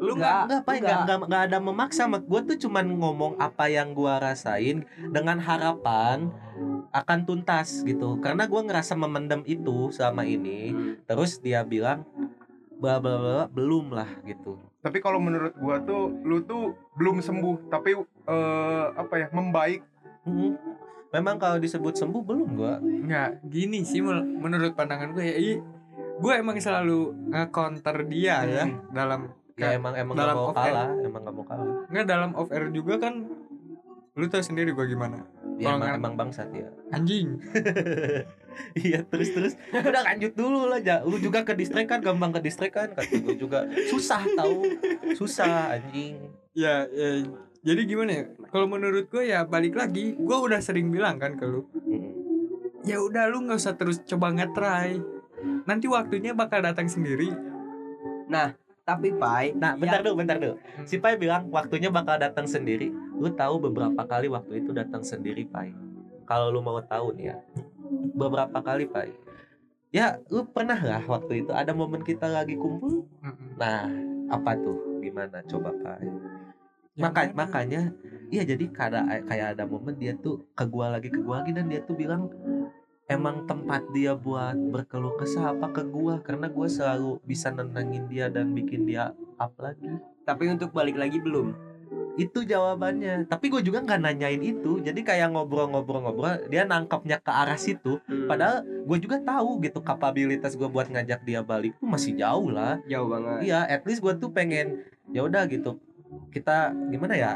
Lu 0.00 0.16
Enggak, 0.16 0.48
nggak 0.48 0.48
nggak 0.48 0.60
apa 0.64 0.70
enggak. 0.72 0.80
nggak 0.80 0.98
nggak 1.04 1.18
nggak 1.28 1.42
ada 1.52 1.58
memaksa 1.60 2.02
mak. 2.08 2.24
Gue 2.24 2.40
tuh 2.48 2.56
cuman 2.56 2.86
ngomong 2.96 3.32
apa 3.36 3.68
yang 3.68 3.92
gua 3.92 4.16
rasain 4.16 4.88
dengan 5.12 5.36
harapan 5.38 6.32
akan 6.90 7.18
tuntas 7.28 7.84
gitu. 7.84 8.16
Karena 8.24 8.48
gua 8.48 8.64
ngerasa 8.64 8.96
memendam 8.96 9.44
itu 9.44 9.92
selama 9.92 10.24
ini. 10.24 10.72
Hmm. 10.72 10.94
terus 11.04 11.38
dia 11.44 11.60
bilang 11.62 12.08
bla 12.80 12.96
bla 12.96 13.20
bla 13.20 13.40
belum 13.52 13.92
lah 13.92 14.08
gitu. 14.24 14.56
Tapi 14.80 14.98
kalau 15.04 15.20
menurut 15.20 15.52
gua 15.60 15.84
tuh 15.84 16.08
lu 16.24 16.40
tuh 16.48 16.72
belum 16.96 17.20
sembuh 17.20 17.68
tapi 17.68 17.92
eh, 18.26 18.84
apa 18.96 19.14
ya 19.20 19.28
membaik. 19.30 19.84
Mm-mm. 20.20 20.52
memang 21.10 21.40
kalau 21.42 21.58
disebut 21.58 21.96
sembuh 21.96 22.22
belum 22.22 22.48
gua. 22.54 22.78
Nggak, 22.78 23.42
gini 23.50 23.82
sih 23.82 23.98
menurut 24.04 24.78
pandangan 24.78 25.10
gue 25.10 25.24
ya, 25.26 25.58
gue 26.20 26.32
emang 26.36 26.60
selalu 26.60 27.32
nge-counter 27.32 27.96
dia 28.04 28.44
ya 28.44 28.64
dalam 28.92 29.32
ya 29.60 29.76
emang 29.76 29.94
emang 29.94 30.14
dalam 30.16 30.34
gak 30.34 30.40
mau 30.40 30.48
off 30.48 30.56
air. 30.56 30.72
kalah 30.72 30.88
emang 31.04 31.20
gak 31.22 31.34
mau 31.36 31.44
kalah. 31.44 31.66
Nggak 31.92 32.06
dalam 32.08 32.30
off 32.32 32.50
air 32.50 32.64
juga 32.72 32.94
kan 32.96 33.14
lu 34.18 34.26
tahu 34.26 34.42
sendiri 34.42 34.72
gue 34.74 34.86
gimana? 34.90 35.22
Ya 35.60 35.76
emang, 35.76 35.96
emang 36.00 36.14
bangsat 36.16 36.48
ya. 36.52 36.68
Anjing. 36.90 37.36
Iya 38.76 39.06
terus 39.06 39.30
terus. 39.32 39.54
Udah 39.72 40.02
lanjut 40.04 40.34
dulu 40.36 40.68
lah 40.68 40.82
ja. 40.82 41.00
Lu 41.00 41.16
juga 41.16 41.46
ke 41.46 41.54
distrek 41.56 41.86
kan 41.88 42.02
gampang 42.02 42.34
ke 42.34 42.44
distrek 42.44 42.74
kan 42.74 42.92
kata 42.92 43.22
gue 43.22 43.38
juga. 43.38 43.64
Susah 43.88 44.20
tahu 44.36 44.66
susah 45.16 45.80
anjing. 45.80 46.18
Ya, 46.52 46.84
ya. 46.90 47.24
Jadi 47.62 47.80
gimana 47.88 48.10
ya? 48.10 48.24
Kalau 48.50 48.66
menurut 48.68 49.08
gue 49.08 49.32
ya 49.32 49.46
balik 49.46 49.78
lagi 49.78 50.12
gue 50.18 50.36
udah 50.36 50.60
sering 50.60 50.90
bilang 50.92 51.16
kan 51.16 51.38
ke 51.38 51.46
lu 51.46 51.64
Mm-mm. 51.72 52.12
ya 52.84 52.96
udah 53.00 53.28
lu 53.28 53.48
nggak 53.48 53.60
usah 53.60 53.78
terus 53.78 54.02
coba 54.04 54.34
nge-try. 54.34 54.98
Nanti 55.64 55.86
waktunya 55.88 56.36
bakal 56.36 56.60
datang 56.60 56.90
sendiri 56.90 57.32
tapi 58.90 59.14
pai 59.14 59.54
Nah, 59.54 59.78
bentar 59.78 60.02
dulu, 60.02 60.18
bentar 60.18 60.36
dulu. 60.42 60.58
Si 60.82 60.98
Pai 60.98 61.14
bilang 61.14 61.46
waktunya 61.54 61.86
bakal 61.94 62.18
datang 62.18 62.50
sendiri. 62.50 62.90
Lu 63.22 63.30
tahu 63.30 63.70
beberapa 63.70 64.02
kali 64.02 64.26
waktu 64.26 64.66
itu 64.66 64.74
datang 64.74 65.06
sendiri, 65.06 65.46
Pai. 65.46 65.70
Kalau 66.26 66.50
lu 66.50 66.58
mau 66.58 66.82
tahu 66.82 67.14
nih 67.14 67.30
ya. 67.30 67.36
Beberapa 68.18 68.58
kali, 68.58 68.90
Pai. 68.90 69.14
Ya, 69.94 70.18
lu 70.26 70.42
pernah 70.50 70.78
lah 70.78 71.02
waktu 71.06 71.46
itu 71.46 71.54
ada 71.54 71.70
momen 71.70 72.02
kita 72.02 72.26
lagi 72.26 72.58
kumpul. 72.58 73.06
Mm-mm. 73.22 73.58
Nah, 73.58 73.86
apa 74.30 74.58
tuh? 74.58 75.02
Gimana 75.02 75.42
coba, 75.46 75.70
Pai? 75.82 76.10
Maka, 76.98 77.30
makanya 77.32 77.94
iya 78.28 78.42
jadi 78.42 78.66
kayak 78.70 79.26
kayak 79.30 79.46
ada 79.56 79.64
momen 79.64 79.96
dia 79.96 80.12
tuh 80.18 80.42
ke 80.52 80.66
gua 80.68 80.92
lagi 80.98 81.08
ke 81.08 81.22
gua 81.22 81.40
lagi 81.40 81.54
dan 81.54 81.70
dia 81.70 81.80
tuh 81.82 81.96
bilang 81.96 82.28
emang 83.10 83.44
tempat 83.50 83.82
dia 83.90 84.14
buat 84.14 84.54
berkeluh 84.54 85.18
kesah 85.18 85.50
apa 85.50 85.74
ke 85.74 85.82
gua? 85.82 86.22
Karena 86.22 86.46
gua 86.46 86.70
selalu 86.70 87.18
bisa 87.26 87.50
nenangin 87.50 88.06
dia 88.06 88.30
dan 88.30 88.54
bikin 88.54 88.86
dia 88.86 89.10
up 89.36 89.52
lagi. 89.58 89.98
Tapi 90.22 90.46
untuk 90.46 90.70
balik 90.70 90.94
lagi 90.94 91.18
belum? 91.18 91.50
Itu 92.14 92.44
jawabannya. 92.44 93.26
Tapi 93.26 93.48
gue 93.48 93.64
juga 93.64 93.80
nggak 93.80 94.00
nanyain 94.02 94.42
itu. 94.44 94.78
Jadi 94.82 95.00
kayak 95.00 95.32
ngobrol-ngobrol-ngobrol 95.32 96.46
dia 96.52 96.68
nangkapnya 96.68 97.16
ke 97.18 97.32
arah 97.32 97.56
situ. 97.56 97.98
Hmm, 98.04 98.28
padahal 98.28 98.62
gue 98.62 98.98
juga 99.00 99.16
tahu 99.24 99.58
gitu 99.64 99.80
kapabilitas 99.80 100.54
gue 100.54 100.68
buat 100.68 100.90
ngajak 100.90 101.24
dia 101.24 101.40
balik 101.40 101.80
tuh 101.80 101.88
masih 101.88 102.14
jauh 102.14 102.52
lah. 102.52 102.78
Jauh 102.86 103.08
banget. 103.08 103.48
Iya 103.48 103.64
at 103.66 103.82
least 103.88 104.04
gue 104.04 104.12
tuh 104.20 104.30
pengen 104.30 104.84
ya 105.10 105.26
udah 105.26 105.48
gitu 105.50 105.80
kita 106.30 106.74
gimana 106.90 107.14
ya 107.14 107.32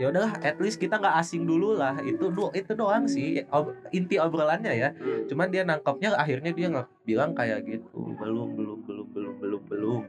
ya 0.00 0.08
udahlah 0.08 0.32
at 0.40 0.56
least 0.56 0.80
kita 0.80 0.96
nggak 0.96 1.20
asing 1.20 1.44
dulu 1.44 1.76
lah. 1.76 2.00
Itu 2.00 2.32
do 2.32 2.48
itu 2.56 2.72
doang 2.72 3.04
sih 3.04 3.44
ob- 3.52 3.76
inti 3.92 4.16
obrolannya 4.16 4.72
ya. 4.72 4.88
Hmm. 4.96 5.28
cuman 5.28 5.48
dia 5.52 5.62
nangkapnya 5.68 6.16
akhirnya 6.16 6.50
dia 6.56 6.66
nggak 6.72 6.88
bilang 7.04 7.36
kayak 7.36 7.68
gitu 7.68 8.16
belum 8.16 8.56
belum 8.56 8.78
belum 8.88 9.06
belum 9.12 9.34
belum 9.44 9.62
belum. 9.68 10.02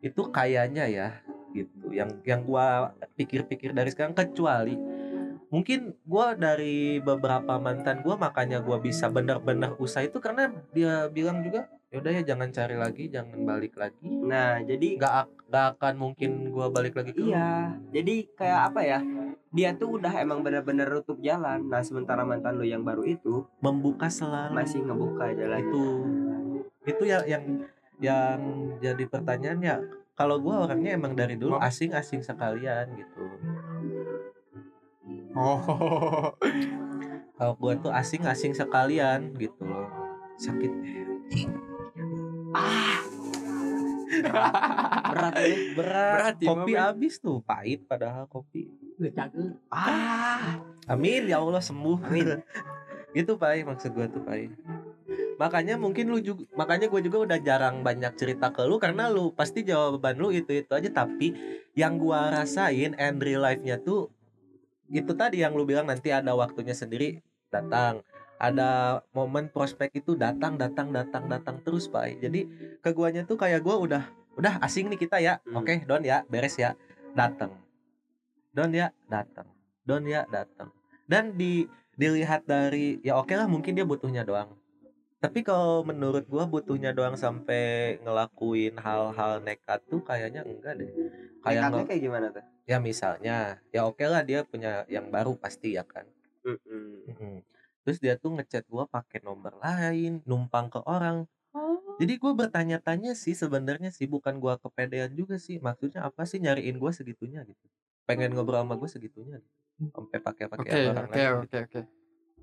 Itu 0.00 0.32
kayaknya 0.32 0.88
ya 0.88 1.08
gitu. 1.52 1.92
Yang 1.92 2.10
yang 2.24 2.40
gua 2.48 2.96
pikir-pikir 3.12 3.76
dari 3.76 3.92
sekarang 3.92 4.16
kecuali 4.16 4.72
mungkin 5.48 5.96
gua 6.04 6.36
dari 6.36 7.00
beberapa 7.00 7.60
mantan 7.60 8.00
gua 8.04 8.16
makanya 8.16 8.60
gua 8.64 8.80
bisa 8.80 9.08
benar-benar 9.08 9.76
usah 9.80 10.04
itu 10.04 10.20
karena 10.20 10.52
dia 10.72 11.08
bilang 11.08 11.40
juga 11.40 11.68
yaudah 11.88 12.12
ya 12.20 12.22
jangan 12.22 12.52
cari 12.52 12.76
lagi 12.76 13.08
jangan 13.08 13.38
balik 13.48 13.74
lagi 13.80 14.04
nah 14.04 14.60
jadi 14.60 15.00
nggak 15.00 15.14
ak- 15.24 15.38
nggak 15.48 15.66
akan 15.76 15.94
mungkin 15.96 16.52
gua 16.52 16.68
balik 16.68 17.00
lagi 17.00 17.16
ke 17.16 17.24
lu. 17.24 17.32
Iya, 17.32 17.72
jadi 17.88 18.14
kayak 18.36 18.60
apa 18.68 18.80
ya? 18.84 19.00
Dia 19.48 19.72
tuh 19.72 19.96
udah 19.96 20.12
emang 20.20 20.44
bener-bener 20.44 20.84
nutup 20.92 21.16
jalan. 21.24 21.64
Nah, 21.64 21.80
sementara 21.80 22.20
mantan 22.20 22.60
lu 22.60 22.68
yang 22.68 22.84
baru 22.84 23.00
itu 23.08 23.48
membuka 23.64 24.12
selalu 24.12 24.52
masih 24.52 24.84
ngebuka 24.84 25.32
jalan. 25.32 25.64
itu 25.64 25.84
itu 26.84 27.02
ya 27.08 27.24
yang 27.24 27.64
yang 28.00 28.40
jadi 28.80 29.04
pertanyaannya 29.08 29.74
kalau 30.12 30.36
gua 30.36 30.68
orangnya 30.68 30.96
emang 30.96 31.16
dari 31.16 31.40
dulu 31.40 31.56
asing-asing 31.56 32.20
sekalian 32.24 32.92
gitu 32.96 33.24
oh 35.36 35.60
kalau 37.36 37.54
gua 37.60 37.72
tuh 37.76 37.92
asing-asing 37.92 38.56
sekalian 38.56 39.36
gitu 39.36 39.64
loh 39.64 39.88
sakit 40.40 40.72
Ah. 42.54 42.98
Berat 45.08 45.34
ya. 45.36 45.56
berat, 45.76 46.14
Berat 46.16 46.36
ya, 46.40 46.48
kopi 46.48 46.72
habis 46.74 47.14
tuh 47.20 47.44
pahit 47.44 47.84
padahal 47.84 48.24
kopi 48.26 48.66
Ah. 49.70 50.58
amin 50.88 51.28
ya 51.28 51.38
Allah 51.38 51.62
sembuh 51.62 52.02
Amin. 52.08 52.40
itu 53.12 53.32
pai 53.36 53.62
maksud 53.62 53.92
gua 53.94 54.08
tuh 54.08 54.24
pai 54.24 54.48
makanya 55.38 55.78
mungkin 55.78 56.10
lu 56.10 56.18
juga 56.18 56.42
makanya 56.58 56.90
gue 56.90 56.98
juga 56.98 57.22
udah 57.22 57.38
jarang 57.38 57.86
banyak 57.86 58.10
cerita 58.18 58.50
ke 58.50 58.66
lu 58.66 58.82
karena 58.82 59.06
lu 59.06 59.30
pasti 59.30 59.62
jawaban 59.62 60.18
lu 60.18 60.34
itu 60.34 60.50
itu 60.50 60.72
aja 60.74 60.90
tapi 60.90 61.30
yang 61.78 61.94
gua 61.94 62.34
rasain 62.34 62.98
and 62.98 63.22
real 63.22 63.46
life 63.46 63.62
nya 63.62 63.78
tuh 63.78 64.10
itu 64.90 65.14
tadi 65.14 65.46
yang 65.46 65.54
lu 65.54 65.62
bilang 65.62 65.86
nanti 65.86 66.10
ada 66.10 66.34
waktunya 66.34 66.74
sendiri 66.74 67.22
datang 67.54 68.02
ada 68.38 69.02
momen 69.10 69.50
prospek 69.50 69.98
itu 69.98 70.14
datang 70.14 70.54
datang 70.54 70.94
datang 70.94 71.26
datang 71.26 71.58
terus 71.66 71.90
pai 71.90 72.14
jadi 72.22 72.46
ke 72.78 72.90
guanya 72.94 73.26
tuh 73.26 73.34
kayak 73.34 73.60
gua 73.66 73.76
udah 73.82 74.02
udah 74.38 74.62
asing 74.62 74.86
nih 74.86 74.98
kita 75.02 75.18
ya. 75.18 75.42
Hmm. 75.42 75.58
oke 75.58 75.74
don 75.84 76.06
ya 76.06 76.22
beres 76.30 76.54
ya. 76.54 76.78
Datang 77.18 77.58
don 78.54 78.70
ya 78.70 78.94
datang 79.10 79.50
don 79.82 80.06
ya 80.06 80.22
datang 80.30 80.70
dan 81.10 81.34
di 81.34 81.66
dilihat 81.98 82.46
dari 82.46 83.02
ya 83.02 83.18
oke 83.18 83.34
lah 83.34 83.50
mungkin 83.50 83.74
dia 83.74 83.82
butuhnya 83.82 84.22
doang. 84.22 84.54
Tapi 85.18 85.42
kalau 85.42 85.82
menurut 85.82 86.30
gua 86.30 86.46
butuhnya 86.46 86.94
doang 86.94 87.18
sampai 87.18 87.98
ngelakuin 88.06 88.78
hal-hal 88.78 89.42
nekat 89.42 89.82
tuh 89.90 89.98
kayaknya 90.06 90.46
enggak 90.46 90.78
deh. 90.78 90.86
Kayak 91.42 91.74
Nekatnya 91.74 91.84
kayak 91.90 92.02
gimana 92.06 92.26
tuh? 92.30 92.44
ya 92.68 92.76
misalnya 92.78 93.56
ya 93.72 93.88
oke 93.88 94.04
lah 94.04 94.20
dia 94.22 94.44
punya 94.44 94.84
yang 94.86 95.08
baru 95.10 95.34
pasti 95.34 95.74
ya 95.74 95.82
kan? 95.82 96.04
Mm-mm. 96.46 97.08
Mm-mm. 97.08 97.36
Terus 97.88 98.04
dia 98.04 98.20
tuh 98.20 98.36
ngechat 98.36 98.68
gua 98.68 98.84
pakai 98.84 99.24
nomor 99.24 99.56
lain 99.64 100.20
numpang 100.28 100.68
ke 100.68 100.76
orang. 100.84 101.24
Jadi 101.96 102.20
gua 102.20 102.36
bertanya-tanya 102.36 103.16
sih 103.16 103.32
sebenarnya 103.32 103.88
sih 103.88 104.04
bukan 104.04 104.36
gua 104.36 104.60
kepedean 104.60 105.16
juga 105.16 105.40
sih. 105.40 105.56
Maksudnya 105.56 106.04
apa 106.04 106.28
sih 106.28 106.36
nyariin 106.36 106.76
gua 106.76 106.92
segitunya 106.92 107.48
gitu. 107.48 107.64
Pengen 108.04 108.36
ngobrol 108.36 108.60
sama 108.60 108.76
gue 108.76 108.92
segitunya 108.92 109.40
gitu. 109.40 109.88
Sampai 109.88 110.20
pakai 110.20 110.52
pakai 110.52 110.92
orang 110.92 111.08
oke 111.08 111.16
lain 111.16 111.32
oke 111.48 111.58
oke. 111.64 111.80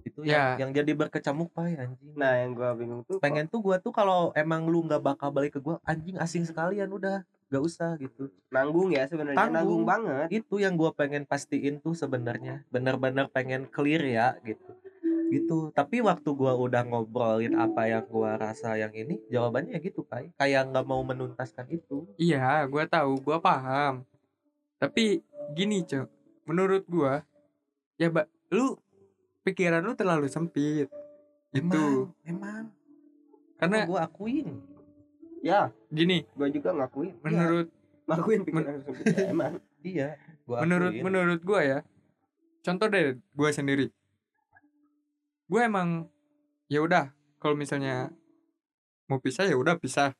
Itu 0.02 0.20
Ya. 0.26 0.58
yang, 0.58 0.74
yang 0.74 0.82
jadi 0.82 0.92
berkecamuk 0.98 1.54
pak 1.54 1.78
anjing. 1.78 2.18
Nah, 2.18 2.42
yang 2.42 2.58
gua 2.58 2.74
bingung 2.74 3.06
tuh 3.06 3.22
pengen 3.22 3.46
tuh 3.46 3.62
gua 3.62 3.78
tuh 3.78 3.94
kalau 3.94 4.34
emang 4.34 4.66
lu 4.66 4.82
nggak 4.82 5.06
bakal 5.06 5.30
balik 5.30 5.54
ke 5.54 5.62
gua 5.62 5.78
anjing 5.86 6.18
asing 6.18 6.42
sekalian 6.42 6.90
udah. 6.90 7.22
Gak 7.54 7.62
usah 7.62 7.94
gitu. 8.02 8.34
Nanggung 8.50 8.90
ya 8.90 9.06
sebenarnya 9.06 9.38
Tanggung. 9.38 9.54
nanggung 9.54 9.84
banget. 9.86 10.28
itu 10.34 10.58
yang 10.58 10.74
gua 10.74 10.90
pengen 10.90 11.30
pastiin 11.30 11.78
tuh 11.78 11.94
sebenarnya. 11.94 12.66
Benar-benar 12.74 13.30
pengen 13.30 13.70
clear 13.70 14.02
ya 14.02 14.34
gitu 14.42 14.74
gitu. 15.32 15.72
Tapi 15.74 16.02
waktu 16.02 16.30
gua 16.36 16.54
udah 16.58 16.86
ngobrolin 16.86 17.58
apa 17.58 17.90
yang 17.90 18.06
gua 18.06 18.38
rasa 18.38 18.78
yang 18.78 18.94
ini 18.94 19.22
jawabannya 19.30 19.78
gitu 19.82 20.06
pak 20.06 20.34
kayak 20.38 20.70
nggak 20.70 20.86
mau 20.86 21.02
menuntaskan 21.02 21.66
itu. 21.72 22.06
Iya 22.20 22.66
gua 22.70 22.86
tahu 22.86 23.20
gua 23.22 23.38
paham. 23.42 24.06
Tapi 24.78 25.22
gini 25.56 25.82
cok 25.86 26.08
menurut 26.46 26.84
gua 26.86 27.26
ya 27.98 28.12
mbak 28.12 28.30
lu 28.54 28.78
pikiran 29.42 29.82
lu 29.82 29.94
terlalu 29.98 30.30
sempit. 30.30 30.90
Itu 31.56 32.12
emang 32.28 32.70
karena 33.58 33.86
karena 33.86 33.90
gua 33.90 34.00
akuin. 34.06 34.60
Ya, 35.46 35.70
gini. 35.94 36.26
gua 36.34 36.50
juga 36.50 36.74
ngakuin. 36.74 37.14
menurut 37.22 37.70
Ngakuin 38.10 38.42
pikiran 38.46 38.82
sempit 38.82 39.06
ya, 39.14 39.26
emang. 39.30 39.54
iya 39.86 40.10
gua 40.46 40.62
menurut 40.66 40.92
akuin. 40.94 41.04
menurut 41.06 41.42
gua 41.42 41.62
ya 41.62 41.80
contoh 42.62 42.90
deh 42.90 43.18
gua 43.38 43.50
sendiri 43.54 43.90
gua 45.46 45.62
emang 45.66 45.90
ya 46.68 46.82
udah 46.82 47.14
kalau 47.38 47.54
misalnya 47.54 48.10
mau 49.06 49.22
pisah 49.22 49.46
ya 49.46 49.56
udah 49.56 49.78
pisah. 49.78 50.14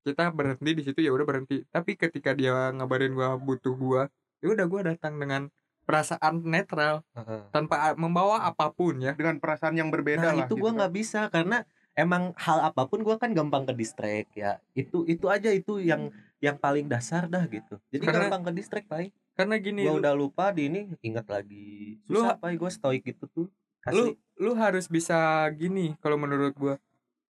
Kita 0.00 0.32
berhenti 0.32 0.70
di 0.72 0.82
situ 0.82 1.00
ya 1.04 1.12
udah 1.12 1.26
berhenti. 1.28 1.60
Tapi 1.68 1.96
ketika 1.96 2.32
dia 2.32 2.72
ngabarin 2.72 3.12
gua 3.12 3.36
butuh 3.36 3.76
gua 3.76 4.02
ya 4.40 4.48
udah 4.52 4.66
gua 4.66 4.80
datang 4.92 5.20
dengan 5.20 5.52
perasaan 5.84 6.46
netral 6.46 7.02
Heeh. 7.18 7.50
tanpa 7.52 7.92
membawa 7.96 8.44
apa 8.44 8.72
pun 8.72 9.00
ya. 9.00 9.12
Dengan 9.12 9.36
perasaan 9.40 9.76
yang 9.76 9.92
berbeda 9.92 10.24
nah 10.24 10.32
lah 10.32 10.46
itu 10.48 10.56
gitu 10.56 10.62
gua 10.64 10.70
kan. 10.72 10.76
nggak 10.84 10.92
bisa 10.96 11.20
karena 11.28 11.58
emang 11.92 12.32
hal 12.40 12.72
apa 12.72 12.88
pun 12.88 13.04
gua 13.04 13.20
kan 13.20 13.32
gampang 13.36 13.68
ke 13.68 13.76
distract 13.76 14.32
ya. 14.36 14.56
Itu 14.72 15.04
itu 15.04 15.28
aja 15.28 15.52
itu 15.52 15.80
yang 15.80 16.08
yang 16.40 16.56
paling 16.56 16.88
dasar 16.88 17.28
dah 17.28 17.44
gitu. 17.48 17.76
Jadi 17.92 18.04
Karena- 18.04 18.28
gampang 18.28 18.42
ke 18.48 18.52
distract 18.56 18.88
pai. 18.88 19.12
karena 19.36 19.56
gini 19.56 19.88
gua 19.88 19.96
lu, 19.96 20.00
udah 20.04 20.14
lupa 20.16 20.44
di 20.52 20.68
ini 20.68 20.80
ingat 21.00 21.24
lagi. 21.28 21.96
Lu 22.12 22.20
susah 22.20 22.36
pai 22.36 22.60
gua 22.60 22.68
stoik 22.68 23.04
gitu 23.04 23.24
tuh. 23.28 23.48
lu 23.48 23.52
asli. 23.84 24.16
lu 24.40 24.52
harus 24.56 24.88
bisa 24.88 25.44
gini 25.56 25.96
kalau 26.00 26.16
menurut 26.16 26.52
gua. 26.56 26.76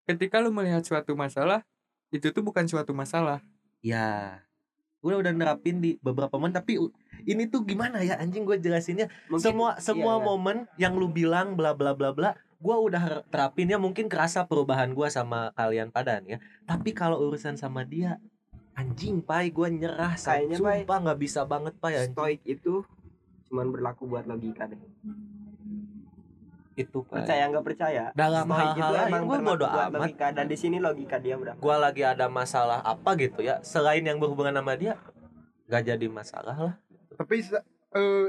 Ketika 0.06 0.42
lu 0.42 0.50
melihat 0.50 0.82
suatu 0.82 1.14
masalah 1.14 1.62
itu 2.10 2.30
tuh 2.34 2.42
bukan 2.42 2.66
suatu 2.66 2.90
masalah. 2.90 3.42
Ya 3.80 4.42
gue 5.00 5.16
udah 5.16 5.32
nerapin 5.32 5.80
di 5.80 5.96
beberapa 6.04 6.36
momen 6.36 6.52
tapi 6.52 6.76
ini 7.24 7.48
tuh 7.48 7.64
gimana 7.64 8.04
ya? 8.04 8.20
Anjing 8.20 8.44
gue 8.44 8.60
jelasinnya. 8.60 9.08
Mungkin 9.32 9.44
semua 9.44 9.70
semua 9.80 10.20
iya. 10.20 10.24
momen 10.24 10.56
yang 10.76 10.92
lu 10.96 11.08
bilang 11.08 11.56
bla 11.56 11.72
bla 11.72 11.96
bla 11.96 12.12
bla 12.12 12.36
gue 12.60 12.76
udah 12.76 13.24
terapinnya 13.32 13.80
mungkin 13.80 14.12
kerasa 14.12 14.44
perubahan 14.44 14.92
gue 14.92 15.08
sama 15.08 15.56
kalian 15.56 15.88
padan 15.88 16.28
ya. 16.28 16.38
Tapi 16.68 16.92
kalau 16.92 17.16
urusan 17.24 17.56
sama 17.56 17.88
dia 17.88 18.20
anjing 18.76 19.24
pai 19.24 19.48
gue 19.48 19.68
nyerah. 19.72 20.12
Kayaknya, 20.16 20.56
Pai, 20.60 20.84
sumpah 20.84 20.98
nggak 21.08 21.20
bisa 21.20 21.40
banget 21.48 21.74
pai 21.80 21.96
anjing. 21.96 22.12
stoik 22.12 22.40
itu 22.44 22.84
cuman 23.48 23.66
berlaku 23.72 24.04
buat 24.04 24.28
logika 24.28 24.68
deh. 24.68 24.78
Itu 26.72 27.02
Percaya 27.02 27.44
nggak 27.46 27.64
percaya? 27.64 28.04
dalam 28.12 28.46
hal-hal 28.46 28.72
itu 28.72 28.94
lain 28.94 29.08
emang 29.08 29.22
gue 29.24 29.38
bodo 29.40 29.66
amat 29.66 29.90
logika 30.00 30.26
dan 30.30 30.46
di 30.46 30.56
sini 30.56 30.76
logika 30.78 31.16
dia 31.16 31.34
berapa? 31.34 31.56
gue 31.56 31.76
lagi 31.76 32.02
ada 32.02 32.26
masalah 32.26 32.78
apa 32.80 33.10
gitu 33.16 33.40
ya 33.40 33.58
selain 33.60 34.00
yang 34.00 34.16
berhubungan 34.16 34.54
sama 34.54 34.74
dia 34.74 34.94
nggak 35.66 35.82
jadi 35.84 36.06
masalah 36.06 36.56
lah 36.56 36.74
tapi 37.14 37.40
se- 37.40 37.62
eh, 37.92 38.28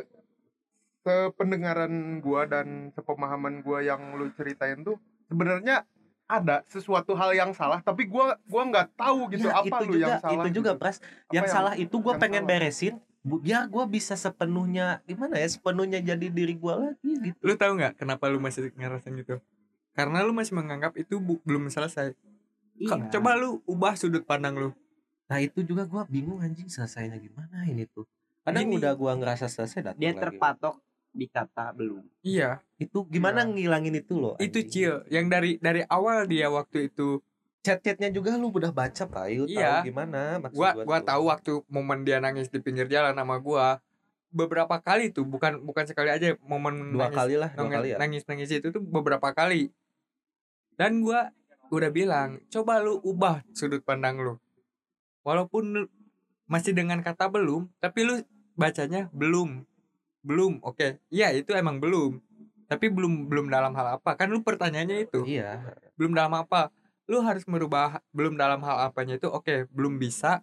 sependengaran 1.02 1.90
gua 2.20 2.46
dan 2.46 2.90
sepemahaman 2.92 3.62
gua 3.62 3.82
yang 3.82 4.14
lu 4.14 4.30
ceritain 4.32 4.82
tuh 4.82 4.98
sebenarnya 5.26 5.82
ada 6.26 6.62
sesuatu 6.64 7.12
hal 7.12 7.34
yang 7.34 7.52
salah 7.52 7.82
tapi 7.82 8.06
gua 8.06 8.38
gua 8.46 8.64
nggak 8.64 8.88
tahu 8.96 9.26
gitu 9.30 9.50
Ya, 9.50 9.58
apa 9.58 9.82
itu 9.82 9.84
lu 9.84 9.94
juga 9.96 10.06
yang 10.08 10.20
salah 10.20 10.36
itu 10.38 10.50
juga 10.54 10.72
gitu. 10.72 10.80
pras 10.80 10.98
Apa 11.26 11.34
yang, 11.34 11.48
salah 11.48 11.74
itu 11.76 11.96
gue 11.98 12.14
yang 12.14 12.22
pengen 12.22 12.44
salah? 12.44 12.52
beresin 12.54 12.94
bu- 13.22 13.40
biar 13.40 13.66
gue 13.66 13.86
bisa 13.88 14.14
sepenuhnya 14.14 15.00
gimana 15.04 15.36
ya 15.36 15.48
sepenuhnya 15.48 16.00
jadi 16.00 16.28
diri 16.28 16.54
gue 16.54 16.74
lagi 16.76 17.12
gitu 17.24 17.40
lu 17.40 17.54
tahu 17.54 17.72
nggak 17.76 17.94
kenapa 17.96 18.26
lu 18.28 18.38
masih 18.38 18.70
ngerasain 18.72 19.14
gitu 19.16 19.38
karena 19.92 20.22
lu 20.22 20.32
masih 20.32 20.54
menganggap 20.54 20.96
itu 20.96 21.18
bu- 21.18 21.42
belum 21.42 21.68
selesai 21.68 22.14
Iya. 22.74 22.98
coba 23.12 23.38
lu 23.38 23.62
ubah 23.64 23.94
sudut 23.94 24.24
pandang 24.24 24.58
lu 24.58 24.70
nah 25.28 25.38
itu 25.38 25.62
juga 25.62 25.86
gue 25.86 26.02
bingung 26.10 26.42
anjing 26.42 26.66
selesainya 26.66 27.16
gimana 27.16 27.62
ini 27.64 27.86
tuh 27.86 28.10
kadang 28.42 28.66
Gini. 28.66 28.82
udah 28.82 28.92
gue 28.92 29.12
ngerasa 29.16 29.46
selesai 29.46 29.80
datang 29.86 30.02
dia 30.02 30.12
lagi. 30.12 30.20
terpatok 30.20 30.76
di 31.08 31.28
kata 31.28 31.72
belum 31.72 32.02
iya 32.22 32.58
itu 32.76 33.06
gimana 33.06 33.44
Iya. 33.44 33.52
ngilangin 33.54 33.96
itu 33.96 34.14
loh 34.16 34.34
itu 34.38 34.60
anjing. 34.60 34.68
chill 34.68 34.96
yang 35.08 35.28
dari 35.28 35.56
dari 35.58 35.86
awal 35.86 36.26
dia 36.26 36.50
waktu 36.50 36.90
itu 36.90 37.22
chat-chatnya 37.62 38.10
juga 38.10 38.36
lu 38.36 38.50
udah 38.50 38.74
baca 38.74 39.06
pak. 39.06 39.26
Iya. 39.30 39.86
tahu 39.86 39.88
gimana 39.94 40.42
maksud 40.42 40.58
gua 40.58 40.70
gua 40.74 40.86
gua 40.86 41.00
tahu 41.06 41.24
waktu 41.30 41.52
momen 41.70 42.02
dia 42.02 42.18
nangis 42.18 42.50
di 42.50 42.58
pinggir 42.58 42.90
jalan 42.90 43.14
sama 43.14 43.38
gua 43.38 43.78
beberapa 44.34 44.82
kali 44.82 45.14
tuh 45.14 45.28
bukan 45.28 45.62
bukan 45.62 45.86
sekali 45.86 46.10
aja 46.10 46.34
momen 46.42 46.96
dua 46.96 47.08
nangis, 47.12 47.18
kali 47.18 47.36
lah 47.38 47.50
dua 47.54 47.62
nangis, 47.68 47.76
kali 47.78 47.88
ya? 47.88 47.98
nangis 48.02 48.24
nangis 48.26 48.50
itu 48.50 48.68
tuh 48.74 48.82
beberapa 48.82 49.30
kali. 49.32 49.70
Dan 50.76 51.06
gua 51.06 51.30
udah 51.72 51.92
bilang 51.94 52.42
coba 52.50 52.82
lu 52.82 52.98
ubah 53.06 53.46
sudut 53.54 53.86
pandang 53.86 54.18
lu. 54.18 54.36
Walaupun 55.22 55.64
lu 55.70 55.82
masih 56.50 56.74
dengan 56.74 57.00
kata 57.06 57.30
belum 57.30 57.70
tapi 57.78 58.04
lu 58.04 58.16
bacanya 58.58 59.08
belum 59.14 59.64
belum 60.26 60.66
oke. 60.66 60.98
Iya 61.14 61.30
itu 61.38 61.54
emang 61.54 61.78
belum. 61.78 62.18
Tapi 62.66 62.88
belum 62.88 63.28
belum 63.28 63.52
dalam 63.52 63.76
hal 63.76 64.02
apa. 64.02 64.16
Kan 64.18 64.32
lu 64.34 64.42
pertanyaannya 64.42 65.06
itu. 65.06 65.28
Iya. 65.28 65.76
Belum 66.00 66.16
dalam 66.16 66.34
apa 66.34 66.72
lu 67.12 67.20
harus 67.20 67.44
merubah 67.44 68.00
belum 68.16 68.40
dalam 68.40 68.64
hal 68.64 68.88
apanya 68.88 69.20
itu 69.20 69.28
oke 69.28 69.68
belum 69.76 70.00
bisa. 70.00 70.40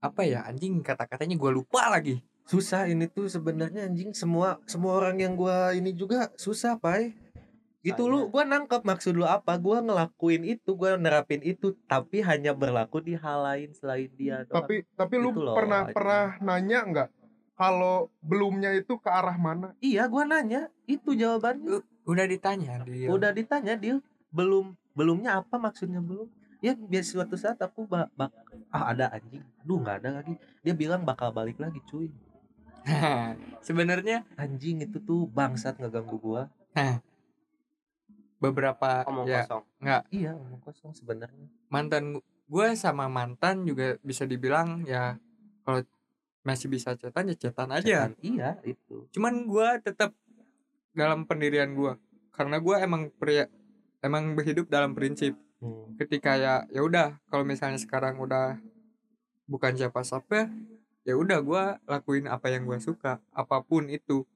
Apa 0.00 0.24
ya 0.24 0.48
anjing 0.48 0.80
kata-katanya 0.80 1.36
gua 1.36 1.52
lupa 1.52 1.92
lagi. 1.92 2.24
Susah 2.48 2.88
ini 2.88 3.06
tuh 3.12 3.28
sebenarnya 3.28 3.86
anjing. 3.86 4.16
Semua 4.16 4.56
semua 4.64 4.96
orang 4.96 5.20
yang 5.20 5.36
gua 5.36 5.76
ini 5.76 5.92
juga 5.92 6.32
susah 6.40 6.80
pai. 6.80 7.12
Gitu 7.84 8.08
lu 8.08 8.32
gua 8.32 8.48
nangkep 8.48 8.82
maksud 8.88 9.20
lu 9.20 9.28
apa. 9.28 9.60
Gua 9.60 9.84
ngelakuin 9.84 10.48
itu 10.48 10.72
gua 10.72 10.96
nerapin 10.96 11.44
itu 11.44 11.76
tapi 11.84 12.24
hanya 12.24 12.56
berlaku 12.56 13.04
di 13.04 13.14
hal 13.14 13.44
lain 13.44 13.76
selain 13.76 14.08
dia 14.16 14.48
doang. 14.48 14.64
tapi 14.64 14.88
tapi 14.96 15.14
lu 15.20 15.30
Itu 15.30 15.44
loh, 15.44 15.54
pernah 15.54 15.86
pernah 15.92 16.40
nanya 16.40 16.78
nggak 16.88 17.08
kalau 17.52 18.10
belumnya 18.24 18.72
itu 18.74 18.96
ke 18.98 19.06
arah 19.12 19.36
mana? 19.36 19.76
Iya 19.78 20.08
gua 20.08 20.24
nanya. 20.24 20.72
Itu 20.88 21.14
jawabannya. 21.14 21.84
Udah 22.08 22.26
ditanya 22.26 22.82
dia 22.82 23.06
udah 23.06 23.30
ditanya 23.30 23.78
dia 23.78 24.02
belum 24.34 24.74
belumnya 24.92 25.40
apa 25.40 25.56
maksudnya 25.56 26.00
belum? 26.00 26.28
Ya 26.62 26.78
biar 26.78 27.02
suatu 27.02 27.34
saat 27.34 27.58
aku 27.58 27.90
bak, 27.90 28.12
bak 28.14 28.30
ah 28.70 28.94
ada 28.94 29.10
anjing. 29.10 29.42
Aduh 29.64 29.82
nggak 29.82 29.96
ada 30.04 30.22
lagi. 30.22 30.38
Dia 30.62 30.74
bilang 30.78 31.02
bakal 31.02 31.34
balik 31.34 31.58
lagi 31.58 31.82
cuy. 31.90 32.08
Sebenarnya 33.66 34.22
anjing 34.38 34.82
itu 34.82 35.02
tuh 35.02 35.26
bangsat 35.26 35.78
ngeganggu 35.82 36.18
gua. 36.22 36.46
Beberapa 38.42 39.06
omong 39.06 39.26
ya 39.30 39.46
kosong. 39.46 39.64
iya 40.10 40.30
omong 40.34 40.62
kosong 40.62 40.92
sebenarnya. 40.94 41.46
Mantan 41.70 42.18
gue 42.50 42.68
sama 42.74 43.06
mantan 43.06 43.62
juga 43.64 43.96
bisa 44.02 44.26
dibilang 44.26 44.82
ya 44.82 45.16
kalau 45.62 45.86
masih 46.42 46.66
bisa 46.66 46.98
cetan 46.98 47.30
ya 47.30 47.36
cetan 47.38 47.70
aja. 47.70 47.86
Cetan, 47.86 48.12
iya 48.18 48.58
itu. 48.66 49.06
Cuman 49.14 49.46
gue 49.46 49.68
tetap 49.82 50.10
dalam 50.90 51.24
pendirian 51.24 51.70
gue 51.72 51.94
karena 52.34 52.58
gue 52.58 52.76
emang 52.82 53.08
pria 53.14 53.46
emang 54.02 54.34
berhidup 54.36 54.68
dalam 54.68 54.92
prinsip. 54.92 55.38
Hmm. 55.62 55.94
ketika 55.94 56.34
ya 56.34 56.66
ya 56.74 56.82
udah 56.82 57.22
kalau 57.30 57.46
misalnya 57.46 57.78
sekarang 57.78 58.18
udah 58.18 58.58
bukan 59.46 59.78
siapa-siapa 59.78 60.50
ya 61.06 61.14
udah 61.14 61.38
gua 61.38 61.78
lakuin 61.86 62.26
apa 62.26 62.50
yang 62.50 62.66
gua 62.66 62.82
suka 62.82 63.22
apa 63.30 63.62
pun 63.62 63.86
itu. 63.86 64.26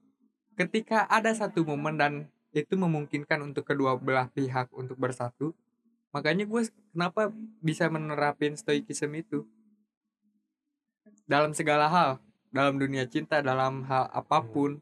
Ketika 0.54 1.04
ada 1.10 1.34
satu 1.34 1.66
momen 1.66 1.98
dan 1.98 2.30
itu 2.54 2.78
memungkinkan 2.78 3.42
untuk 3.42 3.66
kedua 3.66 3.98
belah 3.98 4.30
pihak 4.32 4.70
untuk 4.72 4.96
bersatu 4.96 5.52
makanya 6.16 6.48
gue 6.48 6.64
kenapa 6.96 7.28
bisa 7.60 7.92
menerapin 7.92 8.56
stoikism 8.56 9.12
itu? 9.20 9.44
Dalam 11.28 11.52
segala 11.52 11.92
hal 11.92 12.10
dalam 12.48 12.80
dunia 12.80 13.04
cinta 13.04 13.44
dalam 13.44 13.84
hal 13.84 14.08
apa 14.08 14.40
pun 14.40 14.80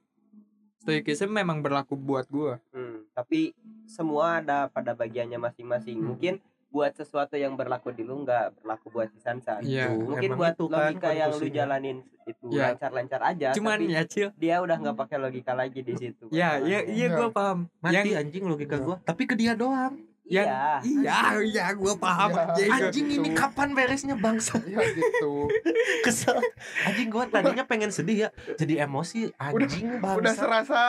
stoikism 0.84 1.34
memang 1.34 1.58
berlaku 1.58 1.98
buat 1.98 2.30
gua. 2.30 2.62
Hmm, 2.70 2.93
tapi 3.14 3.54
semua 3.86 4.42
ada 4.42 4.66
pada 4.68 4.92
bagiannya 4.92 5.38
masing-masing. 5.38 5.98
Hmm. 5.98 6.06
Mungkin 6.14 6.34
buat 6.68 6.90
sesuatu 6.90 7.38
yang 7.38 7.54
berlaku 7.54 7.94
di 7.94 8.02
lu 8.02 8.26
nggak 8.26 8.58
berlaku 8.58 8.90
buat 8.90 9.06
si 9.06 9.22
Sansan. 9.22 9.62
Iya, 9.62 9.94
Mungkin 9.94 10.34
buat 10.34 10.58
itu 10.58 10.66
kan 10.66 10.90
logika 10.90 11.10
yang 11.14 11.30
lu 11.30 11.46
jalanin 11.46 12.02
itu 12.26 12.44
Iya. 12.50 12.72
lancar-lancar 12.74 13.20
aja. 13.22 13.48
cuman 13.52 13.78
tapi 13.78 13.92
ya 13.92 14.02
cil 14.08 14.28
dia 14.34 14.56
udah 14.58 14.76
nggak 14.80 14.96
pakai 14.96 15.16
logika 15.20 15.52
lagi 15.52 15.84
di 15.84 15.92
situ. 15.92 16.24
ya 16.32 16.56
iya 16.56 16.80
iya 16.82 17.12
Iya. 17.12 17.16
gua 17.20 17.28
paham 17.28 17.58
mati 17.78 17.94
yang 18.10 18.24
anjing 18.24 18.44
logika 18.48 18.76
Iya. 18.80 18.84
gua 18.84 18.96
tapi 19.04 19.22
ke 19.28 19.36
dia 19.36 19.52
doang 19.52 20.00
yang 20.24 20.48
Iya. 20.48 20.80
iya 21.04 21.16
iya 21.44 21.64
gua 21.76 21.94
paham 22.00 22.32
Iya. 22.32 22.42
anjing. 22.48 22.70
anjing 22.72 23.06
ini 23.12 23.28
gitu. 23.28 23.36
kapan 23.36 23.68
beresnya 23.76 24.16
bangsa 24.16 24.56
ya 24.64 24.80
gitu 24.88 25.32
kesel 26.08 26.40
anjing 26.88 27.12
gua 27.12 27.28
tadinya 27.28 27.64
pengen 27.68 27.92
sedih 27.92 28.16
ya 28.16 28.28
jadi 28.56 28.88
emosi 28.88 29.28
anjing 29.36 30.00
udah 30.00 30.00
bangsa 30.00 30.32
serasa 30.32 30.80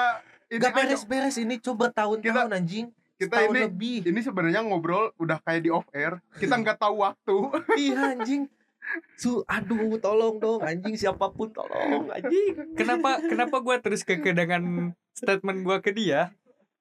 ini 0.56 0.64
Gak 0.64 0.72
aja. 0.72 0.78
beres-beres 0.82 1.36
ini 1.36 1.56
coba 1.60 1.92
tahun-tahun 1.92 2.50
anjing. 2.50 2.88
kita 3.16 3.32
Setahun 3.32 3.52
ini 3.52 3.62
lebih. 3.64 4.00
ini 4.08 4.20
sebenarnya 4.20 4.60
ngobrol 4.60 5.12
udah 5.16 5.40
kayak 5.40 5.62
di 5.64 5.72
off 5.72 5.88
air. 5.92 6.20
Kita 6.36 6.56
nggak 6.56 6.80
tahu 6.80 7.00
waktu. 7.00 7.36
Iya 7.84 8.16
anjing. 8.16 8.48
Su 9.16 9.42
aduh 9.48 9.96
tolong 9.98 10.38
dong 10.38 10.62
anjing. 10.62 10.96
Siapa 10.96 11.32
pun 11.32 11.48
tolong 11.50 12.12
anjing. 12.12 12.76
Kenapa 12.76 13.20
kenapa 13.20 13.58
gua 13.60 13.80
terus 13.80 14.04
keke 14.04 14.32
dengan 14.32 14.92
statement 15.12 15.64
gua 15.64 15.80
ke 15.80 15.92
dia 15.92 16.32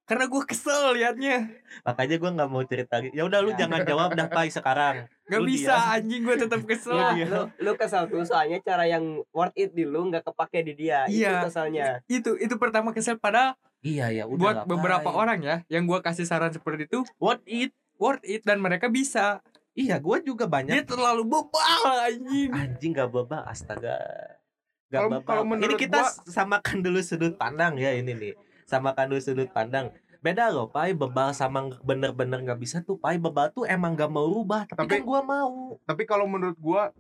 karena 0.04 0.24
gua 0.26 0.42
kesel 0.42 0.92
liatnya 0.92 1.48
makanya 1.80 2.16
gua 2.16 2.30
nggak 2.30 2.48
mau 2.48 2.60
cerita 2.62 3.00
lagi 3.00 3.08
ya 3.10 3.22
udah 3.22 3.40
lu 3.40 3.50
Ya. 3.50 3.64
jangan 3.64 3.80
jawab 3.82 4.12
dah 4.12 4.28
pai 4.28 4.48
sekarang 4.48 5.08
Gak 5.24 5.40
Lu 5.40 5.48
bisa 5.48 5.72
diam. 5.72 5.94
anjing 5.94 6.20
gua 6.22 6.36
tetap 6.36 6.60
kesel 6.68 6.92
lu, 6.92 7.42
lu 7.58 7.72
kesel 7.74 8.04
tuh 8.06 8.22
soalnya 8.22 8.60
cara 8.60 8.84
yang 8.84 9.02
worth 9.30 9.52
it 9.54 9.72
di 9.72 9.82
lu 9.82 10.04
nggak 10.04 10.20
kepake 10.22 10.60
di 10.62 10.72
dia. 10.74 11.08
Iya. 11.08 11.40
Itu 11.40 11.48
keselnya. 11.48 11.86
itu 12.06 12.30
itu 12.38 12.54
pertama 12.54 12.92
kesel 12.92 13.16
padahal 13.16 13.56
iya 13.80 14.08
ya 14.10 14.24
udah 14.24 14.36
buat 14.38 14.56
lah, 14.58 14.64
beberapa 14.66 15.04
Pai. 15.06 15.16
orang 15.18 15.38
ya 15.40 15.56
yang 15.68 15.84
gua 15.84 15.98
kasih 15.98 16.22
saran 16.22 16.48
seperti 16.50 16.84
itu 16.86 17.00
what 17.16 17.40
it 17.44 17.72
worth 17.96 18.20
it 18.22 18.40
dan 18.42 18.58
mereka 18.58 18.86
bisa 18.86 19.40
iya 19.72 19.96
gua 19.96 20.20
juga 20.20 20.44
dia 20.44 20.52
banyak 20.54 20.84
terlalu 20.84 21.24
bebal 21.24 21.80
anjing 22.02 22.50
anjing 22.50 22.92
gak 22.92 23.08
bebal 23.08 23.40
astaga 23.42 23.96
gak 24.86 25.00
Kalau- 25.00 25.24
kalau 25.24 25.42
ini 25.54 25.74
kita 25.74 25.98
gua- 25.98 26.16
samakan 26.26 26.80
dulu 26.80 27.00
sudut 27.00 27.32
pandang 27.34 27.74
ya 27.74 27.92
ini 27.92 28.12
nih 28.12 28.32
samakan 28.74 29.06
dulu 29.14 29.20
sudut 29.22 29.50
pandang. 29.50 29.94
Beda 30.18 30.48
loh 30.48 30.66
pai 30.66 30.96
bebal 30.96 31.30
sama 31.30 31.68
bener-bener 31.84 32.40
nggak 32.42 32.58
bisa 32.58 32.80
tuh. 32.80 32.96
Pai 32.96 33.20
bebal 33.20 33.52
tuh 33.52 33.68
emang 33.68 33.92
gak 33.92 34.08
mau 34.08 34.24
rubah 34.24 34.64
tapi, 34.66 34.80
Tapi- 34.82 34.92
kan 34.98 35.02
gua 35.04 35.20
mau. 35.20 35.76
tapi 35.84 36.02
kalau 36.02 36.24
menurut 36.26 36.56
gua 36.56 36.90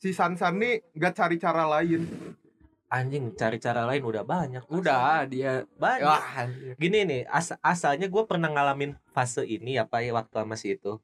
si 0.00 0.10
Sansan 0.10 0.58
nih 0.58 0.80
nggak 0.96 1.14
cari 1.14 1.36
cara 1.36 1.68
lain. 1.68 2.02
Anjing 2.92 3.32
cari 3.36 3.56
cara 3.56 3.88
lain 3.88 4.04
udah 4.04 4.20
banyak. 4.20 4.64
Udah 4.68 5.24
dia 5.24 5.64
banyak. 5.76 6.04
Wah 6.04 6.44
gini 6.76 7.08
nih 7.08 7.22
as- 7.24 7.56
asalnya 7.64 8.04
gue 8.04 8.22
pernah 8.28 8.52
ngalamin 8.52 8.92
fase 9.16 9.48
ini 9.48 9.80
apa 9.80 10.04
ya 10.04 10.12
waktu 10.12 10.44
sama 10.44 10.56
si 10.60 10.76
itu. 10.76 11.00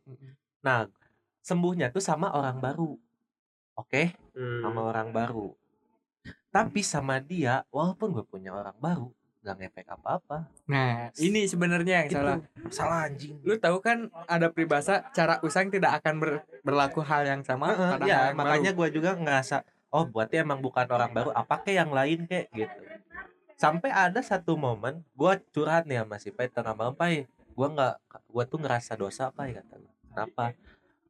Nah 0.61 0.85
sembuhnya 1.41 1.89
tuh 1.89 2.05
sama 2.05 2.29
orang 2.37 2.61
baru. 2.61 2.93
Oke? 3.73 4.13
Hmm. 4.37 4.61
sama 4.69 4.81
orang 4.85 5.17
baru. 5.17 5.55
Tapi 6.53 6.81
sama 6.85 7.25
dia 7.25 7.65
walaupun 7.73 8.13
gue 8.13 8.25
punya 8.25 8.53
orang 8.53 8.77
baru 8.77 9.09
nggak 9.49 9.65
ngefek 9.65 9.89
apa-apa. 9.91 10.45
Nah 10.69 11.09
ini 11.17 11.49
sebenarnya 11.49 12.05
yang 12.05 12.09
Gitu. 12.09 12.21
salah. 12.21 12.37
salah 12.69 12.99
anjing. 13.09 13.41
Lu 13.41 13.57
tahu 13.57 13.81
kan 13.81 13.99
ada 14.29 14.53
peribahasa 14.53 15.09
cara 15.11 15.41
usang 15.41 15.73
tidak 15.73 15.97
akan 15.99 16.21
ber- 16.21 16.45
berlaku 16.61 17.01
hal 17.01 17.25
yang 17.25 17.41
sama 17.41 17.73
Heeh, 17.73 17.91
pada 17.97 18.05
ya 18.05 18.13
hal 18.15 18.27
yang 18.27 18.37
makanya 18.37 18.71
gue 18.77 18.89
juga 18.93 19.11
ngerasa 19.15 19.65
oh 19.89 20.05
berarti 20.05 20.37
emang 20.37 20.61
bukan 20.61 20.85
orang 20.85 21.09
baru 21.11 21.33
apa 21.33 21.57
ke 21.59 21.73
yang 21.73 21.89
lain 21.89 22.29
kek 22.29 22.53
gitu. 22.53 22.77
Sampai 23.55 23.89
ada 23.89 24.21
satu 24.21 24.55
momen 24.55 25.01
gue 25.11 25.33
curhat 25.51 25.83
nih 25.83 25.99
sama 25.99 26.17
si 26.17 26.29
Pai 26.29 26.47
tengah 26.47 26.77
malam 26.77 26.93
Pai. 26.93 27.25
Gue 27.51 27.67
nggak 27.67 27.95
gue 28.29 28.45
tuh 28.45 28.59
ngerasa 28.61 28.95
dosa 28.95 29.33
Pai 29.33 29.51
kata 29.51 29.75
gua. 29.75 29.93
kenapa 30.09 30.45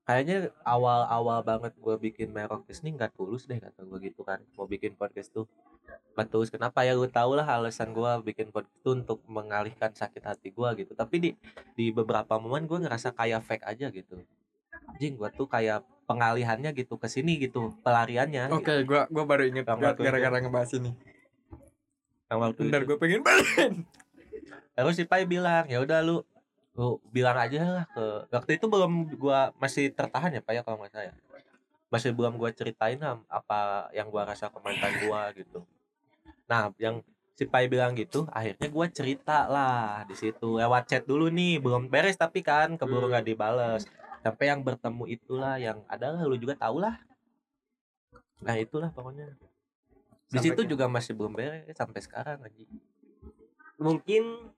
kayaknya 0.08 0.48
awal-awal 0.64 1.44
banget 1.44 1.76
gue 1.76 1.94
bikin 2.00 2.32
merokes 2.32 2.80
nih 2.80 2.96
nggak 2.96 3.12
tulus 3.12 3.44
deh 3.44 3.60
kata 3.60 3.84
gue 3.84 3.98
gitu 4.08 4.24
kan. 4.24 4.40
Mau 4.56 4.64
bikin 4.64 4.96
podcast 4.96 5.28
tuh 5.28 5.44
nggak 6.16 6.28
tulus. 6.32 6.48
Kenapa 6.48 6.80
ya? 6.80 6.96
Lu 6.96 7.04
tau 7.12 7.36
lah 7.36 7.44
alasan 7.44 7.92
gue 7.92 8.12
bikin 8.24 8.48
podcast 8.48 8.80
tuh 8.80 8.96
untuk 8.96 9.20
mengalihkan 9.28 9.92
sakit 9.92 10.24
hati 10.24 10.48
gue 10.48 10.68
gitu. 10.80 10.96
Tapi 10.96 11.16
di 11.20 11.30
di 11.76 11.92
beberapa 11.92 12.40
momen 12.40 12.64
gue 12.64 12.88
ngerasa 12.88 13.12
kayak 13.12 13.44
fake 13.44 13.68
aja 13.68 13.92
gitu. 13.92 14.16
Anjing 14.88 15.20
gue 15.20 15.28
tuh 15.36 15.44
kayak 15.44 15.84
pengalihannya 16.08 16.72
gitu 16.72 16.96
ke 16.96 17.04
sini 17.04 17.36
gitu 17.36 17.76
pelariannya 17.84 18.48
Oke, 18.48 18.80
gua 18.88 19.04
gua 19.12 19.28
baru 19.28 19.44
inget 19.44 19.68
gara-gara 19.68 20.40
ngebahas 20.40 20.72
ini. 20.80 20.96
yang 22.32 22.40
waktu 22.40 22.64
Bentar 22.64 22.88
gue 22.88 22.96
pengen 22.96 23.20
balik. 23.20 23.84
terus 24.72 24.96
si 24.96 25.04
Pai 25.04 25.28
bilang 25.28 25.68
ya 25.68 25.84
udah 25.84 26.00
lu 26.00 26.24
lu 26.78 27.02
bilang 27.10 27.34
aja 27.34 27.82
lah 27.82 27.84
ke 27.90 28.04
waktu 28.30 28.50
itu 28.54 28.70
belum 28.70 29.18
gua 29.18 29.50
masih 29.58 29.90
tertahan 29.90 30.30
ya 30.30 30.38
Pak 30.38 30.52
ya 30.54 30.62
kalau 30.62 30.78
nggak 30.78 30.94
salah 30.94 31.10
ya. 31.10 31.14
masih 31.90 32.14
belum 32.14 32.38
gua 32.38 32.54
ceritain 32.54 33.00
lah 33.02 33.18
apa 33.26 33.90
yang 33.90 34.06
gua 34.14 34.22
rasa 34.30 34.46
ke 34.46 34.58
mantan 34.62 34.92
gua 35.02 35.34
gitu. 35.34 35.66
Nah 36.46 36.70
yang 36.78 37.02
si 37.34 37.50
Pai 37.50 37.66
bilang 37.66 37.98
gitu 37.98 38.30
akhirnya 38.30 38.70
gua 38.70 38.86
cerita 38.86 39.50
lah 39.50 40.06
di 40.06 40.14
situ. 40.14 40.62
Lewat 40.62 40.86
chat 40.86 41.02
dulu 41.02 41.26
nih 41.26 41.58
belum 41.58 41.90
beres 41.90 42.14
tapi 42.14 42.46
kan 42.46 42.78
keburu 42.78 43.10
nggak 43.10 43.26
dibales. 43.26 43.82
Sampai 44.22 44.46
yang 44.46 44.62
bertemu 44.62 45.04
itulah 45.10 45.58
yang 45.58 45.82
adalah 45.90 46.22
lu 46.22 46.38
juga 46.38 46.54
tahu 46.54 46.78
lah. 46.78 46.94
Nah 48.46 48.54
itulah 48.54 48.94
pokoknya. 48.94 49.34
Di 50.30 50.38
Sampai 50.38 50.44
situ 50.46 50.60
ke- 50.62 50.70
juga 50.70 50.86
masih 50.86 51.16
belum 51.18 51.34
beres 51.34 51.74
sampai 51.74 52.00
sekarang 52.04 52.38
anjing. 52.44 52.70
Mungkin 53.82 54.52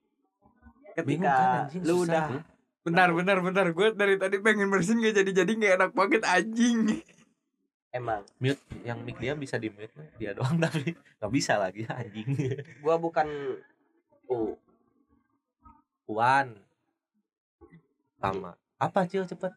ketika 0.97 1.30
kan 1.30 1.59
anjing 1.66 1.82
lu 1.84 2.03
susah 2.03 2.07
udah 2.07 2.24
tuh. 2.28 2.43
Bentar, 2.80 3.09
bentar, 3.12 3.36
bentar. 3.45 3.66
Gue 3.76 3.93
dari 3.93 4.16
tadi 4.16 4.41
pengen 4.41 4.72
bersin 4.72 5.05
gak 5.05 5.12
jadi-jadi 5.20 5.53
gak 5.53 5.72
enak 5.76 5.91
banget 5.93 6.22
anjing. 6.24 7.05
emang. 7.91 8.22
Mute. 8.38 8.62
Yang 8.86 8.99
mic 9.03 9.16
dia 9.18 9.34
bisa 9.36 9.61
di 9.61 9.68
mute. 9.68 9.93
Dia 10.16 10.32
doang 10.32 10.57
tapi 10.64 10.95
nggak 10.95 11.32
bisa 11.32 11.59
lagi 11.61 11.84
anjing. 11.91 12.30
Gua 12.80 12.97
bukan 12.97 13.26
oh 14.30 14.57
Wan 16.11 16.59
sama. 18.18 18.57
Apa 18.80 19.07
cil? 19.07 19.28
Cepet. 19.28 19.53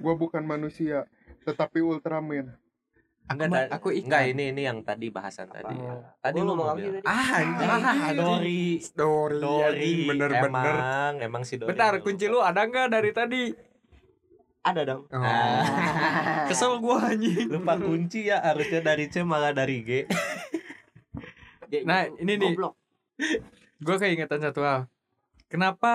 Gua 0.00 0.14
bukan 0.16 0.42
manusia, 0.46 1.04
tetapi 1.44 1.84
Ultraman. 1.84 2.56
Aku, 3.26 3.42
Enggak, 3.42 3.66
aku 3.68 3.88
ikan. 3.90 4.04
enggak 4.06 4.22
ini 4.30 4.44
ini 4.50 4.62
yang 4.62 4.78
tadi 4.80 5.10
bahasan 5.10 5.46
Apa? 5.46 5.58
tadi 5.60 5.74
Oh. 5.76 5.98
tadi 6.16 6.36
Gua 6.36 6.46
lu 6.46 6.52
ngomong 6.52 6.68
apa 6.68 6.78
tadi? 6.80 6.98
ah 7.04 7.28
anjing 7.34 7.68
Ah, 7.68 8.10
Dori 8.12 8.64
Story, 8.86 9.40
Dori 9.40 9.66
anjing, 9.66 9.98
bener-bener. 10.06 10.46
emang 10.46 11.12
emang 11.20 11.42
si 11.42 11.54
Dori 11.56 11.68
Bentar, 11.68 11.98
kunci 11.98 12.24
lu 12.24 12.38
ada 12.38 12.62
nggak 12.62 12.86
dari 12.88 13.10
tadi? 13.10 13.42
ada 14.62 14.80
dong 14.84 15.02
Oh. 15.08 15.18
Ah. 15.18 16.46
Kesel 16.48 16.78
gua 16.78 17.10
anjing. 17.10 17.46
lupa 17.48 17.74
kunci 17.76 18.26
ya 18.26 18.38
harusnya 18.40 18.78
dari 18.80 19.06
C 19.06 19.20
malah 19.20 19.50
dari 19.50 19.78
G 19.80 19.90
Dia 21.66 21.82
Nah, 21.88 22.06
itu 22.06 22.14
ini 22.16 22.32
nih. 22.36 22.50
goblok. 22.52 22.74
Gue 23.76 23.96
keingetan 23.96 24.38
satu 24.38 24.62
hal. 24.62 24.80
Kenapa 25.46 25.92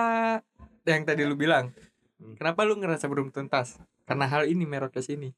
yang 0.84 1.02
tadi 1.02 1.24
lu 1.24 1.32
bilang? 1.34 1.72
Hmm. 2.16 2.36
Kenapa 2.36 2.62
lu 2.62 2.76
ngerasa 2.76 3.06
belum 3.06 3.28
tuntas? 3.28 3.80
Karena 4.04 4.24
hal 4.26 4.44
ini 4.44 4.62
merokes 4.62 5.08
ini. 5.08 5.32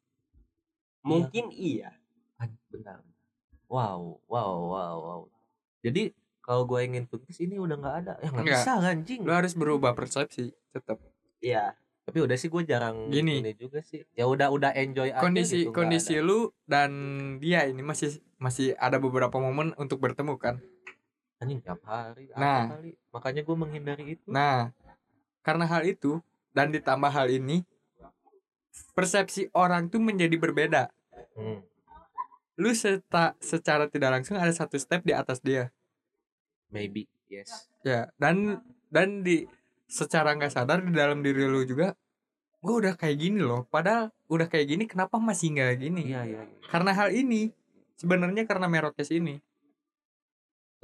Mungkin 1.04 1.52
iya. 1.52 1.92
Benar 2.68 3.04
wow 3.68 4.18
wow 4.26 4.52
wow 4.66 4.94
wow. 4.98 5.20
Jadi 5.80 6.10
kalau 6.40 6.64
gue 6.64 6.80
ingin 6.82 7.04
tuntas 7.04 7.38
ini 7.38 7.56
udah 7.56 7.76
nggak 7.76 7.96
ada. 8.04 8.12
Ya 8.20 8.28
nggak 8.28 8.44
bisa 8.46 8.72
anjing. 8.78 9.20
Lu 9.24 9.32
harus 9.32 9.52
berubah 9.52 9.92
persepsi 9.92 10.52
tetap. 10.70 10.98
iya. 11.38 11.72
Tapi 12.04 12.20
udah 12.20 12.36
sih 12.36 12.52
gue 12.52 12.68
jarang 12.68 13.08
Gini. 13.08 13.40
ini 13.40 13.56
juga 13.56 13.80
sih. 13.80 14.04
Ya 14.12 14.28
udah 14.28 14.52
udah 14.52 14.76
enjoy 14.76 15.08
aja 15.08 15.24
Kondisi 15.24 15.64
gitu, 15.64 15.72
kondisi 15.72 16.20
lu 16.20 16.52
dan 16.68 16.92
dia 17.40 17.64
ini 17.64 17.80
masih 17.80 18.20
masih 18.36 18.76
ada 18.76 19.00
beberapa 19.00 19.40
momen 19.40 19.72
untuk 19.76 20.00
bertemu 20.00 20.36
kan. 20.36 20.60
anjing 21.40 21.64
tiap 21.64 21.80
hari 21.84 22.28
Nah. 22.36 22.76
kali? 22.76 22.92
Makanya 23.08 23.40
gue 23.40 23.56
menghindari 23.56 24.04
itu. 24.16 24.28
Nah, 24.28 24.68
karena 25.40 25.64
hal 25.64 25.84
itu 25.84 26.20
dan 26.52 26.68
ditambah 26.68 27.08
hal 27.08 27.28
ini 27.28 27.64
persepsi 28.94 29.50
orang 29.54 29.90
tuh 29.90 30.02
menjadi 30.02 30.36
berbeda. 30.38 30.82
Hmm. 31.34 31.62
Lu 32.54 32.70
seta, 32.74 33.34
secara 33.42 33.90
tidak 33.90 34.20
langsung 34.20 34.38
ada 34.38 34.50
satu 34.54 34.78
step 34.78 35.02
di 35.02 35.14
atas 35.14 35.42
dia. 35.42 35.70
maybe 36.74 37.06
yes 37.30 37.70
Ya, 37.86 38.10
dan 38.18 38.58
dan 38.90 39.22
di 39.22 39.46
secara 39.86 40.34
nggak 40.34 40.50
sadar 40.50 40.82
di 40.82 40.90
dalam 40.90 41.22
diri 41.22 41.46
lu 41.46 41.62
juga 41.62 41.94
gue 42.64 42.74
udah 42.80 42.96
kayak 42.96 43.16
gini 43.20 43.44
loh. 43.44 43.68
Padahal 43.68 44.08
udah 44.32 44.48
kayak 44.48 44.66
gini 44.72 44.84
kenapa 44.88 45.20
masih 45.20 45.52
nggak 45.52 45.84
gini? 45.84 46.02
iya 46.08 46.24
iya 46.24 46.40
iya. 46.48 46.58
Karena 46.72 46.96
hal 46.96 47.12
ini 47.12 47.52
sebenarnya 48.00 48.48
karena 48.48 48.66
merokes 48.72 49.12
ini. 49.12 49.38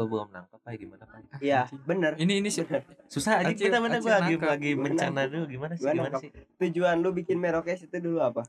Gue 0.01 0.09
belum 0.09 0.32
nangkep? 0.32 0.57
Apa 0.57 0.68
gimana 0.80 1.05
pak? 1.05 1.20
Iya 1.44 1.68
Anjing. 1.68 1.80
bener. 1.84 2.12
Ini 2.16 2.32
ini 2.40 2.48
sih 2.48 2.64
susah 3.12 3.44
aja 3.44 3.53
kita 3.53 3.76
mana 3.76 4.01
gue 4.01 4.09
lagi 4.09 4.34
nangkep. 4.40 4.48
lagi 4.48 4.68
nangkep. 4.72 5.28
dulu 5.28 5.44
gimana 5.44 5.72
sih 5.76 5.84
gimana 5.84 6.16
sih? 6.16 6.30
Tujuan 6.57 6.96
lu 7.05 7.12
bikin 7.12 7.36
merokes 7.36 7.84
itu 7.84 7.96
dulu 8.01 8.24
apa? 8.24 8.48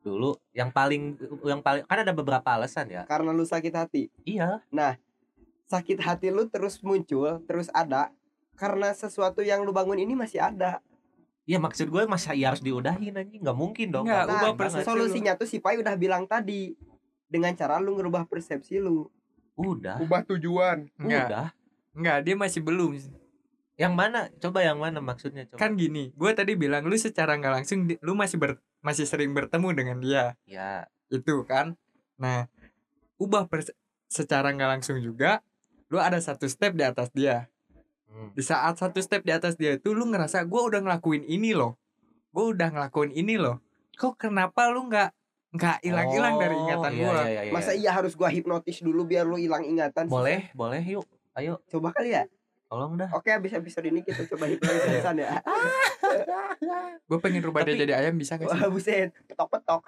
Dulu 0.00 0.40
yang 0.56 0.72
paling 0.72 1.20
yang 1.44 1.60
paling 1.60 1.84
kan 1.84 1.98
ada 2.00 2.16
beberapa 2.16 2.48
alasan 2.48 2.88
ya. 2.88 3.04
Karena 3.04 3.36
lu 3.36 3.44
sakit 3.44 3.74
hati? 3.76 4.08
Iya. 4.24 4.64
Sakit 5.68 6.00
hati 6.00 6.32
lu 6.32 6.48
terus 6.48 6.80
muncul 6.80 7.44
terus 7.44 7.68
ada 7.76 8.08
karena 8.56 8.96
sesuatu 8.96 9.44
yang 9.44 9.60
lu 9.60 9.76
bangun 9.76 10.00
ini 10.00 10.16
masih 10.16 10.40
ada. 10.40 10.80
Iya 11.42 11.58
maksud 11.58 11.90
gue 11.90 12.06
masa 12.06 12.38
iya 12.38 12.54
harus 12.54 12.62
diudahin 12.62 13.18
anjing 13.18 13.42
nggak 13.42 13.58
mungkin 13.58 13.90
dong. 13.90 14.06
Nggak, 14.06 14.24
Nggak 14.24 14.38
ubah 14.40 14.52
persepsi 14.54 14.86
solusinya 14.86 15.32
tuh 15.34 15.48
si 15.50 15.58
Pai 15.58 15.74
udah 15.74 15.98
bilang 15.98 16.24
tadi 16.30 16.78
dengan 17.26 17.50
cara 17.58 17.82
lu 17.82 17.98
ngerubah 17.98 18.30
persepsi 18.30 18.78
lu 18.78 19.10
udah. 19.56 19.96
Ubah 20.00 20.22
tujuan. 20.28 20.88
enggak. 20.96 21.26
Udah. 21.28 21.46
Enggak 21.92 22.18
dia 22.24 22.34
masih 22.36 22.60
belum. 22.64 22.96
Yang 23.76 23.94
mana? 23.96 24.20
Coba 24.40 24.64
yang 24.64 24.78
mana 24.80 25.00
maksudnya 25.00 25.44
coba. 25.48 25.60
Kan 25.60 25.76
gini 25.76 26.12
gue 26.12 26.30
tadi 26.32 26.56
bilang 26.56 26.84
lu 26.86 26.96
secara 26.96 27.36
nggak 27.36 27.52
langsung 27.62 27.88
lu 28.00 28.12
masih 28.16 28.36
ber, 28.40 28.60
masih 28.80 29.04
sering 29.08 29.32
bertemu 29.32 29.68
dengan 29.76 29.96
dia. 30.00 30.24
Ya. 30.48 30.88
Itu 31.12 31.44
kan? 31.44 31.76
Nah 32.16 32.48
ubah 33.20 33.48
pers- 33.48 33.76
secara 34.08 34.52
nggak 34.52 34.70
langsung 34.80 35.00
juga 35.00 35.40
lu 35.92 36.00
ada 36.00 36.16
satu 36.20 36.48
step 36.48 36.72
di 36.76 36.84
atas 36.84 37.12
dia. 37.12 37.48
Hmm. 38.12 38.28
di 38.36 38.44
saat 38.44 38.76
satu 38.76 39.00
step 39.00 39.24
di 39.24 39.32
atas 39.32 39.56
dia 39.56 39.72
itu 39.80 39.96
lu 39.96 40.04
ngerasa 40.04 40.44
gue 40.44 40.60
udah 40.60 40.84
ngelakuin 40.84 41.24
ini 41.24 41.56
loh. 41.56 41.80
Gue 42.28 42.52
udah 42.52 42.68
ngelakuin 42.68 43.08
ini 43.08 43.40
loh. 43.40 43.64
Kok 43.96 44.20
kenapa 44.20 44.68
lu 44.68 44.84
nggak 44.92 45.16
nggak 45.52 45.76
hilang-hilang 45.84 46.34
dari 46.40 46.56
Oh, 46.56 46.62
ingatan 46.64 46.92
iya, 46.92 47.00
gue 47.00 47.12
iya, 47.12 47.24
iya, 47.28 47.42
iya. 47.48 47.52
masa 47.52 47.70
iya 47.76 47.90
harus 47.92 48.16
gua 48.16 48.32
hipnotis 48.32 48.80
dulu 48.80 49.04
biar 49.04 49.28
lu 49.28 49.36
hilang 49.36 49.62
ingatan 49.62 50.08
sih? 50.08 50.12
boleh 50.12 50.48
boleh 50.56 50.80
yuk 50.80 51.04
ayo 51.36 51.60
coba 51.68 51.92
kali 51.92 52.16
ya 52.16 52.24
tolong 52.72 52.96
dah. 52.96 53.12
Oke 53.12 53.28
abis 53.28 53.52
episode 53.52 53.84
ini 53.84 54.00
kita 54.00 54.24
coba 54.32 54.48
hipnotisan 54.48 55.20
ya. 55.20 55.36
Gue 57.08 57.18
pengen 57.20 57.44
rubah 57.44 57.68
dia 57.68 57.76
jadi 57.76 58.00
ayam 58.00 58.16
bisa 58.16 58.40
gak 58.40 58.48
sih? 58.48 58.56
Wah 58.56 58.72
buset. 58.72 59.12
Petok 59.28 59.48
petok 59.52 59.80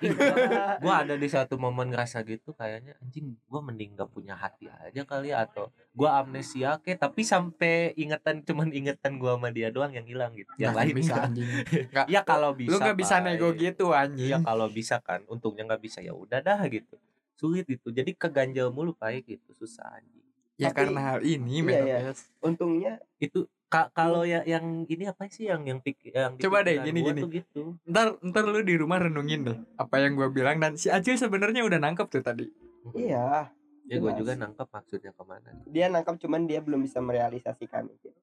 gue 0.85 0.93
ada 0.93 1.15
di 1.17 1.29
satu 1.33 1.57
momen 1.57 1.89
ngerasa 1.89 2.21
gitu 2.29 2.53
kayaknya 2.53 2.93
anjing 3.01 3.41
gue 3.41 3.61
mending 3.65 3.97
gak 3.97 4.13
punya 4.13 4.37
hati 4.37 4.69
aja 4.69 5.01
kali 5.09 5.33
ya 5.33 5.49
atau 5.49 5.73
gue 5.97 6.09
amnesia 6.11 6.77
ke 6.85 6.93
tapi 6.93 7.25
sampai 7.25 7.97
ingetan 7.97 8.45
cuman 8.45 8.69
ingetan 8.69 9.17
gue 9.17 9.33
sama 9.33 9.49
dia 9.49 9.73
doang 9.73 9.97
yang 9.97 10.05
hilang 10.05 10.37
gitu. 10.37 10.53
Yang 10.61 10.77
Nggak 10.77 10.85
lain 10.85 10.95
bisa 11.01 11.13
nggak. 11.15 11.25
anjing. 11.25 11.49
Ya 12.13 12.21
kalau 12.21 12.51
bisa 12.53 12.69
lu 12.69 12.77
nggak 12.85 12.99
bisa 13.01 13.15
nego 13.25 13.49
gitu 13.57 13.97
anjing. 13.97 14.29
Ya 14.29 14.39
kalau 14.45 14.69
bisa 14.69 15.01
kan 15.01 15.25
untungnya 15.25 15.65
nggak 15.73 15.81
bisa 15.81 16.05
ya 16.05 16.13
udah 16.13 16.45
dah 16.45 16.61
gitu. 16.69 17.01
Sulit 17.41 17.65
itu 17.65 17.89
jadi 17.89 18.13
keganjel 18.13 18.69
mulu 18.69 18.93
pak 18.93 19.25
gitu. 19.25 19.57
Susah 19.57 19.89
anjing 19.89 20.24
ya 20.57 20.69
Tapi- 20.69 20.77
karena 20.81 21.01
hal 21.05 21.21
ini 21.21 21.55
Iya, 21.61 21.81
iya. 21.81 21.97
Menokes. 22.05 22.21
untungnya 22.41 22.93
itu 23.19 23.41
ka- 23.67 23.91
kalau 23.91 24.23
ya 24.23 24.41
yang 24.43 24.85
ini 24.85 25.05
apa 25.05 25.27
sih 25.27 25.45
yang 25.45 25.63
yang 25.63 25.79
pik 25.79 26.09
yang 26.09 26.39
Coba 26.39 26.63
deh, 26.63 26.79
gini, 26.81 27.03
gini. 27.03 27.21
gitu. 27.29 27.75
Ntar 27.85 28.19
ntar 28.21 28.45
lu 28.45 28.61
di 28.61 28.75
rumah 28.75 28.99
renungin 28.99 29.43
deh 29.45 29.59
apa 29.75 29.99
yang 29.99 30.15
gue 30.15 30.29
bilang 30.29 30.57
dan 30.57 30.75
si 30.75 30.89
Acil 30.89 31.15
sebenarnya 31.15 31.61
udah 31.61 31.79
nangkep 31.79 32.07
tuh 32.09 32.23
tadi. 32.23 32.47
Iya. 32.93 33.51
Ya 33.85 33.97
gue 33.97 34.13
juga 34.15 34.33
nangkep 34.33 34.65
maksudnya 34.67 35.11
ke 35.11 35.23
mana 35.23 35.51
dia 35.67 35.87
nangkap 35.87 36.17
cuman 36.17 36.45
dia 36.45 36.59
belum 36.59 36.81
bisa 36.81 36.99
merealisasikan. 36.99 37.91
Itu 37.91 38.15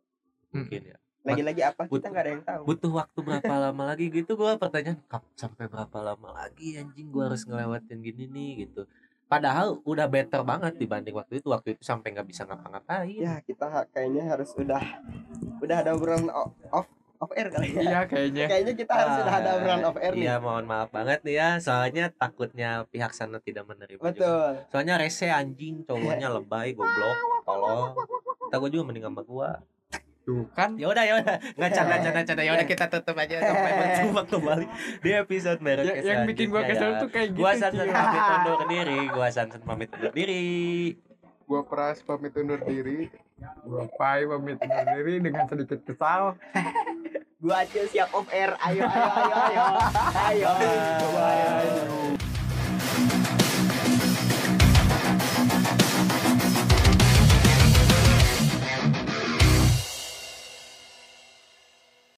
mungkin 0.49 0.81
ya. 0.85 0.97
Lagi-lagi 1.21 1.61
apa? 1.61 1.85
Kita 1.85 1.91
Butuh- 1.91 2.09
nggak 2.09 2.23
ada 2.23 2.31
yang 2.31 2.43
tahu. 2.43 2.61
butuh 2.65 2.91
waktu 2.95 3.19
berapa 3.21 3.53
lama 3.67 3.83
lagi 3.85 4.05
gitu? 4.09 4.33
Gue 4.33 4.57
pertanyaan 4.57 4.97
sampai 5.35 5.67
berapa 5.67 5.97
lama 6.01 6.33
lagi 6.33 6.75
anjing? 6.75 7.07
Gue 7.07 7.23
harus 7.23 7.45
ngelewatin 7.45 7.99
gini 7.99 8.25
nih 8.25 8.51
gitu 8.65 8.89
padahal 9.31 9.79
udah 9.87 10.11
better 10.11 10.43
banget 10.43 10.75
dibanding 10.75 11.15
waktu 11.15 11.39
itu 11.39 11.47
waktu 11.47 11.79
itu 11.79 11.81
sampai 11.87 12.11
nggak 12.11 12.27
bisa 12.27 12.43
ngapa-ngapain 12.43 13.15
ya 13.15 13.39
kita 13.39 13.87
kayaknya 13.95 14.27
harus 14.27 14.51
udah 14.59 14.83
udah 15.63 15.75
ada 15.79 15.95
obrolan 15.95 16.27
off 16.27 16.51
off 17.21 17.31
air 17.37 17.47
kali 17.47 17.71
ya 17.71 17.81
iya 17.85 17.99
kayaknya 18.09 18.45
kayaknya 18.51 18.73
kita 18.75 18.91
harus 18.91 19.13
sudah 19.23 19.33
ada 19.39 19.49
Ah, 19.53 19.57
obrolan 19.61 19.83
off 19.87 19.97
air 20.03 20.11
nih 20.11 20.25
Iya, 20.27 20.35
mohon 20.41 20.65
maaf 20.67 20.89
banget 20.89 21.19
nih 21.21 21.35
ya. 21.37 21.49
Soalnya 21.61 22.09
takutnya 22.11 22.83
pihak 22.89 23.13
sana 23.13 23.37
tidak 23.39 23.69
menerima 23.69 24.01
juga. 24.01 24.09
betul 24.11 24.51
Soalnya 24.73 24.95
rese 24.97 25.29
anjing, 25.29 25.85
cowoknya 25.85 26.27
lebay, 26.33 26.73
goblok, 26.73 27.17
tolong. 27.45 27.93
Kita 28.49 28.55
gue 28.57 28.69
juga 28.73 28.83
mending 28.89 29.05
sama 29.05 29.21
gua. 29.23 29.49
Tuh 30.21 30.45
kan 30.51 30.73
Ya 30.75 30.85
udah, 30.85 31.01
ya 31.01 31.13
udah. 31.17 31.35
Enggak 31.55 31.71
canda 31.71 31.95
canda 31.99 32.21
canda. 32.23 32.41
Ya 32.41 32.51
udah 32.51 32.63
kita 32.65 32.85
tutup 32.87 33.15
aja 33.15 33.35
sampai 33.39 33.71
berjumpa 33.73 34.21
kembali 34.27 34.65
di 34.99 35.09
episode 35.11 35.59
merek 35.59 35.85
Ya- 35.87 36.03
yang 36.03 36.21
bikin 36.25 36.47
gua 36.47 36.61
kesel 36.63 36.91
tuh 36.97 37.09
kayak 37.09 37.27
gitu 37.31 37.41
Gua 37.41 37.51
Sansan 37.53 37.83
Cil. 37.83 37.91
pamit 37.91 38.21
undur 38.31 38.59
diri, 38.65 38.99
gua 39.07 39.27
Sansan 39.29 39.61
pamit 39.61 39.89
undur 39.91 40.11
diri. 40.11 40.45
Gua 41.43 41.61
Pras 41.63 41.97
pamit 41.99 42.31
undur 42.31 42.61
diri. 42.61 43.09
Gua 43.61 43.89
Pai 43.91 44.23
pamit 44.23 44.57
undur 44.57 44.85
diri 44.87 45.13
dengan 45.19 45.43
sedikit 45.45 45.81
kesal 45.81 46.37
Gua 47.37 47.55
acil 47.59 47.85
siap 47.87 48.13
off 48.13 48.29
air. 48.29 48.53
Ayo 48.61 48.85
ayo 48.85 49.09
ayo 49.09 49.33
ayo. 49.33 49.63
Ayo. 50.29 50.49
ayo. 51.17 52.20